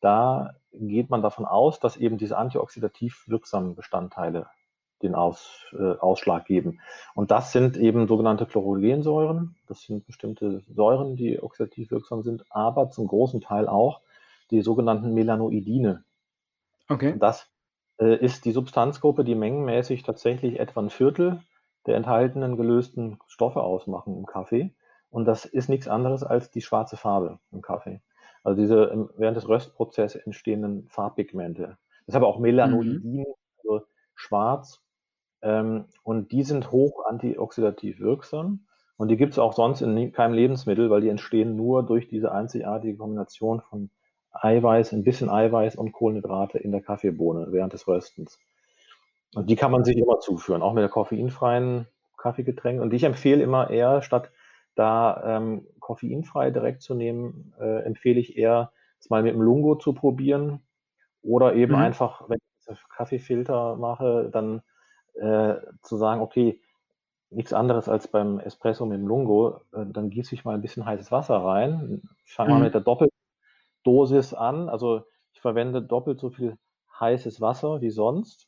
[0.00, 4.46] da geht man davon aus, dass eben diese antioxidativ wirksamen Bestandteile
[5.02, 6.80] den aus, äh, Ausschlag geben.
[7.14, 9.56] Und das sind eben sogenannte Chlorogensäuren.
[9.66, 14.00] Das sind bestimmte Säuren, die oxidativ wirksam sind, aber zum großen Teil auch
[14.50, 16.04] die sogenannten Melanoidine.
[16.88, 17.14] Okay.
[17.18, 17.48] Das
[18.00, 21.42] äh, ist die Substanzgruppe, die mengenmäßig tatsächlich etwa ein Viertel
[21.86, 24.74] der enthaltenen gelösten Stoffe ausmachen im Kaffee.
[25.10, 28.00] Und das ist nichts anderes als die schwarze Farbe im Kaffee.
[28.48, 31.76] Also diese während des Röstprozesses entstehenden Farbpigmente.
[32.06, 33.26] Deshalb auch Melanoidin, mhm.
[33.58, 33.84] also
[34.14, 34.80] schwarz.
[35.42, 38.66] Ähm, und die sind hoch antioxidativ wirksam.
[38.96, 42.32] Und die gibt es auch sonst in keinem Lebensmittel, weil die entstehen nur durch diese
[42.32, 43.90] einzigartige Kombination von
[44.32, 48.40] Eiweiß, ein bisschen Eiweiß und Kohlenhydrate in der Kaffeebohne während des Röstens.
[49.34, 52.80] Und die kann man sich immer zuführen, auch mit der koffeinfreien Kaffeegetränk.
[52.80, 54.30] Und ich empfehle immer eher, statt
[54.74, 59.76] da ähm, koffeinfrei direkt zu nehmen, äh, empfehle ich eher, es mal mit dem Lungo
[59.76, 60.60] zu probieren
[61.22, 61.80] oder eben mhm.
[61.80, 62.38] einfach, wenn
[62.70, 64.60] ich Kaffeefilter mache, dann
[65.14, 66.60] äh, zu sagen, okay,
[67.30, 70.84] nichts anderes als beim Espresso mit dem Lungo, äh, dann gieße ich mal ein bisschen
[70.84, 72.02] heißes Wasser rein.
[72.26, 72.58] Ich fange mhm.
[72.58, 74.68] mal mit der Doppeldosis an.
[74.68, 76.58] Also ich verwende doppelt so viel
[77.00, 78.46] heißes Wasser wie sonst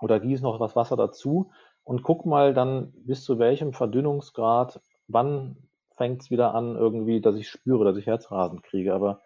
[0.00, 1.50] oder gieße noch was Wasser dazu
[1.84, 5.68] und guck mal dann, bis zu welchem Verdünnungsgrad wann
[5.98, 8.94] fängt es wieder an, irgendwie, dass ich spüre, dass ich Herzrasen kriege.
[8.94, 9.20] Aber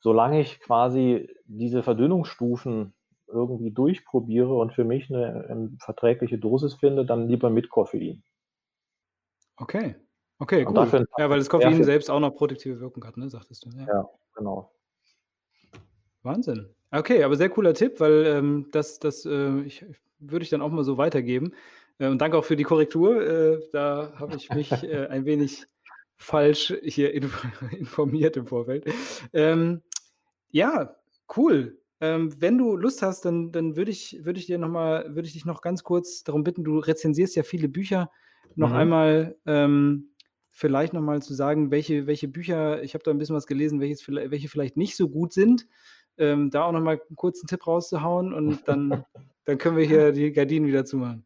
[0.00, 2.92] solange ich quasi diese Verdünnungsstufen
[3.28, 8.22] irgendwie durchprobiere und für mich eine, eine verträgliche Dosis finde, dann lieber mit Koffein.
[9.56, 9.94] Okay.
[10.38, 10.76] Okay, gut.
[10.76, 11.06] Cool.
[11.16, 13.70] Ja, weil das Koffein selbst auch noch produktive Wirkung hat, ne, sagtest du.
[13.70, 14.70] Ja, ja genau.
[16.22, 16.68] Wahnsinn.
[16.90, 19.84] Okay, aber sehr cooler Tipp, weil ähm, das, das äh, ich,
[20.18, 21.54] würde ich dann auch mal so weitergeben.
[21.98, 23.22] Äh, und danke auch für die Korrektur.
[23.22, 25.66] Äh, da habe ich mich äh, ein wenig
[26.16, 27.14] falsch hier
[27.72, 28.84] informiert im Vorfeld.
[29.32, 29.82] Ähm,
[30.50, 30.96] ja,
[31.36, 31.78] cool.
[32.00, 35.26] Ähm, wenn du Lust hast, dann, dann würde ich, würd ich dir noch mal, würde
[35.26, 38.10] ich dich noch ganz kurz darum bitten, du rezensierst ja viele Bücher,
[38.54, 38.76] noch mhm.
[38.76, 40.10] einmal ähm,
[40.48, 43.80] vielleicht noch mal zu sagen, welche, welche Bücher, ich habe da ein bisschen was gelesen,
[43.80, 45.66] welches, welche vielleicht nicht so gut sind.
[46.18, 49.04] Ähm, da auch noch mal einen kurzen Tipp rauszuhauen und dann
[49.46, 51.24] Dann können wir hier die Gardinen wieder zumachen.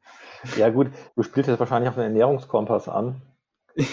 [0.59, 3.23] Ja, gut, du spielst jetzt wahrscheinlich auf den Ernährungskompass an,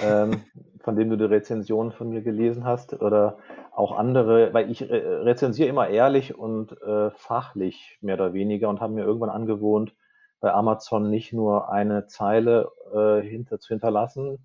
[0.03, 0.41] ähm,
[0.79, 3.37] von dem du die Rezension von mir gelesen hast oder
[3.73, 8.81] auch andere, weil ich re rezensiere immer ehrlich und äh, fachlich mehr oder weniger und
[8.81, 9.93] habe mir irgendwann angewohnt,
[10.39, 14.37] bei Amazon nicht nur eine Zeile äh, hinter, zu hinterlassen,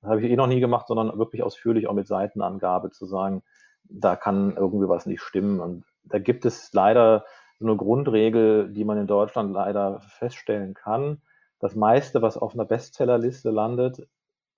[0.00, 3.42] Das habe ich eh noch nie gemacht, sondern wirklich ausführlich auch mit Seitenangabe zu sagen,
[3.84, 5.60] da kann irgendwie was nicht stimmen.
[5.60, 7.24] Und da gibt es leider
[7.58, 11.20] so eine Grundregel, die man in Deutschland leider feststellen kann.
[11.58, 14.06] Das meiste, was auf einer Bestsellerliste landet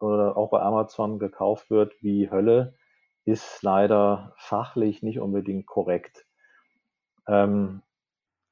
[0.03, 2.75] oder auch bei Amazon gekauft wird wie Hölle,
[3.25, 6.27] ist leider fachlich nicht unbedingt korrekt.
[7.27, 7.83] Ähm,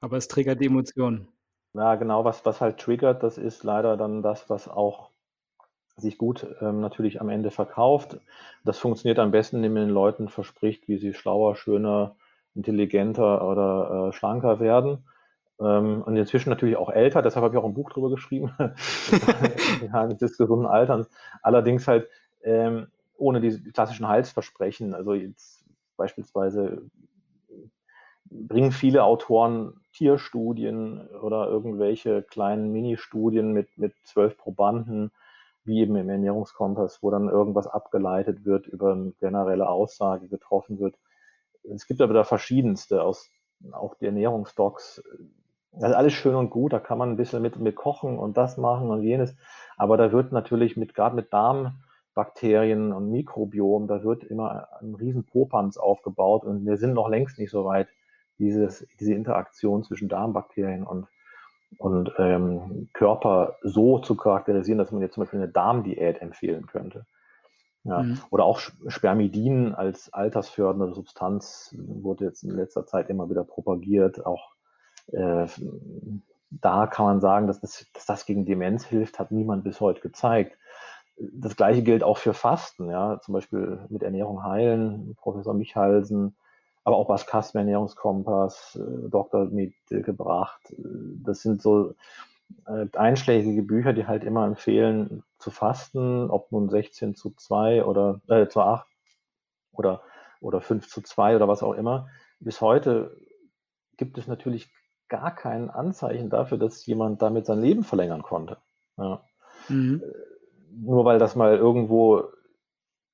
[0.01, 1.29] Aber es triggert die Emotionen.
[1.75, 5.11] Ja, genau, was, was halt triggert, das ist leider dann das, was auch
[5.97, 8.19] sich gut ähm, natürlich am Ende verkauft.
[8.65, 12.17] Das funktioniert am besten, indem man den Leuten verspricht, wie sie schlauer, schöner,
[12.55, 15.05] intelligenter oder äh, schlanker werden.
[15.61, 18.53] Ähm, und inzwischen natürlich auch älter, deshalb habe ich auch ein Buch drüber geschrieben,
[20.21, 21.11] des gesunden Alterns.
[21.43, 22.09] Allerdings halt
[22.43, 24.95] ähm, ohne die klassischen Heilsversprechen.
[24.95, 25.65] Also jetzt
[25.97, 26.83] beispielsweise
[28.31, 35.11] bringen viele Autoren Tierstudien oder irgendwelche kleinen Ministudien mit, mit zwölf Probanden,
[35.65, 40.97] wie eben im Ernährungskompass, wo dann irgendwas abgeleitet wird, über eine generelle Aussage getroffen wird.
[41.63, 43.31] Es gibt aber da verschiedenste, aus,
[43.73, 45.03] auch die Ernährungsdocs.
[45.73, 48.37] Das ist alles schön und gut, da kann man ein bisschen mit, mit kochen und
[48.37, 49.37] das machen und jenes.
[49.77, 55.25] Aber da wird natürlich mit, gerade mit Darmbakterien und Mikrobiom, da wird immer ein riesen
[55.25, 57.89] Popanz aufgebaut und wir sind noch längst nicht so weit,
[58.39, 61.07] dieses, diese Interaktion zwischen Darmbakterien und,
[61.79, 67.07] und ähm, Körper so zu charakterisieren, dass man jetzt zum Beispiel eine Darmdiät empfehlen könnte.
[67.85, 68.03] Ja.
[68.03, 68.19] Mhm.
[68.31, 74.27] Oder auch Spermidin als altersfördernde Substanz wurde jetzt in letzter Zeit immer wieder propagiert.
[74.27, 74.55] Auch
[75.09, 75.47] äh,
[76.51, 80.01] da kann man sagen, dass das, dass das gegen Demenz hilft, hat niemand bis heute
[80.01, 80.57] gezeigt.
[81.17, 86.35] Das gleiche gilt auch für Fasten, ja, zum Beispiel mit Ernährung heilen, Professor Michalsen,
[86.83, 89.47] aber auch was Kasten Ernährungskompass, äh, Dr.
[89.47, 90.75] mitgebracht.
[91.23, 91.95] Das sind so
[92.67, 98.21] äh, einschlägige Bücher, die halt immer empfehlen zu fasten, ob nun 16 zu 2 oder
[98.29, 98.87] äh, zu 8
[99.73, 100.03] oder,
[100.41, 102.09] oder 5 zu 2 oder was auch immer.
[102.41, 103.17] Bis heute
[103.97, 104.71] gibt es natürlich
[105.11, 108.57] gar kein Anzeichen dafür, dass jemand damit sein Leben verlängern konnte.
[108.97, 109.23] Ja.
[109.69, 110.03] Mhm.
[110.03, 110.31] Äh,
[110.73, 112.25] nur weil das mal irgendwo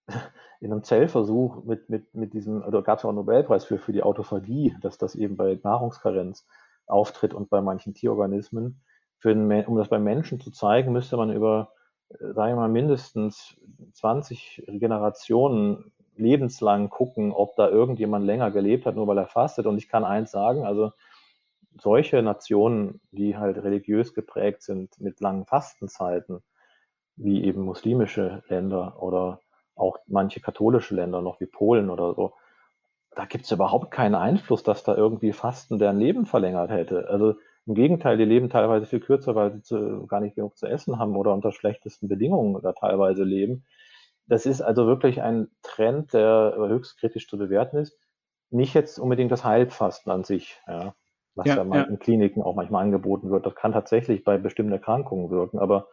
[0.61, 3.93] in einem Zellversuch mit, mit, mit diesem, oder gab es auch einen Nobelpreis für, für
[3.93, 6.47] die Autophagie, dass das eben bei Nahrungskarenz
[6.87, 8.83] auftritt und bei manchen Tierorganismen.
[9.19, 11.73] Für den, um das bei Menschen zu zeigen, müsste man über,
[12.11, 13.57] äh, sagen wir mal, mindestens
[13.95, 19.67] 20 Generationen lebenslang gucken, ob da irgendjemand länger gelebt hat, nur weil er fastet.
[19.67, 20.93] Und ich kann eins sagen, also
[21.81, 26.43] solche Nationen, die halt religiös geprägt sind mit langen Fastenzeiten,
[27.17, 29.41] wie eben muslimische Länder oder
[29.75, 32.35] auch manche katholische Länder noch wie Polen oder so,
[33.17, 37.09] da gibt es überhaupt keinen Einfluss, dass da irgendwie Fasten deren Leben verlängert hätte.
[37.09, 37.35] Also
[37.67, 40.99] im Gegenteil, die leben teilweise viel kürzer, weil sie zu, gar nicht genug zu essen
[40.99, 43.65] haben oder unter schlechtesten Bedingungen da teilweise leben.
[44.27, 47.99] Das ist also wirklich ein Trend, der höchst kritisch zu bewerten ist.
[48.51, 50.95] Nicht jetzt unbedingt das Heilfasten an sich, ja,
[51.37, 51.83] was ja, ja, ja.
[51.83, 53.47] in Kliniken auch manchmal angeboten wird.
[53.47, 55.89] Das kann tatsächlich bei bestimmten Erkrankungen wirken, aber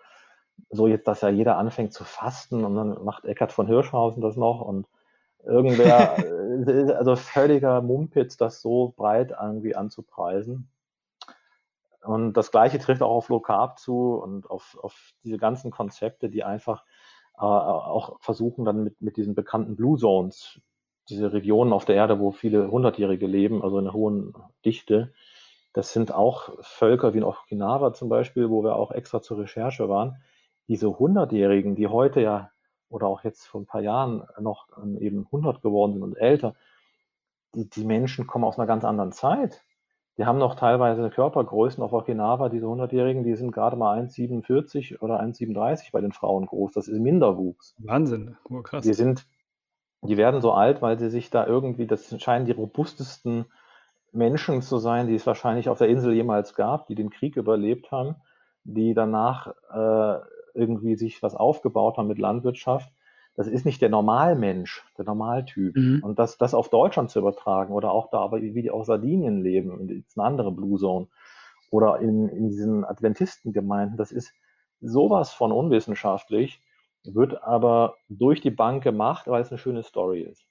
[0.70, 4.38] so jetzt, dass ja jeder anfängt zu fasten und dann macht Eckhard von Hirschhausen das
[4.38, 4.88] noch und
[5.44, 6.18] irgendwer,
[6.68, 10.70] äh, also völliger Mumpitz, das so breit irgendwie anzupreisen.
[12.02, 16.30] Und das Gleiche trifft auch auf Low Carb zu und auf, auf diese ganzen Konzepte,
[16.30, 16.84] die einfach
[17.36, 20.62] äh, auch versuchen dann mit, mit diesen bekannten Blue Zones,
[21.10, 24.34] diese Regionen auf der Erde, wo viele Hundertjährige leben, also in einer hohen
[24.66, 25.14] Dichte,
[25.74, 29.90] das sind auch Völker wie in Okinawa zum Beispiel, wo wir auch extra zur Recherche
[29.90, 30.22] waren,
[30.68, 32.52] diese Hundertjährigen, die heute ja
[32.90, 36.54] oder auch jetzt vor ein paar Jahren noch ähm, eben 100 geworden sind und älter,
[37.56, 39.64] die, die Menschen kommen aus einer ganz anderen Zeit.
[40.18, 45.20] Die haben noch teilweise Körpergrößen auf Okinawa, diese 100-Jährigen, die sind gerade mal 1,47 oder
[45.20, 46.74] 1,37 bei den Frauen groß.
[46.74, 47.76] Das ist Minderwuchs.
[47.80, 48.84] Wahnsinn, oh, krass.
[48.84, 49.26] Die sind,
[50.04, 53.46] die werden so alt, weil sie sich da irgendwie, das scheinen die robustesten
[54.14, 57.92] Menschen zu sein, die es wahrscheinlich auf der Insel jemals gab, die den Krieg überlebt
[57.92, 58.16] haben,
[58.64, 60.20] die danach äh,
[60.54, 62.92] irgendwie sich was aufgebaut haben mit Landwirtschaft,
[63.36, 65.76] das ist nicht der Normalmensch, der Normaltyp.
[65.76, 66.02] Mhm.
[66.04, 69.42] Und das, das auf Deutschland zu übertragen oder auch da, aber wie die auf Sardinien
[69.42, 71.08] leben, ist eine andere Blue Zone,
[71.72, 74.32] oder in, in diesen Adventistengemeinden, das ist
[74.80, 76.62] sowas von unwissenschaftlich,
[77.04, 80.46] wird aber durch die Bank gemacht, weil es eine schöne Story ist.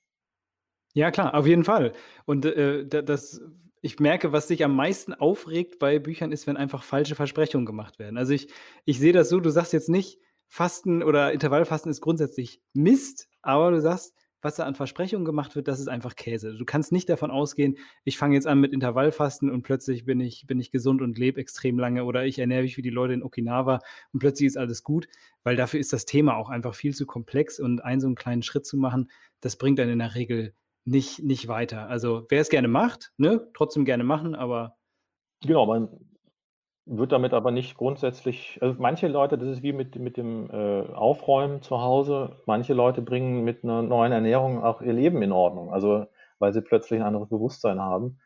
[0.94, 1.92] Ja, klar, auf jeden Fall.
[2.26, 3.40] Und äh, das
[3.84, 7.98] ich merke, was sich am meisten aufregt bei Büchern ist, wenn einfach falsche Versprechungen gemacht
[7.98, 8.16] werden.
[8.16, 8.46] Also ich,
[8.84, 13.72] ich sehe das so, du sagst jetzt nicht, Fasten oder Intervallfasten ist grundsätzlich Mist, aber
[13.72, 16.54] du sagst, was da an Versprechungen gemacht wird, das ist einfach Käse.
[16.56, 20.46] Du kannst nicht davon ausgehen, ich fange jetzt an mit Intervallfasten und plötzlich bin ich,
[20.46, 23.22] bin ich gesund und lebe extrem lange oder ich ernähre mich wie die Leute in
[23.24, 23.80] Okinawa
[24.12, 25.08] und plötzlich ist alles gut,
[25.42, 28.42] weil dafür ist das Thema auch einfach viel zu komplex und einen so einen kleinen
[28.42, 29.10] Schritt zu machen,
[29.40, 31.88] das bringt dann in der Regel nicht, nicht weiter.
[31.88, 34.76] Also wer es gerne macht, ne, trotzdem gerne machen, aber
[35.44, 35.88] Genau, man
[36.84, 40.82] wird damit aber nicht grundsätzlich also manche Leute, das ist wie mit mit dem, äh,
[40.92, 42.36] Aufräumen zu Hause.
[42.46, 46.06] Manche Leute bringen mit einer neuen Ernährung auch ihr Leben in Ordnung, also,
[46.38, 48.18] weil sie plötzlich ein anderes Bewusstsein haben.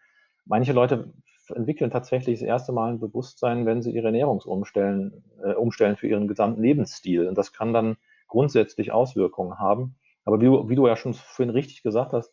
[0.47, 1.13] Manche Leute
[1.55, 6.09] entwickeln tatsächlich das erste Mal ein Bewusstsein, wenn sie ihre Ernährung umstellen äh, umstellen für
[6.09, 7.29] ihren gesamten Lebensstil.
[7.29, 7.97] Und das kann dann
[8.29, 9.97] grundsätzlich Auswirkungen haben.
[10.25, 12.33] Aber wie wie du ja schon vorhin richtig gesagt hast,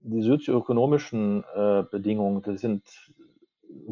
[0.00, 2.82] die sozioökonomischen, äh, Bedingungen, die sind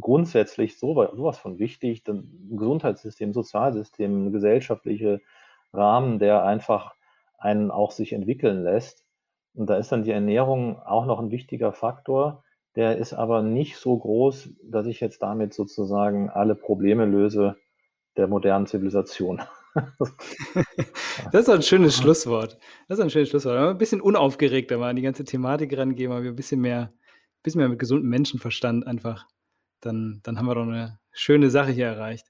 [0.00, 2.02] grundsätzlich so, sowas von wichtig.
[2.08, 5.20] Ein Gesundheitssystem, Sozialsystem, gesellschaftliche
[5.72, 6.94] Rahmen, der einfach
[7.38, 9.04] einen auch sich entwickeln lässt.
[9.54, 12.44] Und da ist dann die Ernährung auch noch ein wichtiger Faktor.
[12.76, 17.56] Der ist aber nicht so groß, dass ich jetzt damit sozusagen alle Probleme löse
[18.16, 19.42] der modernen Zivilisation.
[21.32, 22.58] das ist ein schönes Schlusswort.
[22.88, 23.56] Das ist ein schönes Schlusswort.
[23.56, 26.92] Ein bisschen unaufgeregter mal an die ganze Thematik rangehen, mal ein bisschen mehr,
[27.42, 29.26] bisschen mehr mit gesundem Menschenverstand einfach
[29.80, 32.26] dann, dann haben wir doch eine schöne Sache hier erreicht.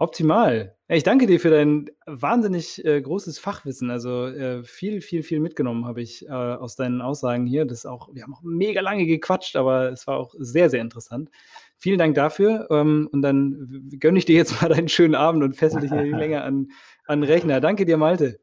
[0.00, 0.76] Optimal.
[0.86, 3.90] Ich danke dir für dein wahnsinnig äh, großes Fachwissen.
[3.90, 7.64] Also äh, viel, viel, viel mitgenommen habe ich äh, aus deinen Aussagen hier.
[7.64, 11.30] Das auch, wir haben auch mega lange gequatscht, aber es war auch sehr, sehr interessant.
[11.78, 12.66] Vielen Dank dafür.
[12.70, 16.02] Ähm, und dann gönne ich dir jetzt mal deinen schönen Abend und fessel dich hier
[16.04, 16.68] länger an,
[17.06, 17.60] an Rechner.
[17.60, 18.40] Danke dir, Malte.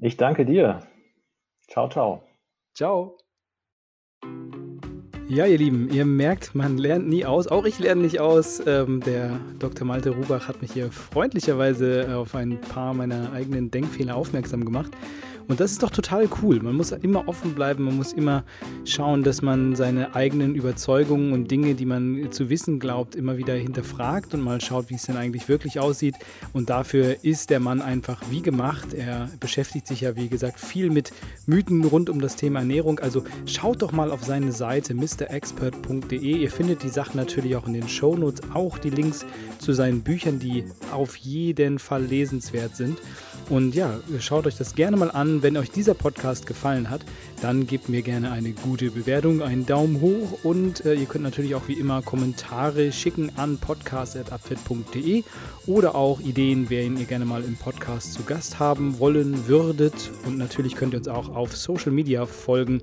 [0.00, 0.80] Ich danke dir.
[1.68, 2.22] Ciao, ciao.
[2.74, 3.16] Ciao.
[5.28, 7.48] Ja, ihr Lieben, ihr merkt, man lernt nie aus.
[7.48, 8.62] Auch ich lerne nicht aus.
[8.64, 9.84] Ähm, der Dr.
[9.84, 14.92] Malte Rubach hat mich hier freundlicherweise auf ein paar meiner eigenen Denkfehler aufmerksam gemacht.
[15.48, 16.60] Und das ist doch total cool.
[16.60, 18.44] Man muss immer offen bleiben, man muss immer
[18.84, 23.54] schauen, dass man seine eigenen Überzeugungen und Dinge, die man zu wissen glaubt, immer wieder
[23.54, 26.16] hinterfragt und mal schaut, wie es denn eigentlich wirklich aussieht.
[26.52, 28.92] Und dafür ist der Mann einfach wie gemacht.
[28.92, 31.12] Er beschäftigt sich ja, wie gesagt, viel mit
[31.46, 32.98] Mythen rund um das Thema Ernährung.
[32.98, 36.18] Also schaut doch mal auf seine Seite mrexpert.de.
[36.18, 39.24] Ihr findet die Sachen natürlich auch in den Shownotes, auch die Links
[39.58, 42.98] zu seinen Büchern, die auf jeden Fall lesenswert sind.
[43.48, 45.35] Und ja, schaut euch das gerne mal an.
[45.42, 47.02] Wenn euch dieser Podcast gefallen hat,
[47.40, 51.54] dann gebt mir gerne eine gute Bewertung, einen Daumen hoch und äh, ihr könnt natürlich
[51.54, 55.22] auch wie immer Kommentare schicken an podcast.abfit.de
[55.66, 60.10] oder auch Ideen, wen ihr gerne mal im Podcast zu Gast haben wollen würdet.
[60.24, 62.80] Und natürlich könnt ihr uns auch auf Social Media folgen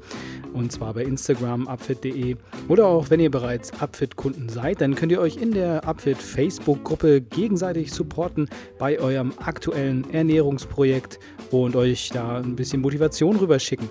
[0.54, 2.36] und zwar bei Instagram abfit.de
[2.68, 7.22] oder auch wenn ihr bereits Abfit-Kunden seid, dann könnt ihr euch in der Abfit Facebook-Gruppe
[7.22, 11.20] gegenseitig supporten bei eurem aktuellen Ernährungsprojekt
[11.52, 13.90] und euch da ein bisschen Motivation rüberschicken.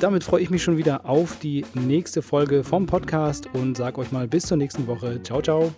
[0.00, 4.12] Damit freue ich mich schon wieder auf die nächste Folge vom Podcast und sage euch
[4.12, 5.22] mal bis zur nächsten Woche.
[5.22, 5.72] Ciao, ciao.